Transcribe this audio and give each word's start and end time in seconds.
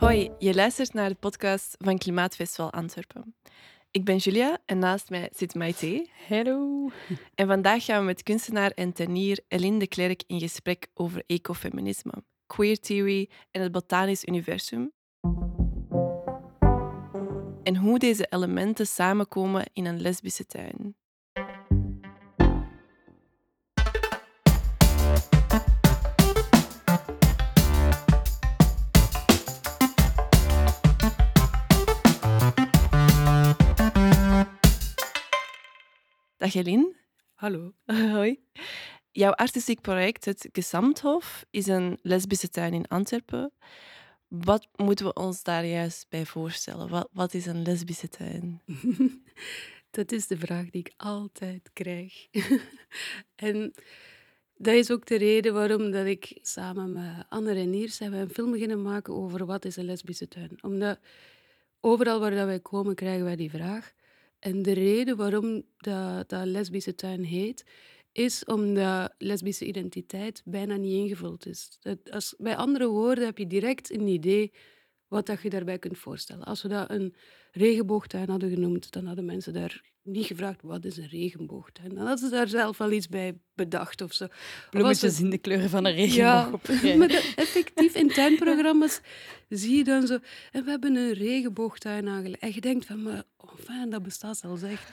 Hoi, 0.00 0.30
je 0.38 0.54
luistert 0.54 0.92
naar 0.92 1.08
de 1.08 1.14
podcast 1.14 1.76
van 1.78 1.98
Klimaatfestival 1.98 2.72
Antwerpen. 2.72 3.34
Ik 3.90 4.04
ben 4.04 4.16
Julia 4.16 4.58
en 4.66 4.78
naast 4.78 5.10
mij 5.10 5.30
zit 5.36 5.54
Maite. 5.54 6.08
Hallo. 6.28 6.88
En 7.34 7.46
vandaag 7.46 7.84
gaan 7.84 7.98
we 7.98 8.04
met 8.04 8.22
kunstenaar 8.22 8.70
en 8.70 8.92
tenier 8.92 9.40
Eline 9.48 9.78
de 9.78 9.86
Klerk 9.86 10.22
in 10.26 10.40
gesprek 10.40 10.86
over 10.94 11.22
ecofeminisme, 11.26 12.12
queer 12.46 12.78
theory 12.78 13.30
en 13.50 13.62
het 13.62 13.72
botanisch 13.72 14.24
universum. 14.24 14.92
En 17.62 17.76
hoe 17.76 17.98
deze 17.98 18.26
elementen 18.30 18.86
samenkomen 18.86 19.70
in 19.72 19.86
een 19.86 20.00
lesbische 20.00 20.46
tuin. 20.46 20.96
Dag 36.40 36.54
Eline. 36.54 36.94
Hallo. 37.34 37.72
Hoi. 38.16 38.38
Jouw 39.10 39.32
artistiek 39.32 39.80
project, 39.80 40.24
het 40.24 40.48
Gesamthof, 40.52 41.44
is 41.50 41.66
een 41.66 41.98
lesbische 42.02 42.48
tuin 42.48 42.74
in 42.74 42.88
Antwerpen. 42.88 43.52
Wat 44.28 44.68
moeten 44.76 45.06
we 45.06 45.12
ons 45.12 45.42
daar 45.42 45.64
juist 45.64 46.06
bij 46.08 46.26
voorstellen? 46.26 46.88
Wat, 46.88 47.08
wat 47.12 47.34
is 47.34 47.46
een 47.46 47.62
lesbische 47.62 48.08
tuin? 48.08 48.60
Dat 49.90 50.12
is 50.12 50.26
de 50.26 50.36
vraag 50.36 50.70
die 50.70 50.80
ik 50.80 50.92
altijd 50.96 51.70
krijg. 51.72 52.26
en 53.34 53.74
dat 54.54 54.74
is 54.74 54.90
ook 54.90 55.06
de 55.06 55.16
reden 55.16 55.54
waarom 55.54 55.90
dat 55.90 56.06
ik 56.06 56.38
samen 56.42 56.92
met 56.92 57.24
Anne 57.28 57.52
Reniers 57.52 57.96
zijn 57.96 58.10
we 58.10 58.16
een 58.16 58.30
film 58.30 58.50
beginnen 58.50 58.82
maken 58.82 59.14
over 59.14 59.46
wat 59.46 59.64
is 59.64 59.76
een 59.76 59.84
lesbische 59.84 60.28
tuin. 60.28 60.58
Omdat 60.60 60.98
overal 61.80 62.20
waar 62.20 62.30
dat 62.30 62.46
wij 62.46 62.60
komen 62.60 62.94
krijgen 62.94 63.24
wij 63.24 63.36
die 63.36 63.50
vraag. 63.50 63.94
En 64.40 64.62
de 64.62 64.72
reden 64.72 65.16
waarom 65.16 65.62
dat, 65.76 66.28
dat 66.28 66.46
lesbische 66.46 66.94
tuin 66.94 67.24
heet, 67.24 67.64
is 68.12 68.44
omdat 68.44 69.14
lesbische 69.18 69.66
identiteit 69.66 70.42
bijna 70.44 70.76
niet 70.76 70.92
ingevuld 70.92 71.46
is. 71.46 71.76
Dat 71.80 72.10
als, 72.10 72.34
bij 72.38 72.56
andere 72.56 72.86
woorden 72.88 73.24
heb 73.24 73.38
je 73.38 73.46
direct 73.46 73.90
een 73.90 74.06
idee 74.06 74.52
wat 75.10 75.26
dat 75.26 75.42
je 75.42 75.50
daarbij 75.50 75.78
kunt 75.78 75.98
voorstellen. 75.98 76.44
Als 76.44 76.62
we 76.62 76.68
dat 76.68 76.90
een 76.90 77.14
regenboogtuin 77.52 78.28
hadden 78.28 78.50
genoemd, 78.50 78.92
dan 78.92 79.06
hadden 79.06 79.24
mensen 79.24 79.52
daar 79.52 79.82
niet 80.02 80.26
gevraagd 80.26 80.62
wat 80.62 80.84
is 80.84 80.96
een 80.96 81.08
regenboogtuin. 81.08 81.88
Dan 81.88 82.06
hadden 82.06 82.18
ze 82.18 82.36
daar 82.36 82.48
zelf 82.48 82.78
wel 82.78 82.92
iets 82.92 83.08
bij 83.08 83.38
bedacht 83.54 84.00
of 84.00 84.12
zo. 84.12 84.26
Bloemetjes 84.70 85.12
het... 85.12 85.24
in 85.24 85.30
de 85.30 85.38
kleuren 85.38 85.70
van 85.70 85.84
een 85.84 85.94
regenboog. 85.94 86.82
Ja, 86.82 86.96
maar 86.98 87.32
effectief 87.36 87.94
in 87.94 88.08
tuinprogramma's 88.08 89.00
zie 89.48 89.76
je 89.76 89.84
dan 89.84 90.06
zo... 90.06 90.18
En 90.52 90.64
we 90.64 90.70
hebben 90.70 90.96
een 90.96 91.12
regenboogtuin 91.12 92.08
aangelegd. 92.08 92.42
En 92.42 92.54
je 92.54 92.60
denkt 92.60 92.86
van, 92.86 93.02
maar 93.02 93.22
oh, 93.36 93.54
fijn, 93.64 93.90
dat 93.90 94.02
bestaat 94.02 94.36
zelfs 94.36 94.62
echt. 94.62 94.90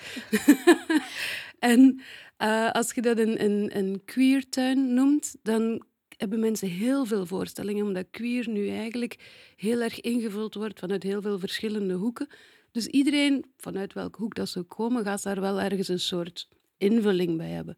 en 1.59 2.01
uh, 2.37 2.71
als 2.71 2.93
je 2.93 3.01
dat 3.01 3.17
een, 3.19 3.43
een, 3.43 3.77
een 3.77 4.01
queer 4.05 4.49
tuin 4.49 4.93
noemt, 4.93 5.35
dan 5.43 5.85
hebben 6.17 6.39
mensen 6.39 6.69
heel 6.69 7.05
veel 7.05 7.25
voorstellingen, 7.25 7.85
omdat 7.85 8.07
queer 8.11 8.49
nu 8.49 8.69
eigenlijk 8.69 9.17
heel 9.55 9.81
erg 9.81 10.01
ingevuld 10.01 10.53
wordt 10.53 10.79
vanuit 10.79 11.03
heel 11.03 11.21
veel 11.21 11.39
verschillende 11.39 11.93
hoeken. 11.93 12.27
Dus 12.71 12.87
iedereen, 12.87 13.45
vanuit 13.57 13.93
welke 13.93 14.21
hoek 14.21 14.35
dat 14.35 14.49
ze 14.49 14.61
komen, 14.61 15.03
gaat 15.03 15.23
daar 15.23 15.41
wel 15.41 15.61
ergens 15.61 15.87
een 15.87 15.99
soort 15.99 16.47
invulling 16.77 17.37
bij 17.37 17.49
hebben. 17.49 17.77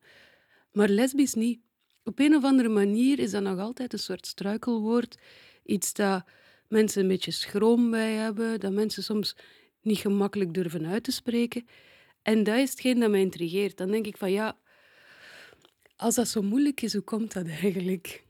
Maar 0.72 0.90
lesbisch 0.90 1.34
niet. 1.34 1.60
Op 2.04 2.20
een 2.20 2.36
of 2.36 2.44
andere 2.44 2.70
manier 2.70 3.20
is 3.20 3.32
dat 3.32 3.44
nog 3.44 3.60
altijd 3.60 3.94
een 3.94 4.00
soort 4.00 4.28
struikelwoord. 4.28 5.18
Iets 5.66 5.94
dat 5.94 6.24
mensen 6.68 7.02
een 7.02 7.08
beetje 7.08 7.32
schroom 7.32 7.92
bij 7.92 8.14
hebben, 8.14 8.60
dat 8.60 8.72
mensen 8.72 9.04
soms 9.04 9.36
niet 9.82 9.98
gemakkelijk 9.98 10.54
durven 10.54 10.86
uit 10.86 11.04
te 11.04 11.12
spreken. 11.12 11.68
En 12.22 12.44
dat 12.44 12.58
is 12.58 12.70
hetgeen 12.70 13.00
dat 13.00 13.10
mij 13.10 13.22
intrigeert. 13.22 13.78
Dan 13.78 13.92
denk 13.92 14.06
ik 14.06 14.18
van 14.18 14.32
ja, 14.32 14.58
als 15.96 16.16
dat 16.16 16.28
zo 16.28 16.42
moeilijk 16.42 16.82
is, 16.82 16.94
hoe 16.94 17.02
komt 17.02 17.34
dat 17.34 17.48
eigenlijk? 17.48 18.28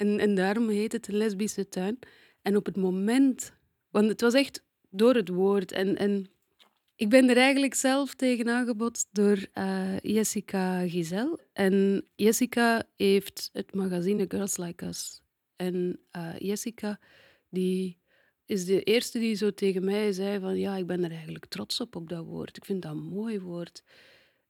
En, 0.00 0.18
en 0.18 0.34
daarom 0.34 0.68
heet 0.68 0.92
het 0.92 1.08
een 1.08 1.16
lesbische 1.16 1.68
tuin. 1.68 1.98
En 2.42 2.56
op 2.56 2.66
het 2.66 2.76
moment, 2.76 3.52
want 3.90 4.08
het 4.08 4.20
was 4.20 4.34
echt 4.34 4.62
door 4.90 5.14
het 5.14 5.28
woord. 5.28 5.72
En, 5.72 5.96
en 5.96 6.30
ik 6.96 7.08
ben 7.08 7.28
er 7.28 7.36
eigenlijk 7.36 7.74
zelf 7.74 8.14
tegen 8.14 8.48
aangebod 8.48 9.06
door 9.12 9.46
uh, 9.54 9.98
Jessica 9.98 10.88
Gizel. 10.88 11.38
En 11.52 12.04
Jessica 12.14 12.82
heeft 12.96 13.50
het 13.52 13.74
magazine 13.74 14.24
Girls 14.28 14.56
Like 14.56 14.86
Us. 14.86 15.22
En 15.56 16.00
uh, 16.16 16.38
Jessica, 16.38 16.98
die 17.50 17.98
is 18.46 18.64
de 18.64 18.82
eerste 18.82 19.18
die 19.18 19.34
zo 19.34 19.50
tegen 19.50 19.84
mij 19.84 20.12
zei 20.12 20.40
van 20.40 20.58
ja, 20.58 20.76
ik 20.76 20.86
ben 20.86 21.04
er 21.04 21.10
eigenlijk 21.10 21.46
trots 21.46 21.80
op, 21.80 21.96
op 21.96 22.08
dat 22.08 22.24
woord. 22.24 22.56
Ik 22.56 22.64
vind 22.64 22.82
dat 22.82 22.92
een 22.92 23.02
mooi 23.02 23.40
woord. 23.40 23.82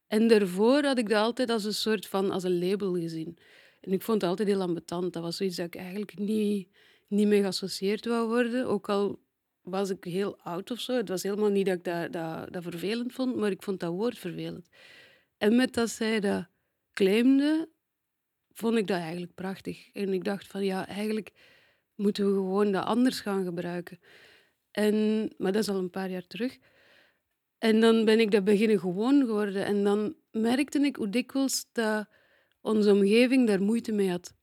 En 0.06 0.28
daarvoor 0.28 0.84
had 0.84 0.98
ik 0.98 1.08
dat 1.08 1.22
altijd 1.22 1.50
als 1.50 1.64
een 1.64 1.74
soort 1.74 2.06
van, 2.06 2.30
als 2.30 2.42
een 2.42 2.58
label 2.58 2.94
gezien. 2.94 3.38
En 3.80 3.92
ik 3.92 4.02
vond 4.02 4.20
het 4.20 4.30
altijd 4.30 4.48
heel 4.48 4.60
ambetant. 4.60 5.12
Dat 5.12 5.22
was 5.22 5.36
zoiets 5.36 5.56
dat 5.56 5.66
ik 5.66 5.76
eigenlijk 5.76 6.18
niet, 6.18 6.68
niet 7.08 7.26
mee 7.26 7.40
geassocieerd 7.40 8.04
wou 8.04 8.28
worden. 8.28 8.66
Ook 8.66 8.88
al 8.88 9.20
was 9.62 9.90
ik 9.90 10.04
heel 10.04 10.38
oud 10.38 10.70
of 10.70 10.80
zo. 10.80 10.96
Het 10.96 11.08
was 11.08 11.22
helemaal 11.22 11.50
niet 11.50 11.66
dat 11.66 11.76
ik 11.76 11.84
dat, 11.84 12.12
dat, 12.12 12.52
dat 12.52 12.62
vervelend 12.62 13.12
vond, 13.12 13.36
maar 13.36 13.50
ik 13.50 13.62
vond 13.62 13.80
dat 13.80 13.92
woord 13.92 14.18
vervelend. 14.18 14.68
En 15.38 15.56
met 15.56 15.74
dat 15.74 15.90
zij 15.90 16.20
dat 16.20 16.46
claimde, 16.92 17.68
vond 18.52 18.76
ik 18.76 18.86
dat 18.86 18.98
eigenlijk 18.98 19.34
prachtig. 19.34 19.92
En 19.92 20.12
ik 20.12 20.24
dacht 20.24 20.46
van 20.46 20.64
ja, 20.64 20.86
eigenlijk 20.86 21.32
moeten 21.94 22.26
we 22.26 22.32
gewoon 22.32 22.72
dat 22.72 22.84
anders 22.84 23.20
gaan 23.20 23.44
gebruiken. 23.44 23.98
En, 24.70 25.28
maar 25.38 25.52
dat 25.52 25.62
is 25.62 25.68
al 25.68 25.78
een 25.78 25.90
paar 25.90 26.10
jaar 26.10 26.26
terug. 26.26 26.58
En 27.58 27.80
dan 27.80 28.04
ben 28.04 28.20
ik 28.20 28.30
dat 28.30 28.44
beginnen 28.44 28.78
gewoon 28.80 29.20
geworden. 29.26 29.64
En 29.64 29.84
dan 29.84 30.14
merkte 30.30 30.78
ik 30.78 30.96
hoe 30.96 31.08
dikwijls 31.10 31.66
dat 31.72 32.08
onze 32.60 32.92
omgeving 32.92 33.46
daar 33.46 33.62
moeite 33.62 33.92
mee 33.92 34.10
had. 34.10 34.34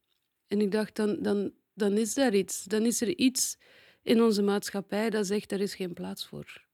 En 0.47 0.61
ik 0.61 0.71
dacht, 0.71 0.95
dan, 0.95 1.21
dan, 1.21 1.53
dan 1.73 1.97
is 1.97 2.13
daar 2.13 2.35
iets. 2.35 2.63
Dan 2.63 2.85
is 2.85 3.01
er 3.01 3.17
iets 3.17 3.57
in 4.01 4.21
onze 4.21 4.41
maatschappij 4.41 5.09
dat 5.09 5.27
zegt, 5.27 5.51
er 5.51 5.61
is 5.61 5.75
geen 5.75 5.93
plaats 5.93 6.27
voor. 6.27 6.65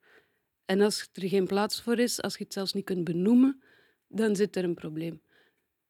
En 0.66 0.82
als 0.82 1.10
er 1.14 1.28
geen 1.28 1.48
plaats 1.48 1.82
voor 1.82 2.00
is, 2.00 2.22
als 2.22 2.38
je 2.38 2.44
het 2.44 2.54
zelfs 2.54 2.74
niet 2.74 2.86
kunt 2.86 3.04
benoemen, 3.04 3.62
dan 4.08 4.36
zit 4.36 4.56
er 4.56 4.64
een 4.64 4.74
probleem. 4.74 5.22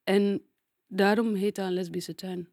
En 0.03 0.41
daarom 0.88 1.34
heet 1.36 1.56
dat 1.56 1.66
een 1.66 1.74
lesbische 1.74 2.16
tuin. 2.16 2.50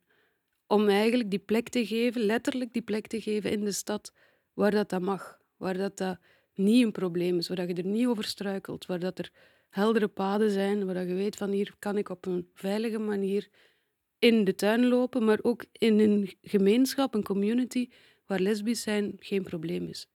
Om 0.66 0.88
eigenlijk 0.88 1.30
die 1.30 1.38
plek 1.38 1.68
te 1.68 1.86
geven, 1.86 2.20
letterlijk 2.20 2.72
die 2.72 2.82
plek 2.82 3.06
te 3.06 3.20
geven 3.20 3.50
in 3.50 3.64
de 3.64 3.72
stad, 3.72 4.12
waar 4.52 4.70
dat, 4.70 4.88
dat 4.88 5.00
mag. 5.00 5.38
Waar 5.56 5.76
dat, 5.76 5.96
dat 5.96 6.18
niet 6.54 6.84
een 6.84 6.92
probleem 6.92 7.38
is, 7.38 7.48
waar 7.48 7.68
je 7.68 7.74
er 7.74 7.84
niet 7.84 8.06
over 8.06 8.24
struikelt, 8.24 8.86
waar 8.86 8.98
dat 8.98 9.18
er 9.18 9.32
heldere 9.70 10.08
paden 10.08 10.50
zijn, 10.50 10.86
waar 10.86 11.06
je 11.06 11.14
weet 11.14 11.36
van 11.36 11.50
hier 11.50 11.74
kan 11.78 11.98
ik 11.98 12.08
op 12.08 12.26
een 12.26 12.48
veilige 12.54 12.98
manier 12.98 13.48
in 14.18 14.44
de 14.44 14.54
tuin 14.54 14.86
lopen, 14.86 15.24
maar 15.24 15.38
ook 15.42 15.64
in 15.72 15.98
een 15.98 16.32
gemeenschap, 16.42 17.14
een 17.14 17.22
community, 17.22 17.88
waar 18.26 18.40
lesbisch 18.40 18.82
zijn 18.82 19.16
geen 19.18 19.42
probleem 19.42 19.86
is. 19.86 20.08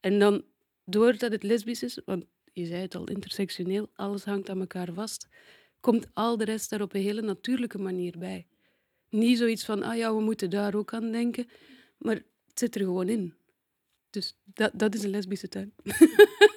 En 0.00 0.18
dan, 0.18 0.44
doordat 0.84 1.32
het 1.32 1.42
lesbisch 1.42 1.82
is, 1.82 2.00
want 2.04 2.24
je 2.52 2.66
zei 2.66 2.80
het 2.80 2.94
al, 2.94 3.06
intersectioneel, 3.06 3.90
alles 3.94 4.24
hangt 4.24 4.50
aan 4.50 4.60
elkaar 4.60 4.92
vast, 4.92 5.28
komt 5.80 6.06
al 6.12 6.36
de 6.36 6.44
rest 6.44 6.70
daar 6.70 6.82
op 6.82 6.94
een 6.94 7.02
hele 7.02 7.22
natuurlijke 7.22 7.78
manier 7.78 8.18
bij. 8.18 8.46
Niet 9.08 9.38
zoiets 9.38 9.64
van, 9.64 9.82
ah 9.82 9.96
ja, 9.96 10.14
we 10.14 10.20
moeten 10.20 10.50
daar 10.50 10.74
ook 10.74 10.94
aan 10.94 11.12
denken, 11.12 11.48
maar 11.98 12.14
het 12.14 12.58
zit 12.58 12.74
er 12.74 12.80
gewoon 12.80 13.08
in. 13.08 13.34
Dus 14.10 14.38
dat, 14.44 14.70
dat 14.74 14.94
is 14.94 15.02
een 15.02 15.10
lesbische 15.10 15.48
tuin. 15.48 15.72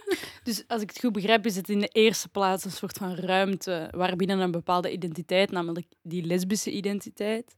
Dus 0.45 0.63
als 0.67 0.81
ik 0.81 0.89
het 0.89 0.99
goed 0.99 1.11
begrijp, 1.11 1.45
is 1.45 1.55
het 1.55 1.69
in 1.69 1.79
de 1.79 1.87
eerste 1.87 2.29
plaats 2.29 2.65
een 2.65 2.71
soort 2.71 2.97
van 2.97 3.15
ruimte 3.15 3.87
waarbinnen 3.91 4.39
een 4.39 4.51
bepaalde 4.51 4.91
identiteit, 4.91 5.51
namelijk 5.51 5.87
die 6.01 6.25
lesbische 6.25 6.71
identiteit, 6.71 7.55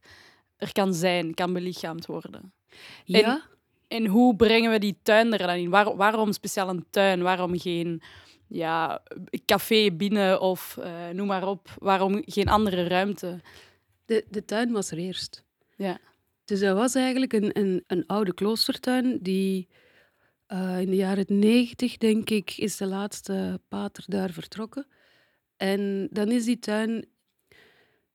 er 0.56 0.72
kan 0.72 0.94
zijn, 0.94 1.34
kan 1.34 1.52
belichaamd 1.52 2.06
worden. 2.06 2.52
Ja. 3.04 3.42
En, 3.88 4.06
hoe 4.06 4.36
brengen 4.36 4.70
we 4.70 4.78
die 4.78 4.98
tuin 5.02 5.32
er 5.32 5.38
dan 5.38 5.56
in? 5.56 5.70
waarom 5.96 6.32
speciaal 6.32 6.68
een 6.68 6.86
tuin? 6.90 7.22
Waarom 7.22 7.58
geen 7.58 8.02
ja, 8.46 9.02
café 9.44 9.90
binnen 9.92 10.40
of 10.40 10.76
uh, 10.78 11.08
noem 11.08 11.26
maar 11.26 11.46
op? 11.46 11.68
Waarom 11.78 12.22
geen 12.24 12.48
andere 12.48 12.86
ruimte? 12.86 13.40
De, 14.04 14.24
de 14.30 14.44
tuin 14.44 14.72
was 14.72 14.90
er 14.90 14.98
eerst. 14.98 15.44
Ja. 15.76 15.98
Dus 16.44 16.60
dat 16.60 16.76
was 16.76 16.94
eigenlijk 16.94 17.32
een, 17.32 17.58
een, 17.58 17.84
een 17.86 18.06
oude 18.06 18.34
kloostertuin 18.34 19.18
die 19.22 19.68
uh, 20.52 20.80
in 20.80 20.90
de 20.90 20.96
jaren 20.96 21.24
negentig, 21.28 21.96
denk 21.96 22.30
ik, 22.30 22.56
is 22.56 22.76
de 22.76 22.86
laatste 22.86 23.60
pater 23.68 24.04
daar 24.06 24.30
vertrokken. 24.30 24.86
En 25.56 26.08
dan 26.10 26.30
is 26.30 26.44
die 26.44 26.58
tuin, 26.58 27.04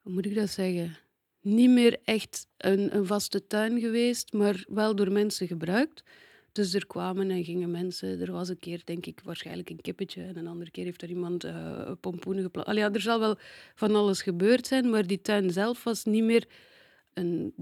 hoe 0.02 0.14
moet 0.14 0.26
ik 0.26 0.36
dat 0.36 0.50
zeggen, 0.50 0.98
niet 1.42 1.70
meer 1.70 2.00
echt 2.04 2.48
een, 2.58 2.96
een 2.96 3.06
vaste 3.06 3.48
tuin 3.48 3.80
geweest, 3.80 4.34
maar 4.34 4.66
wel 4.68 4.96
door 4.96 5.12
mensen 5.12 5.48
gebruikt. 5.48 6.04
Dus 6.52 6.74
er 6.74 6.88
kwamen 6.88 7.32
en 7.32 7.44
gingen 7.44 7.72
mensen. 7.72 8.22
Er 8.22 8.32
was 8.32 8.50
een 8.50 8.60
keer, 8.60 8.82
denk 8.84 9.06
ik, 9.06 9.20
waarschijnlijk 9.24 9.70
een 9.70 9.82
kippetje. 9.82 10.24
En 10.24 10.38
een 10.38 10.48
andere 10.48 10.72
keer 10.72 10.84
heeft 10.84 11.02
er 11.02 11.10
iemand 11.10 11.46
uh, 11.46 11.92
pompoenen 12.00 12.44
geplant. 12.44 12.78
Ja, 12.78 12.92
er 12.92 13.02
zal 13.02 13.20
wel 13.20 13.38
van 13.76 13.96
alles 13.96 14.22
gebeurd 14.22 14.68
zijn, 14.68 14.90
maar 14.90 15.08
die 15.08 15.22
tuin 15.22 15.52
zelf 15.52 15.84
was 15.84 16.04
niet 16.04 16.24
meer 16.24 16.48
een 17.14 17.54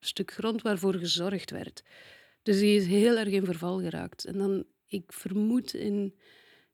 stuk 0.00 0.32
grond 0.32 0.62
waarvoor 0.62 0.94
gezorgd 0.94 1.50
werd. 1.50 1.82
Dus 2.46 2.58
die 2.58 2.76
is 2.76 2.86
heel 2.86 3.16
erg 3.16 3.28
in 3.28 3.44
verval 3.44 3.80
geraakt. 3.80 4.24
En 4.24 4.38
dan, 4.38 4.64
ik 4.86 5.12
vermoed 5.12 5.74
in 5.74 6.14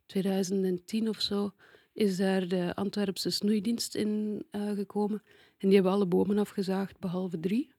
2010 0.07 1.09
of 1.09 1.21
zo, 1.21 1.53
is 1.93 2.17
daar 2.17 2.49
de 2.49 2.75
Antwerpse 2.75 3.31
snoeidienst 3.31 3.95
in 3.95 4.43
uh, 4.51 4.71
gekomen. 4.71 5.23
En 5.59 5.69
die 5.69 5.75
hebben 5.75 5.93
alle 5.93 6.07
bomen 6.07 6.39
afgezaagd, 6.39 6.99
behalve 6.99 7.41
drie. 7.41 7.75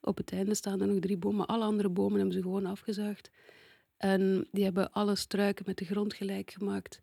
Op 0.00 0.16
het 0.16 0.32
einde 0.32 0.54
staan 0.54 0.80
er 0.80 0.86
nog 0.86 0.98
drie 0.98 1.16
bomen. 1.16 1.46
Alle 1.46 1.64
andere 1.64 1.88
bomen 1.88 2.16
hebben 2.16 2.34
ze 2.34 2.42
gewoon 2.42 2.66
afgezaagd. 2.66 3.30
En 3.96 4.48
die 4.52 4.64
hebben 4.64 4.92
alle 4.92 5.16
struiken 5.16 5.64
met 5.66 5.78
de 5.78 5.84
grond 5.84 6.14
gelijk 6.14 6.50
gemaakt. 6.50 7.02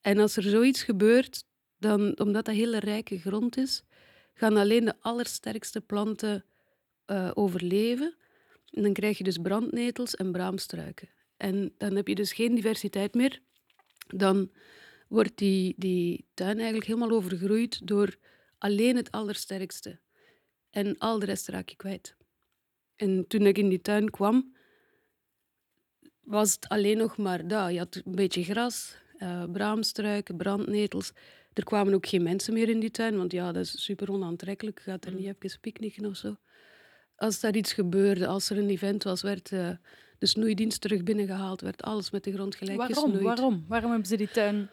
En 0.00 0.18
als 0.18 0.36
er 0.36 0.42
zoiets 0.42 0.82
gebeurt, 0.82 1.44
dan, 1.78 2.18
omdat 2.18 2.44
dat 2.44 2.54
hele 2.54 2.78
rijke 2.78 3.18
grond 3.18 3.56
is, 3.56 3.84
gaan 4.34 4.56
alleen 4.56 4.84
de 4.84 5.00
allersterkste 5.00 5.80
planten 5.80 6.44
uh, 7.06 7.30
overleven. 7.34 8.14
En 8.70 8.82
dan 8.82 8.92
krijg 8.92 9.18
je 9.18 9.24
dus 9.24 9.38
brandnetels 9.38 10.14
en 10.14 10.32
braamstruiken. 10.32 11.08
En 11.36 11.74
dan 11.78 11.96
heb 11.96 12.08
je 12.08 12.14
dus 12.14 12.32
geen 12.32 12.54
diversiteit 12.54 13.14
meer. 13.14 13.40
Dan 14.06 14.50
wordt 15.08 15.38
die, 15.38 15.74
die 15.76 16.26
tuin 16.34 16.56
eigenlijk 16.56 16.86
helemaal 16.86 17.10
overgroeid 17.10 17.86
door 17.86 18.16
alleen 18.58 18.96
het 18.96 19.10
allersterkste. 19.10 19.98
En 20.70 20.98
al 20.98 21.18
de 21.18 21.26
rest 21.26 21.48
raak 21.48 21.68
je 21.68 21.76
kwijt. 21.76 22.16
En 22.96 23.26
toen 23.26 23.46
ik 23.46 23.58
in 23.58 23.68
die 23.68 23.80
tuin 23.80 24.10
kwam, 24.10 24.56
was 26.20 26.52
het 26.52 26.68
alleen 26.68 26.96
nog 26.96 27.16
maar 27.16 27.48
dat. 27.48 27.72
Je 27.72 27.78
had 27.78 28.02
een 28.04 28.14
beetje 28.14 28.44
gras, 28.44 28.96
uh, 29.18 29.44
braamstruiken, 29.52 30.36
brandnetels. 30.36 31.12
Er 31.52 31.64
kwamen 31.64 31.94
ook 31.94 32.06
geen 32.06 32.22
mensen 32.22 32.54
meer 32.54 32.68
in 32.68 32.80
die 32.80 32.90
tuin, 32.90 33.16
want 33.16 33.32
ja, 33.32 33.52
dat 33.52 33.64
is 33.64 33.84
super 33.84 34.10
onaantrekkelijk. 34.10 34.78
Je 34.84 34.90
gaat 34.90 35.04
er 35.04 35.14
niet 35.14 35.24
mm. 35.24 35.34
even 35.38 35.60
picknicken 35.60 36.06
of 36.06 36.16
zo. 36.16 36.36
Als 37.20 37.40
daar 37.40 37.56
iets 37.56 37.72
gebeurde, 37.72 38.26
als 38.26 38.50
er 38.50 38.58
een 38.58 38.68
event 38.68 39.02
was, 39.02 39.22
werd 39.22 39.50
uh, 39.50 39.68
de 40.18 40.26
snoeidienst 40.26 40.80
terug 40.80 41.02
binnengehaald, 41.02 41.60
werd 41.60 41.82
alles 41.82 42.10
met 42.10 42.24
de 42.24 42.32
grond 42.32 42.54
gelijk 42.54 42.78
Waarom? 42.78 42.96
gesnoeid. 42.96 43.22
Waarom? 43.22 43.64
Waarom 43.68 43.90
hebben 43.90 44.08
ze 44.08 44.16
die 44.16 44.30
tuin 44.30 44.70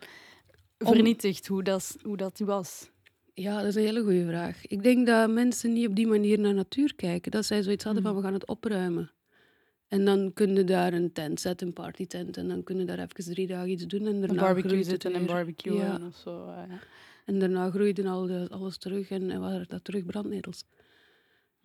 vernietigd, 0.77 1.47
hoe, 1.47 1.63
dat, 1.63 1.97
hoe 2.01 2.17
dat 2.17 2.39
was? 2.39 2.89
Ja, 3.33 3.57
dat 3.57 3.65
is 3.65 3.75
een 3.75 3.81
hele 3.81 4.01
goede 4.01 4.25
vraag. 4.25 4.67
Ik 4.67 4.83
denk 4.83 5.07
dat 5.07 5.29
mensen 5.29 5.73
niet 5.73 5.87
op 5.87 5.95
die 5.95 6.07
manier 6.07 6.39
naar 6.39 6.53
natuur 6.53 6.95
kijken. 6.95 7.31
Dat 7.31 7.45
zij 7.45 7.61
zoiets 7.61 7.83
hadden 7.83 8.03
van, 8.03 8.11
mm. 8.11 8.17
we 8.17 8.23
gaan 8.23 8.33
het 8.33 8.47
opruimen. 8.47 9.11
En 9.87 10.05
dan 10.05 10.33
kunnen 10.33 10.65
daar 10.65 10.93
een 10.93 11.11
tent 11.11 11.39
zetten, 11.39 11.67
een 11.67 11.73
partytent. 11.73 12.37
En 12.37 12.47
dan 12.47 12.63
kunnen 12.63 12.85
daar 12.85 12.99
even 12.99 13.33
drie 13.33 13.47
dagen 13.47 13.69
iets 13.69 13.85
doen. 13.85 14.07
En 14.07 14.19
daarna 14.19 14.27
een 14.27 14.53
barbecue 14.53 14.83
zitten 14.83 15.13
en 15.13 15.25
barbecue 15.25 15.75
ja. 15.77 15.99
of 16.07 16.15
zo. 16.15 16.45
Ja. 16.45 16.79
En 17.25 17.39
daarna 17.39 17.69
groeide 17.69 18.09
al 18.09 18.47
alles 18.49 18.77
terug 18.77 19.09
en, 19.09 19.31
en 19.31 19.39
waren 19.39 19.65
dat 19.67 19.83
terug 19.83 20.05
brandnetels. 20.05 20.63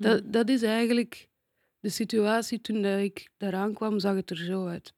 Dat, 0.02 0.20
hmm. 0.20 0.30
dat 0.30 0.48
is 0.48 0.62
eigenlijk 0.62 1.28
de 1.80 1.88
situatie 1.88 2.60
toen 2.60 2.82
dat 2.82 2.98
ik 2.98 3.28
daaraan 3.36 3.74
kwam, 3.74 3.98
zag 3.98 4.14
het 4.14 4.30
er 4.30 4.36
zo 4.36 4.66
uit. 4.66 4.94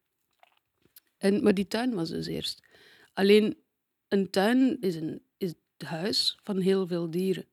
En, 1.17 1.43
maar 1.43 1.55
die 1.55 1.67
tuin 1.67 1.95
was 1.95 2.09
dus 2.09 2.27
eerst. 2.27 2.63
Alleen 3.13 3.57
een 4.09 4.31
tuin 4.31 4.81
is, 4.81 4.95
een, 4.95 5.23
is 5.37 5.49
het 5.49 5.89
huis 5.89 6.39
van 6.43 6.59
heel 6.59 6.87
veel 6.87 7.11
dieren. 7.11 7.47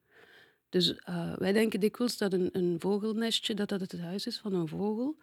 Dus 0.68 0.90
uh, 1.08 1.36
wij 1.36 1.52
denken 1.52 1.80
dikwijls 1.80 2.16
dat 2.16 2.32
een, 2.32 2.48
een 2.52 2.76
vogelnestje 2.78 3.54
dat 3.54 3.68
dat 3.68 3.80
het 3.80 3.98
huis 4.00 4.26
is 4.26 4.38
van 4.38 4.54
een 4.54 4.68
vogel. 4.68 5.16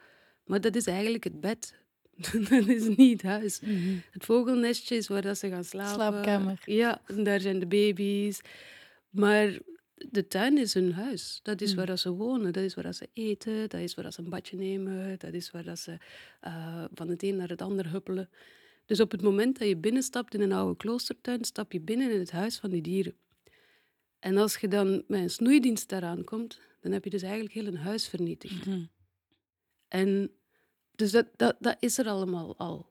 Maar 0.44 0.62
dat 0.62 0.76
is 0.76 0.88
eigenlijk 0.88 1.24
het 1.24 1.40
bed. 1.40 1.74
dat 2.50 2.68
is 2.68 2.88
niet 2.96 3.22
het 3.22 3.32
huis. 3.32 3.60
Mhm. 3.60 3.98
Het 4.12 4.26
vogelnestje 4.26 4.96
is 4.96 5.08
waar 5.08 5.22
dat 5.22 5.38
ze 5.38 5.50
gaan 5.50 5.64
slapen. 5.64 5.94
Slaapkamer. 5.94 6.62
Ja, 6.66 7.02
en 7.06 7.24
daar 7.24 7.40
zijn 7.40 7.60
de 7.60 7.68
baby's. 7.68 8.42
Maar 9.10 9.58
de 10.10 10.28
tuin 10.28 10.58
is 10.58 10.74
hun 10.74 10.94
huis. 10.94 11.40
Dat 11.44 11.62
is 11.62 11.76
mm. 11.76 11.86
waar 11.86 11.98
ze 11.98 12.12
wonen, 12.12 12.54
dat 12.54 12.64
is 12.64 12.74
waar 12.74 12.94
ze 12.94 13.10
eten, 13.14 13.70
dat 13.70 13.82
is 13.82 13.96
waar 13.96 14.14
ze 14.14 14.20
een 14.22 14.30
badje 14.30 14.58
nemen, 14.58 15.20
dat 15.20 15.34
is 15.34 15.52
waar 15.52 15.78
ze 15.78 15.98
uh, 16.48 16.86
van 16.94 17.10
het 17.10 17.24
een 17.24 17.36
naar 17.36 17.50
het 17.50 17.62
ander 17.62 17.92
huppelen. 17.92 18.30
Dus 18.86 19.00
op 19.00 19.12
het 19.12 19.22
moment 19.22 19.60
dat 19.60 19.68
je 19.68 19.78
binnenstapt 19.78 20.34
in 20.34 20.42
een 20.42 20.52
oude 20.52 20.78
kloostertuin, 20.78 21.46
stap 21.46 21.72
je 21.72 21.80
binnen 21.80 22.12
in 22.12 22.20
het 22.20 22.32
huis 22.32 22.60
van 22.60 22.70
die 22.70 22.82
dieren. 22.82 23.16
En 24.20 24.38
als 24.38 24.58
je 24.58 24.68
dan 24.68 25.04
met 25.08 25.20
een 25.20 25.30
snoeidienst 25.30 25.90
daaraan 25.90 26.24
komt, 26.24 26.60
dan 26.82 26.92
heb 26.92 27.04
je 27.04 27.10
dus 27.10 27.22
eigenlijk 27.22 27.54
heel 27.54 27.66
een 27.66 27.78
huis 27.78 28.08
vernietigd. 28.08 28.66
Mhm. 28.66 28.84
En 29.88 30.32
dus 30.96 31.12
dat, 31.12 31.26
dat, 31.36 31.56
dat 31.60 31.78
is 31.80 31.98
er 31.98 32.08
allemaal 32.08 32.58
al. 32.58 32.90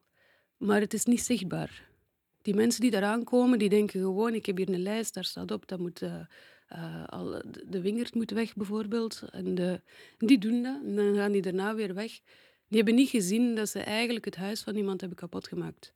Maar 0.56 0.80
het 0.80 0.94
is 0.94 1.04
niet 1.04 1.22
zichtbaar. 1.22 1.88
Die 2.42 2.54
mensen 2.54 2.80
die 2.80 2.90
daaraan 2.90 3.24
komen, 3.24 3.58
die 3.58 3.68
denken 3.68 4.00
gewoon, 4.00 4.34
ik 4.34 4.46
heb 4.46 4.56
hier 4.56 4.68
een 4.68 4.82
lijst, 4.82 5.14
daar 5.14 5.24
staat 5.24 5.50
op, 5.50 5.68
dat 5.68 5.78
moet, 5.78 6.02
uh, 6.02 6.20
uh, 6.72 7.04
al, 7.06 7.42
de 7.66 7.80
wingerd 7.80 8.14
moet 8.14 8.30
weg 8.30 8.54
bijvoorbeeld. 8.54 9.22
En 9.30 9.54
de, 9.54 9.80
die 10.18 10.38
doen 10.38 10.62
dat, 10.62 10.80
en 10.84 10.96
dan 10.96 11.14
gaan 11.14 11.32
die 11.32 11.42
daarna 11.42 11.74
weer 11.74 11.94
weg. 11.94 12.12
Die 12.68 12.76
hebben 12.76 12.94
niet 12.94 13.08
gezien 13.08 13.54
dat 13.54 13.68
ze 13.68 13.80
eigenlijk 13.80 14.24
het 14.24 14.36
huis 14.36 14.62
van 14.62 14.76
iemand 14.76 15.00
hebben 15.00 15.18
kapot 15.18 15.48
gemaakt. 15.48 15.94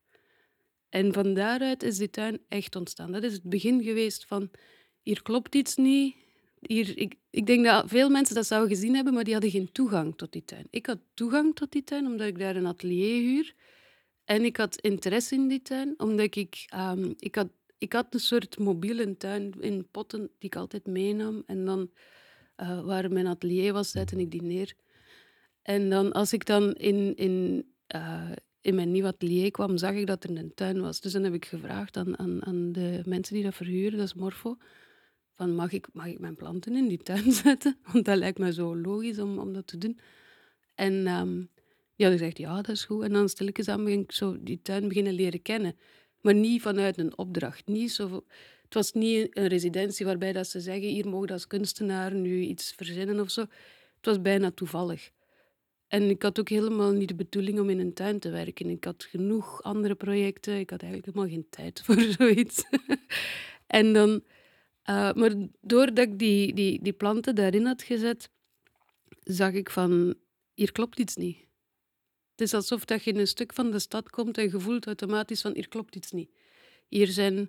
En 0.89 1.13
van 1.13 1.35
daaruit 1.35 1.83
is 1.83 1.97
die 1.97 2.11
tuin 2.11 2.41
echt 2.49 2.77
ontstaan. 2.77 3.13
Dat 3.13 3.23
is 3.23 3.33
het 3.33 3.43
begin 3.43 3.83
geweest 3.83 4.25
van, 4.25 4.51
hier 5.03 5.23
klopt 5.23 5.55
iets 5.55 5.77
niet, 5.77 6.15
hier, 6.61 6.99
ik, 6.99 7.15
ik 7.31 7.47
denk 7.47 7.65
dat 7.65 7.89
veel 7.89 8.11
mensen 8.11 8.35
dat 8.35 8.47
zouden 8.47 8.77
gezien 8.77 8.95
hebben, 8.95 9.15
maar 9.15 9.25
die 9.25 9.33
hadden 9.33 9.51
geen 9.51 9.73
toegang 9.73 10.17
tot 10.17 10.33
die 10.33 10.45
tuin. 10.45 10.67
Ik 10.71 10.87
had 10.87 10.99
toegang 11.15 11.55
tot 11.55 11.73
die 11.73 11.85
tuin 11.85 12.07
omdat 12.07 12.27
ik 12.27 12.39
daar 12.39 12.57
een 12.57 12.67
atelier 12.67 13.21
huur. 13.21 13.55
En 14.25 14.45
ik 14.45 14.57
had 14.57 14.81
interesse 14.81 15.35
in 15.35 15.49
die 15.49 15.63
tuin, 15.63 15.95
omdat 15.97 16.37
ik, 16.37 16.65
um, 16.75 17.15
ik, 17.19 17.35
had, 17.35 17.49
ik 17.83 17.93
had 17.93 18.15
een 18.15 18.21
soort 18.21 18.59
mobiele 18.59 19.17
tuin 19.17 19.53
in 19.61 19.89
potten 19.91 20.21
die 20.21 20.51
ik 20.51 20.57
altijd 20.57 20.87
meenam. 20.87 21.43
En 21.47 21.65
dan, 21.65 21.91
uh, 22.57 22.85
waar 22.85 23.13
mijn 23.13 23.27
atelier 23.27 23.73
was, 23.73 23.91
zette 23.91 24.17
ik 24.17 24.31
die 24.31 24.43
neer. 24.43 24.75
En 25.63 25.91
dan, 25.91 26.13
als 26.13 26.33
ik 26.33 26.47
dan 26.47 26.73
in, 26.75 27.17
in, 27.17 27.67
uh, 27.95 28.31
in 28.61 28.75
mijn 28.75 28.91
nieuw 28.91 29.07
atelier 29.07 29.51
kwam, 29.51 29.77
zag 29.77 29.95
ik 29.95 30.07
dat 30.07 30.25
er 30.25 30.37
een 30.37 30.55
tuin 30.55 30.81
was. 30.81 31.01
Dus 31.01 31.13
dan 31.13 31.23
heb 31.23 31.35
ik 31.35 31.45
gevraagd 31.45 31.97
aan, 31.97 32.19
aan, 32.19 32.45
aan 32.45 32.73
de 32.73 33.03
mensen 33.05 33.35
die 33.35 33.45
dat 33.45 33.55
verhuren, 33.55 33.99
dat 33.99 34.07
is 34.07 34.15
Morfo 34.15 34.57
van 35.33 35.55
mag 35.55 35.73
ik, 35.73 35.89
mag 35.93 36.07
ik 36.07 36.19
mijn 36.19 36.37
planten 36.37 36.77
in 36.77 36.89
die 36.89 37.03
tuin 37.03 37.33
zetten? 37.45 37.77
Want 37.93 38.05
dat 38.05 38.17
lijkt 38.17 38.39
me 38.39 38.53
zo 38.53 38.77
logisch 38.77 39.19
om, 39.19 39.39
om 39.39 39.53
dat 39.53 39.67
te 39.67 39.79
doen. 39.79 39.99
En 40.75 41.07
um, 41.07 41.49
ja, 41.95 42.09
dan 42.09 42.19
zegt 42.19 42.39
ja, 42.39 42.55
dat 42.55 42.69
is 42.69 42.85
goed. 42.85 43.03
En 43.03 43.13
dan 43.13 43.29
stilletjes 43.29 43.69
aan 43.69 43.85
begin 43.85 44.01
ik 44.01 44.13
zo 44.13 44.43
die 44.43 44.63
tuin 44.63 44.89
beginnen 44.89 45.13
leren 45.13 45.43
kennen. 45.43 45.77
Maar 46.23 46.35
niet 46.35 46.63
vanuit 46.63 46.99
een 46.99 47.19
opdracht. 47.19 47.67
Niet 47.67 47.93
zo, 47.93 48.25
het 48.65 48.75
was 48.75 48.93
niet 48.93 49.37
een 49.37 49.47
residentie 49.47 50.07
waarbij 50.07 50.33
dat 50.33 50.49
ze 50.49 50.61
zeggen, 50.61 50.89
hier 50.89 51.09
mogen 51.09 51.29
als 51.29 51.47
kunstenaar 51.47 52.15
nu 52.15 52.41
iets 52.41 52.73
verzinnen 52.77 53.21
of 53.21 53.31
zo. 53.31 53.41
Het 53.97 54.07
was 54.07 54.23
bijna 54.23 54.51
toevallig. 54.51 55.11
En 55.89 56.03
ik 56.11 56.23
had 56.23 56.41
ook 56.41 56.49
helemaal 56.49 56.93
niet 56.93 57.09
de 57.09 57.15
bedoeling 57.15 57.61
om 57.61 57.71
in 57.71 57.79
een 57.79 57.95
tuin 57.95 58.19
te 58.19 58.31
werken. 58.31 58.71
Ik 58.71 58.85
had 58.85 59.05
genoeg 59.05 59.63
andere 59.63 59.95
projecten. 59.95 60.59
Ik 60.59 60.71
had 60.71 60.83
eigenlijk 60.83 61.15
helemaal 61.15 61.35
geen 61.35 61.47
tijd 61.51 61.81
voor 61.85 62.01
zoiets. 62.01 62.65
en 63.67 63.93
dan 63.93 64.23
uh, 64.91 65.13
maar 65.13 65.33
doordat 65.61 66.07
ik 66.07 66.19
die, 66.19 66.55
die, 66.55 66.83
die 66.83 66.93
planten 66.93 67.35
daarin 67.35 67.67
had 67.67 67.83
gezet, 67.83 68.31
zag 69.23 69.53
ik 69.53 69.71
van, 69.71 70.15
hier 70.55 70.73
klopt 70.73 70.99
iets 70.99 71.17
niet. 71.17 71.47
Het 72.33 72.41
is 72.41 72.55
alsof 72.55 72.85
dat 72.85 73.05
je 73.05 73.11
in 73.11 73.19
een 73.19 73.27
stuk 73.27 73.53
van 73.53 73.71
de 73.71 73.79
stad 73.79 74.11
komt 74.11 74.39
en 74.39 74.45
je 74.45 74.61
voelt 74.61 74.87
automatisch 74.87 75.41
van, 75.41 75.55
hier 75.55 75.69
klopt 75.69 75.97
iets 75.97 76.11
niet. 76.11 76.31
Hier 76.89 77.07
zijn 77.07 77.35
uh, 77.37 77.49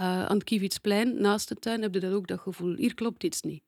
aan 0.00 0.36
het 0.36 0.44
Kiewitsplein, 0.44 1.20
naast 1.20 1.48
de 1.48 1.54
tuin, 1.54 1.82
heb 1.82 1.94
je 1.94 2.00
dat 2.00 2.12
ook 2.12 2.26
dat 2.26 2.40
gevoel. 2.40 2.74
Hier 2.74 2.94
klopt 2.94 3.24
iets 3.24 3.42
niet. 3.42 3.62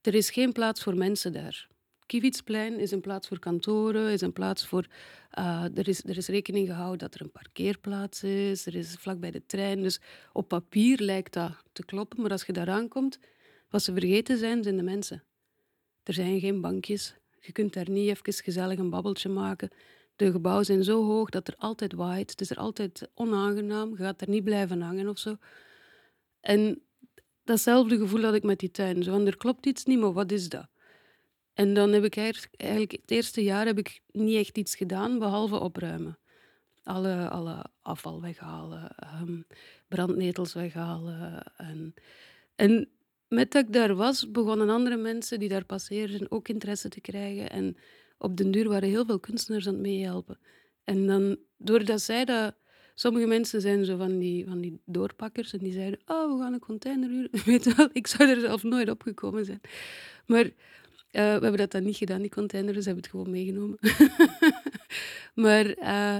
Er 0.00 0.14
is 0.14 0.30
geen 0.30 0.52
plaats 0.52 0.82
voor 0.82 0.96
mensen 0.96 1.32
daar. 1.32 1.68
Kiewitsplein 2.06 2.78
is 2.78 2.90
een 2.90 3.00
plaats 3.00 3.28
voor 3.28 3.38
kantoren, 3.38 4.10
is 4.10 4.20
een 4.20 4.32
plaats 4.32 4.66
voor... 4.66 4.86
Uh, 5.38 5.64
er, 5.78 5.88
is, 5.88 6.04
er 6.04 6.16
is 6.16 6.28
rekening 6.28 6.68
gehouden 6.68 6.98
dat 6.98 7.14
er 7.14 7.20
een 7.20 7.30
parkeerplaats 7.30 8.22
is, 8.22 8.66
er 8.66 8.74
is 8.74 8.94
vlakbij 8.94 9.30
de 9.30 9.46
trein. 9.46 9.82
Dus 9.82 10.00
op 10.32 10.48
papier 10.48 11.00
lijkt 11.00 11.32
dat 11.32 11.52
te 11.72 11.84
kloppen, 11.84 12.20
maar 12.20 12.30
als 12.30 12.44
je 12.44 12.52
daar 12.52 12.70
aankomt, 12.70 13.18
wat 13.68 13.82
ze 13.82 13.92
vergeten 13.92 14.38
zijn, 14.38 14.62
zijn 14.62 14.76
de 14.76 14.82
mensen. 14.82 15.24
Er 16.02 16.14
zijn 16.14 16.40
geen 16.40 16.60
bankjes. 16.60 17.19
Je 17.40 17.52
kunt 17.52 17.72
daar 17.72 17.90
niet 17.90 18.08
even 18.08 18.32
gezellig 18.32 18.78
een 18.78 18.90
babbeltje 18.90 19.28
maken. 19.28 19.70
De 20.16 20.30
gebouwen 20.30 20.64
zijn 20.64 20.84
zo 20.84 21.04
hoog 21.04 21.30
dat 21.30 21.48
er 21.48 21.54
altijd 21.58 21.92
waait. 21.92 22.30
Het 22.30 22.40
is 22.40 22.50
er 22.50 22.56
altijd 22.56 23.08
onaangenaam. 23.14 23.90
Je 23.90 23.96
gaat 23.96 24.20
er 24.20 24.28
niet 24.28 24.44
blijven 24.44 24.80
hangen 24.80 25.08
of 25.08 25.18
zo. 25.18 25.36
En 26.40 26.82
datzelfde 27.44 27.98
gevoel 27.98 28.22
had 28.22 28.34
ik 28.34 28.42
met 28.42 28.58
die 28.58 28.70
tuin. 28.70 29.02
Zo, 29.02 29.24
er 29.24 29.36
klopt 29.36 29.66
iets 29.66 29.84
niet, 29.84 29.98
maar 29.98 30.12
wat 30.12 30.32
is 30.32 30.48
dat? 30.48 30.68
En 31.54 31.74
dan 31.74 31.92
heb 31.92 32.04
ik 32.04 32.16
eigenlijk 32.16 32.92
het 32.92 33.10
eerste 33.10 33.42
jaar 33.42 33.66
heb 33.66 33.78
ik 33.78 34.02
niet 34.10 34.36
echt 34.36 34.58
iets 34.58 34.74
gedaan, 34.74 35.18
behalve 35.18 35.60
opruimen. 35.60 36.18
Alle, 36.82 37.28
alle 37.28 37.64
afval 37.82 38.20
weghalen, 38.20 38.96
um, 39.20 39.46
brandnetels 39.88 40.52
weghalen. 40.52 41.42
En, 41.56 41.94
en 42.54 42.88
met 43.30 43.52
dat 43.52 43.64
ik 43.64 43.72
daar 43.72 43.94
was, 43.94 44.30
begonnen 44.30 44.68
andere 44.68 44.96
mensen 44.96 45.38
die 45.38 45.48
daar 45.48 45.64
passeerden 45.64 46.30
ook 46.30 46.48
interesse 46.48 46.88
te 46.88 47.00
krijgen. 47.00 47.50
En 47.50 47.76
op 48.18 48.36
den 48.36 48.50
duur 48.50 48.68
waren 48.68 48.88
heel 48.88 49.04
veel 49.04 49.20
kunstenaars 49.20 49.66
aan 49.66 49.72
het 49.72 49.82
meehelpen. 49.82 50.38
En 50.84 51.06
dan, 51.06 51.36
doordat 51.56 52.00
zij 52.00 52.24
dat... 52.24 52.54
Sommige 52.94 53.26
mensen 53.26 53.60
zijn 53.60 53.84
zo 53.84 53.96
van 53.96 54.18
die, 54.18 54.46
van 54.46 54.60
die 54.60 54.80
doorpakkers 54.84 55.52
en 55.52 55.58
die 55.58 55.72
zeiden, 55.72 56.00
oh, 56.06 56.36
we 56.36 56.42
gaan 56.42 56.52
een 56.52 56.58
container 56.58 57.08
huren. 57.08 57.30
Weet 57.44 57.64
je 57.64 57.74
wel, 57.74 57.88
ik 57.92 58.06
zou 58.06 58.28
er 58.28 58.40
zelf 58.40 58.62
nooit 58.62 58.90
opgekomen 58.90 59.44
zijn. 59.44 59.60
Maar 60.26 60.44
we 61.10 61.18
hebben 61.18 61.56
dat 61.56 61.70
dan 61.70 61.84
niet 61.84 61.96
gedaan, 61.96 62.20
die 62.20 62.30
container, 62.30 62.74
dus 62.74 62.84
hebben 62.84 63.02
het 63.02 63.12
gewoon 63.12 63.30
meegenomen. 63.30 63.78
maar 65.44 65.78
uh, 65.78 66.16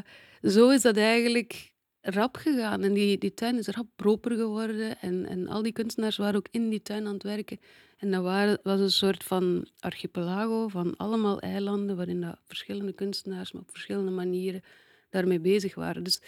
zo 0.50 0.68
is 0.68 0.82
dat 0.82 0.96
eigenlijk 0.96 1.69
rap 2.00 2.36
gegaan. 2.36 2.82
En 2.82 2.92
die, 2.92 3.18
die 3.18 3.34
tuin 3.34 3.58
is 3.58 3.68
rap 3.68 3.86
proper 3.96 4.36
geworden. 4.36 5.00
En, 5.00 5.26
en 5.26 5.48
al 5.48 5.62
die 5.62 5.72
kunstenaars 5.72 6.16
waren 6.16 6.36
ook 6.36 6.48
in 6.50 6.68
die 6.68 6.82
tuin 6.82 7.06
aan 7.06 7.12
het 7.12 7.22
werken. 7.22 7.60
En 7.96 8.10
dat 8.10 8.22
waren, 8.22 8.58
was 8.62 8.80
een 8.80 8.90
soort 8.90 9.24
van 9.24 9.68
archipelago 9.78 10.68
van 10.68 10.96
allemaal 10.96 11.40
eilanden 11.40 11.96
waarin 11.96 12.20
dat 12.20 12.38
verschillende 12.46 12.92
kunstenaars 12.92 13.52
op 13.52 13.70
verschillende 13.70 14.10
manieren 14.10 14.62
daarmee 15.10 15.40
bezig 15.40 15.74
waren. 15.74 16.02
Dus 16.02 16.20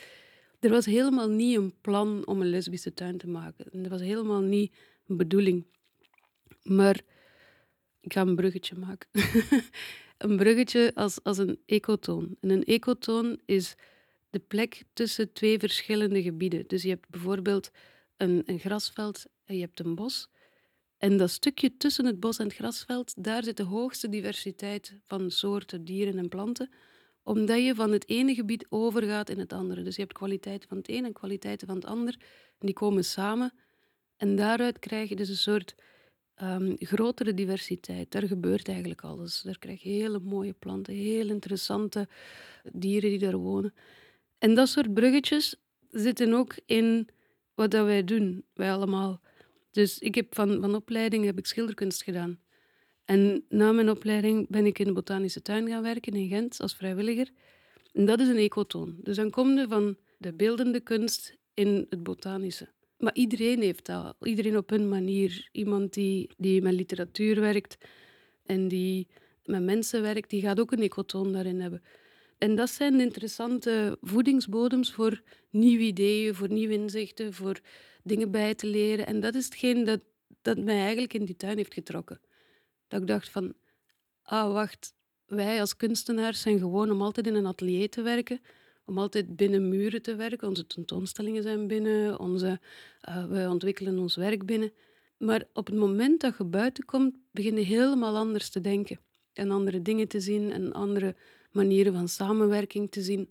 er 0.60 0.70
was 0.70 0.86
helemaal 0.86 1.28
niet 1.28 1.56
een 1.56 1.74
plan 1.80 2.26
om 2.26 2.40
een 2.40 2.50
lesbische 2.50 2.94
tuin 2.94 3.18
te 3.18 3.28
maken. 3.28 3.64
En 3.72 3.82
dat 3.82 3.90
was 3.90 4.00
helemaal 4.00 4.40
niet 4.40 4.72
een 5.06 5.16
bedoeling. 5.16 5.64
Maar 6.62 7.00
ik 8.00 8.12
ga 8.12 8.20
een 8.20 8.36
bruggetje 8.36 8.76
maken. 8.76 9.08
een 10.18 10.36
bruggetje 10.36 10.92
als, 10.94 11.22
als 11.22 11.38
een 11.38 11.58
ecotoon. 11.66 12.36
En 12.40 12.50
een 12.50 12.64
ecotoon 12.64 13.40
is 13.44 13.74
de 14.32 14.38
plek 14.38 14.82
tussen 14.92 15.32
twee 15.32 15.58
verschillende 15.58 16.22
gebieden. 16.22 16.64
Dus 16.66 16.82
je 16.82 16.88
hebt 16.88 17.08
bijvoorbeeld 17.08 17.70
een, 18.16 18.42
een 18.46 18.58
grasveld 18.58 19.24
en 19.44 19.54
je 19.54 19.60
hebt 19.60 19.80
een 19.80 19.94
bos. 19.94 20.28
En 20.98 21.16
dat 21.16 21.30
stukje 21.30 21.76
tussen 21.76 22.04
het 22.04 22.20
bos 22.20 22.38
en 22.38 22.46
het 22.46 22.54
grasveld, 22.54 23.24
daar 23.24 23.44
zit 23.44 23.56
de 23.56 23.62
hoogste 23.62 24.08
diversiteit 24.08 24.98
van 25.04 25.30
soorten, 25.30 25.84
dieren 25.84 26.18
en 26.18 26.28
planten, 26.28 26.70
omdat 27.22 27.64
je 27.64 27.74
van 27.74 27.92
het 27.92 28.08
ene 28.08 28.34
gebied 28.34 28.66
overgaat 28.68 29.30
in 29.30 29.38
het 29.38 29.52
andere. 29.52 29.82
Dus 29.82 29.94
je 29.94 30.02
hebt 30.02 30.12
kwaliteiten 30.12 30.68
van 30.68 30.78
het 30.78 30.88
ene 30.88 31.06
en 31.06 31.12
kwaliteiten 31.12 31.66
van 31.66 31.76
het 31.76 31.84
ander, 31.84 32.16
die 32.58 32.74
komen 32.74 33.04
samen. 33.04 33.52
En 34.16 34.36
daaruit 34.36 34.78
krijg 34.78 35.08
je 35.08 35.16
dus 35.16 35.28
een 35.28 35.36
soort 35.36 35.74
um, 36.42 36.76
grotere 36.78 37.34
diversiteit. 37.34 38.10
Daar 38.10 38.26
gebeurt 38.26 38.68
eigenlijk 38.68 39.02
alles. 39.02 39.42
Daar 39.42 39.58
krijg 39.58 39.82
je 39.82 39.88
hele 39.88 40.18
mooie 40.18 40.52
planten, 40.52 40.94
heel 40.94 41.28
interessante 41.28 42.08
dieren 42.72 43.10
die 43.10 43.18
daar 43.18 43.36
wonen. 43.36 43.74
En 44.42 44.54
dat 44.54 44.68
soort 44.68 44.94
bruggetjes 44.94 45.54
zitten 45.90 46.32
ook 46.32 46.54
in 46.66 47.08
wat 47.54 47.70
dat 47.70 47.86
wij 47.86 48.04
doen, 48.04 48.44
wij 48.54 48.72
allemaal. 48.72 49.20
Dus 49.70 49.98
ik 49.98 50.14
heb 50.14 50.34
van, 50.34 50.60
van 50.60 50.74
opleiding 50.74 51.24
heb 51.24 51.38
ik 51.38 51.46
schilderkunst 51.46 52.02
gedaan. 52.02 52.40
En 53.04 53.44
na 53.48 53.72
mijn 53.72 53.90
opleiding 53.90 54.48
ben 54.48 54.66
ik 54.66 54.78
in 54.78 54.84
de 54.84 54.92
botanische 54.92 55.42
tuin 55.42 55.68
gaan 55.68 55.82
werken 55.82 56.12
in 56.12 56.28
Gent 56.28 56.60
als 56.60 56.74
vrijwilliger. 56.74 57.30
En 57.92 58.04
dat 58.04 58.20
is 58.20 58.28
een 58.28 58.36
ecotoon. 58.36 58.96
Dus 59.02 59.16
dan 59.16 59.30
kom 59.30 59.58
je 59.58 59.66
van 59.68 59.96
de 60.18 60.32
beeldende 60.32 60.80
kunst 60.80 61.36
in 61.54 61.86
het 61.88 62.02
botanische. 62.02 62.68
Maar 62.98 63.14
iedereen 63.14 63.60
heeft 63.60 63.86
dat. 63.86 64.16
Iedereen 64.22 64.56
op 64.56 64.70
hun 64.70 64.88
manier. 64.88 65.48
Iemand 65.52 65.94
die, 65.94 66.30
die 66.36 66.62
met 66.62 66.72
literatuur 66.72 67.40
werkt 67.40 67.76
en 68.44 68.68
die 68.68 69.06
met 69.44 69.62
mensen 69.62 70.02
werkt, 70.02 70.30
die 70.30 70.40
gaat 70.40 70.60
ook 70.60 70.72
een 70.72 70.82
ecotoon 70.82 71.32
daarin 71.32 71.60
hebben. 71.60 71.82
En 72.42 72.54
dat 72.54 72.70
zijn 72.70 73.00
interessante 73.00 73.98
voedingsbodems 74.00 74.92
voor 74.92 75.22
nieuwe 75.50 75.82
ideeën, 75.82 76.34
voor 76.34 76.48
nieuwe 76.48 76.74
inzichten, 76.74 77.32
voor 77.32 77.60
dingen 78.02 78.30
bij 78.30 78.54
te 78.54 78.66
leren. 78.66 79.06
En 79.06 79.20
dat 79.20 79.34
is 79.34 79.44
hetgeen 79.44 79.84
dat, 79.84 80.00
dat 80.42 80.58
mij 80.58 80.78
eigenlijk 80.78 81.14
in 81.14 81.24
die 81.24 81.36
tuin 81.36 81.56
heeft 81.56 81.74
getrokken. 81.74 82.20
Dat 82.88 83.00
ik 83.00 83.06
dacht 83.06 83.28
van, 83.28 83.54
ah 84.22 84.52
wacht, 84.52 84.94
wij 85.26 85.60
als 85.60 85.76
kunstenaars 85.76 86.40
zijn 86.40 86.58
gewoon 86.58 86.90
om 86.90 87.02
altijd 87.02 87.26
in 87.26 87.34
een 87.34 87.46
atelier 87.46 87.90
te 87.90 88.02
werken, 88.02 88.40
om 88.84 88.98
altijd 88.98 89.36
binnen 89.36 89.68
muren 89.68 90.02
te 90.02 90.14
werken. 90.14 90.48
Onze 90.48 90.66
tentoonstellingen 90.66 91.42
zijn 91.42 91.66
binnen, 91.66 92.18
onze, 92.18 92.60
uh, 93.08 93.24
we 93.24 93.48
ontwikkelen 93.48 93.98
ons 93.98 94.16
werk 94.16 94.46
binnen. 94.46 94.72
Maar 95.16 95.44
op 95.52 95.66
het 95.66 95.76
moment 95.76 96.20
dat 96.20 96.34
je 96.38 96.44
buiten 96.44 96.84
komt, 96.84 97.14
begin 97.30 97.56
je 97.56 97.64
helemaal 97.64 98.16
anders 98.16 98.50
te 98.50 98.60
denken. 98.60 99.00
En 99.32 99.50
andere 99.50 99.82
dingen 99.82 100.08
te 100.08 100.20
zien 100.20 100.52
en 100.52 100.72
andere 100.72 101.14
manieren 101.52 101.92
van 101.92 102.08
samenwerking 102.08 102.90
te 102.90 103.02
zien. 103.02 103.30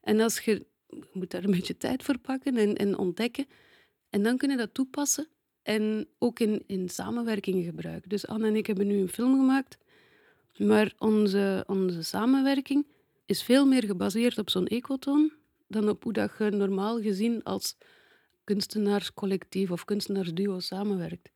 En 0.00 0.20
als 0.20 0.38
je, 0.38 0.66
moet 1.12 1.30
daar 1.30 1.44
een 1.44 1.50
beetje 1.50 1.76
tijd 1.76 2.02
voor 2.02 2.18
pakken 2.18 2.56
en, 2.56 2.76
en 2.76 2.98
ontdekken. 2.98 3.46
En 4.10 4.22
dan 4.22 4.36
kun 4.36 4.50
je 4.50 4.56
dat 4.56 4.74
toepassen 4.74 5.28
en 5.62 6.08
ook 6.18 6.40
in, 6.40 6.62
in 6.66 6.88
samenwerking 6.88 7.64
gebruiken. 7.64 8.08
Dus 8.08 8.26
Anne 8.26 8.46
en 8.46 8.56
ik 8.56 8.66
hebben 8.66 8.86
nu 8.86 8.98
een 8.98 9.08
film 9.08 9.34
gemaakt, 9.34 9.78
maar 10.56 10.94
onze, 10.98 11.64
onze 11.66 12.02
samenwerking 12.02 12.86
is 13.26 13.42
veel 13.42 13.66
meer 13.66 13.84
gebaseerd 13.84 14.38
op 14.38 14.50
zo'n 14.50 14.66
ecotoon 14.66 15.32
dan 15.68 15.88
op 15.88 16.02
hoe 16.02 16.12
dat 16.12 16.32
je 16.38 16.50
normaal 16.50 17.00
gezien 17.00 17.42
als 17.42 17.76
kunstenaarscollectief 18.44 19.70
of 19.70 19.84
kunstenaarsduo 19.84 20.58
samenwerkt. 20.58 21.30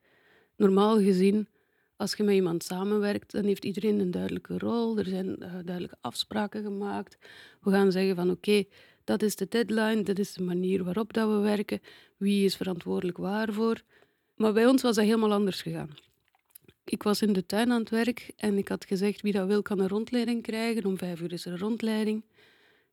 Normaal 0.57 0.99
gezien 0.99 1.49
als 1.99 2.15
je 2.15 2.23
met 2.23 2.35
iemand 2.35 2.65
samenwerkt, 2.65 3.31
dan 3.31 3.45
heeft 3.45 3.65
iedereen 3.65 3.99
een 3.99 4.11
duidelijke 4.11 4.59
rol. 4.59 4.99
Er 4.99 5.05
zijn 5.05 5.27
uh, 5.27 5.53
duidelijke 5.65 5.97
afspraken 6.01 6.63
gemaakt. 6.63 7.19
We 7.61 7.71
gaan 7.71 7.93
zeggen 7.93 8.17
van 8.17 8.31
oké, 8.31 8.65
dat 9.05 9.23
is 9.23 9.37
de 9.37 9.47
deadline, 9.49 10.03
dat 10.03 10.19
is 10.19 10.33
de 10.33 10.43
manier 10.43 10.85
waarop 10.85 11.13
dat 11.13 11.29
we 11.29 11.39
werken. 11.39 11.81
Wie 12.17 12.45
is 12.45 12.57
verantwoordelijk 12.57 13.19
waarvoor? 13.19 13.83
Maar 14.35 14.53
bij 14.53 14.67
ons 14.67 14.83
was 14.83 14.97
dat 14.97 15.05
helemaal 15.05 15.33
anders 15.33 15.63
gegaan. 15.63 15.91
Ik 16.85 17.03
was 17.03 17.23
in 17.23 17.33
de 17.33 17.47
tuin 17.47 17.73
aan 17.73 17.81
het 17.81 17.91
werk 17.91 18.31
en 18.37 18.59
ik 18.59 18.69
had 18.69 18.85
gezegd 18.85 19.21
wie 19.21 19.33
dat 19.33 19.47
wil 19.47 19.63
kan 19.63 19.79
een 19.79 19.89
rondleiding 19.89 20.43
krijgen. 20.43 20.85
Om 20.85 20.99
vijf 20.99 21.21
uur 21.21 21.33
is 21.33 21.47
er 21.47 21.53
een 21.53 21.59
rondleiding. 21.59 22.25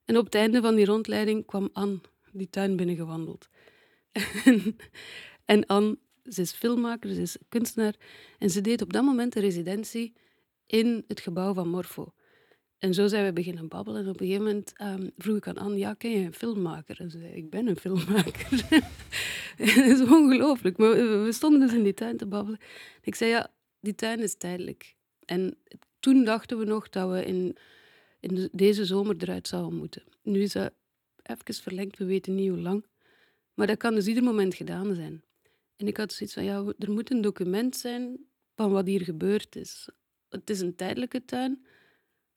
En 0.05 0.17
op 0.17 0.25
het 0.25 0.35
einde 0.35 0.61
van 0.61 0.75
die 0.75 0.85
rondleiding 0.85 1.45
kwam 1.45 1.69
Anne 1.73 1.99
die 2.31 2.49
tuin 2.49 2.75
binnengewandeld. 2.75 3.49
en, 4.45 4.75
en 5.45 5.65
Anne 5.65 5.97
ze 6.29 6.41
is 6.41 6.51
filmmaker, 6.51 7.13
ze 7.13 7.21
is 7.21 7.37
kunstenaar. 7.49 7.95
En 8.39 8.49
ze 8.49 8.61
deed 8.61 8.81
op 8.81 8.93
dat 8.93 9.03
moment 9.03 9.35
een 9.35 9.41
residentie 9.41 10.13
in 10.65 11.03
het 11.07 11.19
gebouw 11.19 11.53
van 11.53 11.69
Morfo. 11.69 12.13
En 12.77 12.93
zo 12.93 13.07
zijn 13.07 13.25
we 13.25 13.33
beginnen 13.33 13.67
babbelen. 13.67 14.03
En 14.03 14.09
op 14.09 14.19
een 14.19 14.27
gegeven 14.27 14.45
moment 14.45 14.73
um, 14.81 15.11
vroeg 15.17 15.37
ik 15.37 15.47
aan 15.47 15.57
Anne, 15.57 15.95
ken 15.95 16.11
je 16.11 16.25
een 16.25 16.33
filmmaker? 16.33 16.99
En 16.99 17.09
ze 17.09 17.19
zei, 17.19 17.33
ik 17.33 17.49
ben 17.49 17.67
een 17.67 17.77
filmmaker. 17.77 18.49
dat 19.57 19.67
is 19.67 20.01
ongelooflijk. 20.01 20.77
Maar 20.77 20.91
we 21.23 21.31
stonden 21.31 21.59
dus 21.59 21.73
in 21.73 21.83
die 21.83 21.93
tuin 21.93 22.17
te 22.17 22.25
babbelen. 22.25 22.59
Ik 23.01 23.15
zei, 23.15 23.29
ja, 23.29 23.51
die 23.79 23.95
tuin 23.95 24.19
is 24.19 24.35
tijdelijk. 24.35 24.95
En 25.25 25.57
toen 25.99 26.23
dachten 26.23 26.57
we 26.57 26.65
nog 26.65 26.89
dat 26.89 27.11
we 27.11 27.25
in, 27.25 27.57
in 28.19 28.49
deze 28.51 28.85
zomer 28.85 29.15
eruit 29.19 29.47
zouden 29.47 29.79
moeten. 29.79 30.03
Nu 30.21 30.41
is 30.41 30.51
dat 30.51 30.73
even 31.23 31.53
verlengd, 31.53 31.97
we 31.97 32.05
weten 32.05 32.35
niet 32.35 32.49
hoe 32.49 32.59
lang. 32.59 32.85
Maar 33.53 33.67
dat 33.67 33.77
kan 33.77 33.95
dus 33.95 34.07
ieder 34.07 34.23
moment 34.23 34.55
gedaan 34.55 34.95
zijn. 34.95 35.23
En 35.75 35.87
ik 35.87 35.97
had 35.97 36.13
zoiets 36.13 36.35
van, 36.35 36.43
ja, 36.43 36.73
er 36.79 36.91
moet 36.91 37.11
een 37.11 37.21
document 37.21 37.75
zijn 37.75 38.17
van 38.55 38.71
wat 38.71 38.85
hier 38.85 39.01
gebeurd 39.01 39.55
is. 39.55 39.89
Het 40.29 40.49
is 40.49 40.59
een 40.59 40.75
tijdelijke 40.75 41.25
tuin, 41.25 41.65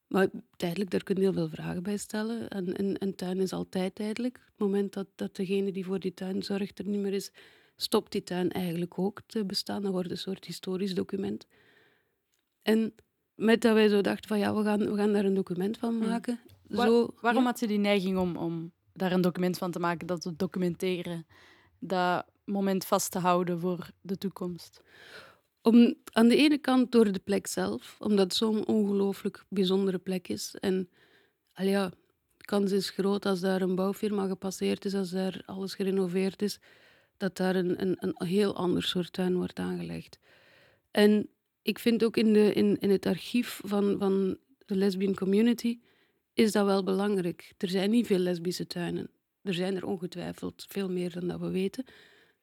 maar 0.07 0.29
tijdelijk, 0.57 0.91
daar 0.91 1.03
kun 1.03 1.15
je 1.15 1.21
heel 1.21 1.33
veel 1.33 1.49
vragen 1.49 1.83
bij 1.83 1.97
stellen. 1.97 2.49
En 2.49 3.03
een 3.03 3.15
tuin 3.15 3.41
is 3.41 3.53
altijd 3.53 3.95
tijdelijk. 3.95 4.37
Op 4.37 4.43
het 4.47 4.59
moment 4.59 4.93
dat, 4.93 5.07
dat 5.15 5.37
degene 5.37 5.73
die 5.73 5.85
voor 5.85 6.01
die 6.01 6.15
tuin 6.15 6.43
zorgt 6.43 6.79
er 6.79 6.87
niet 6.87 7.01
meer 7.01 7.13
is, 7.13 7.33
stopt 7.77 8.13
die 8.13 8.23
tuin 8.23 8.51
eigenlijk 8.51 8.99
ook 8.99 9.21
te 9.27 9.45
bestaan. 9.45 9.83
Dan 9.83 9.93
wordt 9.93 10.11
een 10.11 10.19
soort 10.19 10.45
historisch 10.45 10.95
document. 10.95 11.47
En 12.63 12.95
met 13.35 13.61
dat 13.61 13.75
wij 13.75 13.89
zo 13.89 14.01
dachten 14.01 14.29
van, 14.29 14.39
ja, 14.39 14.55
we 14.55 14.63
gaan, 14.63 14.91
we 14.91 14.97
gaan 14.97 15.13
daar 15.13 15.25
een 15.25 15.35
document 15.35 15.79
van 15.79 15.95
hmm. 15.97 16.09
maken. 16.09 16.41
Zo, 16.69 17.15
waarom 17.21 17.45
had 17.45 17.61
je 17.61 17.67
die 17.67 17.79
neiging 17.79 18.19
om, 18.19 18.37
om 18.37 18.73
daar 18.93 19.13
een 19.13 19.21
document 19.21 19.59
van 19.59 19.71
te 19.71 19.79
maken, 19.79 20.07
dat 20.07 20.21
te 20.21 20.37
documenteren? 20.37 21.27
Dat 21.79 22.25
moment 22.45 22.85
vast 22.85 23.11
te 23.11 23.19
houden 23.19 23.61
voor 23.61 23.91
de 24.01 24.19
toekomst? 24.19 24.81
Om, 25.63 25.95
aan 26.13 26.29
de 26.29 26.37
ene 26.37 26.59
kant 26.59 26.93
door 26.93 27.13
de 27.13 27.19
plek 27.19 27.47
zelf, 27.47 27.97
omdat 27.99 28.19
het 28.19 28.35
zo'n 28.35 28.67
ongelooflijk 28.67 29.45
bijzondere 29.49 29.99
plek 29.99 30.29
is. 30.29 30.55
En 30.61 30.89
al 31.53 31.65
de 31.65 31.91
kans 32.37 32.73
is 32.73 32.91
groot 32.91 33.27
als 33.27 33.41
daar 33.41 33.63
een 33.63 33.75
bouwfirma 33.75 34.27
gepasseerd 34.27 34.85
is, 34.85 34.95
als 34.95 35.11
daar 35.11 35.43
alles 35.47 35.75
gerenoveerd 35.75 36.43
is, 36.43 36.59
dat 37.17 37.37
daar 37.37 37.57
een, 37.57 37.83
een, 37.83 37.97
een 37.99 38.27
heel 38.27 38.57
ander 38.57 38.83
soort 38.83 39.13
tuin 39.13 39.37
wordt 39.37 39.59
aangelegd. 39.59 40.19
En 40.91 41.29
ik 41.63 41.79
vind 41.79 42.05
ook 42.05 42.17
in, 42.17 42.33
de, 42.33 42.53
in, 42.53 42.79
in 42.79 42.91
het 42.91 43.07
archief 43.07 43.61
van, 43.65 43.99
van 43.99 44.39
de 44.67 44.77
lesbian 44.77 45.15
community 45.15 45.79
is 46.33 46.53
dat 46.53 46.67
wel 46.67 46.83
belangrijk. 46.83 47.53
Er 47.59 47.69
zijn 47.69 47.91
niet 47.91 48.07
veel 48.07 48.19
lesbische 48.19 48.67
tuinen. 48.67 49.11
Er 49.43 49.55
zijn 49.55 49.77
er 49.77 49.87
ongetwijfeld 49.87 50.67
veel 50.69 50.91
meer 50.91 51.13
dan 51.13 51.29
dat 51.29 51.41
we 51.41 51.51
weten. 51.51 51.85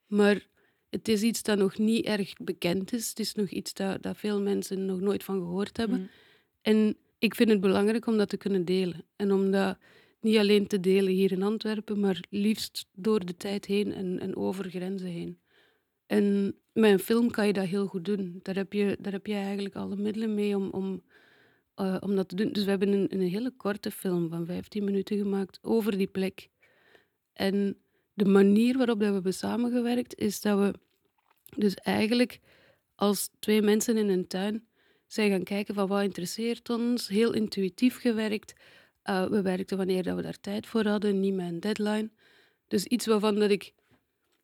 Maar 0.08 0.48
het 0.90 1.08
is 1.08 1.22
iets 1.22 1.44
dat 1.44 1.58
nog 1.58 1.78
niet 1.78 2.06
erg 2.06 2.34
bekend 2.34 2.94
is. 2.94 3.10
Het 3.10 3.20
is 3.20 3.34
nog 3.34 3.50
iets 3.50 3.74
dat, 3.74 4.04
dat 4.04 4.18
veel 4.18 4.42
mensen 4.42 4.86
nog 4.86 5.00
nooit 5.00 5.24
van 5.24 5.36
gehoord 5.36 5.78
hebben. 5.78 6.00
Mm. 6.00 6.10
En 6.62 6.98
ik 7.20 7.36
vind 7.36 7.50
het 7.50 7.60
belangrijk 7.60 8.08
om 8.08 8.18
dat 8.18 8.30
te 8.30 8.38
kunnen 8.38 8.66
delen. 8.66 9.06
En 9.16 9.32
om 9.32 9.52
dat 9.52 9.78
niet 10.20 10.38
alleen 10.38 10.68
te 10.68 10.80
delen 10.80 11.14
hier 11.14 11.32
in 11.32 11.44
Antwerpen, 11.44 12.00
maar 12.00 12.24
liefst 12.30 12.86
door 12.94 13.26
de 13.26 13.38
tijd 13.38 13.66
heen 13.66 13.94
en, 13.94 14.20
en 14.20 14.36
over 14.36 14.70
grenzen 14.70 15.08
heen. 15.08 15.40
En 16.06 16.56
met 16.74 16.92
een 16.92 17.00
film 17.00 17.32
kan 17.32 17.48
je 17.48 17.54
dat 17.54 17.66
heel 17.66 17.88
goed 17.88 18.06
doen. 18.06 18.40
Daar 18.42 18.56
heb 18.56 18.74
je, 18.74 18.98
daar 19.00 19.12
heb 19.12 19.26
je 19.26 19.34
eigenlijk 19.34 19.76
alle 19.76 19.96
middelen 19.96 20.34
mee 20.34 20.56
om, 20.56 20.70
om, 20.70 21.02
uh, 21.82 21.98
om 22.00 22.16
dat 22.16 22.30
te 22.30 22.36
doen. 22.36 22.52
Dus 22.52 22.64
we 22.64 22.70
hebben 22.70 22.94
een, 22.94 23.08
een 23.10 23.30
hele 23.30 23.52
korte 23.52 23.92
film 23.92 24.30
van 24.30 24.46
15 24.46 24.84
minuten 24.84 25.18
gemaakt 25.18 25.60
over 25.62 25.98
die 25.98 26.08
plek. 26.08 26.50
En 27.36 27.78
de 28.14 28.26
manier 28.26 28.78
waarop 28.78 29.00
dat 29.00 29.08
we 29.08 29.14
hebben 29.14 29.34
samengewerkt, 29.34 30.16
is 30.16 30.42
dat 30.42 30.60
we 30.60 30.74
dus 31.58 31.76
eigenlijk 31.76 32.40
als 32.96 33.30
twee 33.40 33.62
mensen 33.62 33.98
in 33.98 34.10
een 34.10 34.28
tuin 34.28 34.68
zijn 35.08 35.32
gaan 35.32 35.44
kijken 35.44 35.74
van 35.74 35.88
wat 35.88 36.04
interesseert 36.04 36.70
ons, 36.70 37.08
heel 37.08 37.34
intuïtief 37.34 38.00
gewerkt. 38.00 38.54
Uh, 39.04 39.26
we 39.28 39.42
werkten 39.42 39.78
wanneer 39.78 40.04
dat 40.04 40.16
we 40.16 40.22
daar 40.22 40.40
tijd 40.40 40.68
voor 40.68 40.86
hadden, 40.86 41.20
niet 41.20 41.34
met 41.34 41.48
een 41.48 41.60
deadline. 41.60 42.10
Dus 42.68 42.86
iets 42.86 43.06
waarvan 43.06 43.36
dat 43.36 43.50
ik 43.50 43.74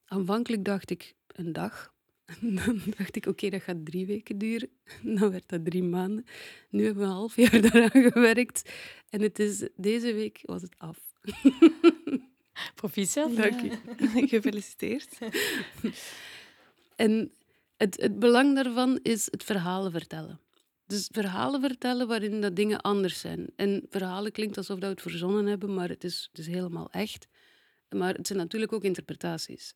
aanvankelijk 0.05 0.65
dacht 0.65 0.89
ik 0.89 1.15
een 1.27 1.53
dag. 1.53 1.93
Dan 2.41 2.81
dacht 2.97 3.15
ik, 3.15 3.25
oké, 3.25 3.49
dat 3.49 3.61
gaat 3.61 3.85
drie 3.85 4.05
weken 4.05 4.37
duren. 4.37 4.69
Dan 5.17 5.31
werd 5.31 5.49
dat 5.49 5.65
drie 5.65 5.83
maanden. 5.83 6.25
Nu 6.69 6.85
hebben 6.85 7.03
we 7.03 7.09
een 7.09 7.15
half 7.15 7.35
jaar 7.35 7.61
daaraan 7.71 8.11
gewerkt. 8.11 8.71
En 9.09 9.21
het 9.21 9.39
is, 9.39 9.69
deze 9.75 10.13
week 10.13 10.39
was 10.41 10.61
het 10.61 10.75
af. 10.77 11.13
Proficiat. 12.75 13.35
Dank 13.35 13.61
u. 13.61 13.71
Gefeliciteerd. 14.33 15.17
en 16.95 17.31
het, 17.77 18.01
het 18.01 18.19
belang 18.19 18.55
daarvan 18.55 18.99
is 19.01 19.27
het 19.31 19.43
verhalen 19.43 19.91
vertellen. 19.91 20.39
Dus 20.85 21.09
verhalen 21.11 21.61
vertellen 21.61 22.07
waarin 22.07 22.41
dat 22.41 22.55
dingen 22.55 22.81
anders 22.81 23.19
zijn. 23.19 23.47
En 23.55 23.85
verhalen 23.89 24.31
klinkt 24.31 24.57
alsof 24.57 24.79
dat 24.79 24.89
we 24.89 24.93
het 24.93 25.01
verzonnen 25.01 25.45
hebben, 25.45 25.73
maar 25.73 25.89
het 25.89 26.03
is, 26.03 26.27
het 26.31 26.39
is 26.39 26.47
helemaal 26.47 26.89
echt. 26.89 27.27
Maar 27.89 28.13
het 28.13 28.27
zijn 28.27 28.39
natuurlijk 28.39 28.73
ook 28.73 28.83
interpretaties. 28.83 29.75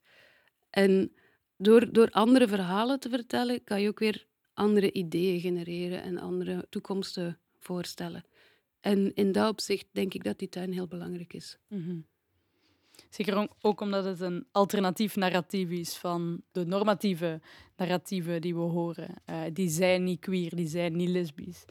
En 0.70 1.12
door, 1.58 1.92
door 1.92 2.10
andere 2.10 2.48
verhalen 2.48 3.00
te 3.00 3.10
vertellen, 3.10 3.64
kan 3.64 3.82
je 3.82 3.88
ook 3.88 4.00
weer 4.00 4.26
andere 4.54 4.92
ideeën 4.92 5.40
genereren 5.40 6.02
en 6.02 6.18
andere 6.18 6.66
toekomsten 6.70 7.40
voorstellen. 7.60 8.26
En 8.82 9.14
in 9.14 9.32
dat 9.32 9.50
opzicht 9.50 9.88
denk 9.92 10.14
ik 10.14 10.24
dat 10.24 10.40
die 10.40 10.50
tuin 10.50 10.72
heel 10.72 10.88
belangrijk 10.88 11.34
is. 11.34 11.58
Mhm. 11.68 11.98
Zeker 13.10 13.48
ook 13.62 13.82
omdat 13.82 14.06
het 14.06 14.20
een 14.20 14.46
alternatief 14.52 15.16
narratief 15.16 15.70
is 15.70 15.96
van 15.96 16.42
de 16.52 16.66
normatieve 16.66 17.42
narratieven 17.78 18.42
die 18.42 18.56
we 18.56 18.62
horen. 18.62 19.16
Uh, 19.30 19.42
die 19.54 19.70
zijn 19.70 20.04
niet 20.04 20.20
queer, 20.20 20.56
die 20.56 20.68
zijn 20.68 20.96
niet 20.96 21.10
lesbisch. 21.10 21.66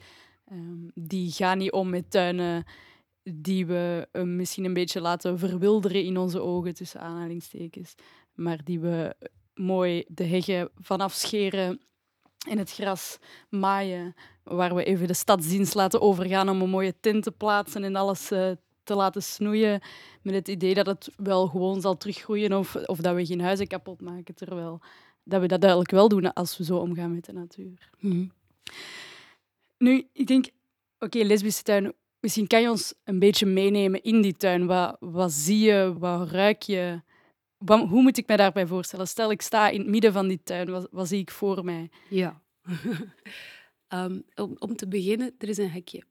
Um, 0.51 0.91
die 0.93 1.31
gaan 1.31 1.57
niet 1.57 1.71
om 1.71 1.89
met 1.89 2.11
tuinen 2.11 2.63
die 3.23 3.65
we 3.65 4.07
uh, 4.11 4.23
misschien 4.23 4.65
een 4.65 4.73
beetje 4.73 5.01
laten 5.01 5.39
verwilderen 5.39 6.03
in 6.03 6.17
onze 6.17 6.41
ogen, 6.41 6.73
tussen 6.73 7.01
aanhalingstekens. 7.01 7.95
Maar 8.33 8.63
die 8.63 8.79
we 8.79 9.15
mooi 9.53 10.03
de 10.07 10.23
heggen 10.23 10.69
vanaf 10.75 11.13
scheren 11.13 11.81
in 12.47 12.57
het 12.57 12.71
gras 12.71 13.17
maaien, 13.49 14.13
waar 14.43 14.75
we 14.75 14.83
even 14.83 15.07
de 15.07 15.13
stadsdienst 15.13 15.73
laten 15.73 16.01
overgaan 16.01 16.49
om 16.49 16.61
een 16.61 16.69
mooie 16.69 16.99
tint 16.99 17.23
te 17.23 17.31
plaatsen 17.31 17.83
en 17.83 17.95
alles 17.95 18.31
uh, 18.31 18.51
te 18.85 18.95
laten 18.95 19.23
snoeien 19.23 19.81
met 20.21 20.33
het 20.33 20.47
idee 20.47 20.73
dat 20.73 20.85
het 20.85 21.09
wel 21.17 21.47
gewoon 21.47 21.81
zal 21.81 21.97
teruggroeien 21.97 22.53
of, 22.53 22.75
of 22.75 22.97
dat 22.97 23.15
we 23.15 23.25
geen 23.25 23.41
huizen 23.41 23.67
kapot 23.67 24.01
maken, 24.01 24.35
terwijl 24.35 24.81
dat 25.23 25.41
we 25.41 25.47
dat 25.47 25.61
duidelijk 25.61 25.91
wel 25.91 26.07
doen 26.07 26.33
als 26.33 26.57
we 26.57 26.63
zo 26.63 26.77
omgaan 26.77 27.13
met 27.13 27.25
de 27.25 27.33
natuur. 27.33 27.91
Mhm. 27.99 28.25
Nu, 29.77 30.07
ik 30.13 30.27
denk, 30.27 30.45
oké, 30.99 31.17
lesbische 31.17 31.63
tuin, 31.63 31.93
misschien 32.19 32.47
kan 32.47 32.61
je 32.61 32.69
ons 32.69 32.93
een 33.03 33.19
beetje 33.19 33.45
meenemen 33.45 34.03
in 34.03 34.21
die 34.21 34.37
tuin. 34.37 34.65
Wat, 34.65 34.97
wat 34.99 35.31
zie 35.31 35.59
je, 35.59 35.95
wat 35.97 36.29
ruik 36.29 36.61
je? 36.61 37.01
Wat, 37.57 37.87
hoe 37.87 38.01
moet 38.01 38.17
ik 38.17 38.27
mij 38.27 38.37
daarbij 38.37 38.67
voorstellen? 38.67 39.07
Stel, 39.07 39.31
ik 39.31 39.41
sta 39.41 39.69
in 39.69 39.79
het 39.79 39.89
midden 39.89 40.13
van 40.13 40.27
die 40.27 40.43
tuin, 40.43 40.69
wat, 40.71 40.87
wat 40.91 41.07
zie 41.07 41.19
ik 41.19 41.31
voor 41.31 41.65
mij? 41.65 41.89
Ja. 42.09 42.41
um, 43.89 44.23
om, 44.43 44.55
om 44.59 44.75
te 44.75 44.87
beginnen, 44.87 45.35
er 45.37 45.49
is 45.49 45.57
een 45.57 45.71
hekje. 45.71 46.03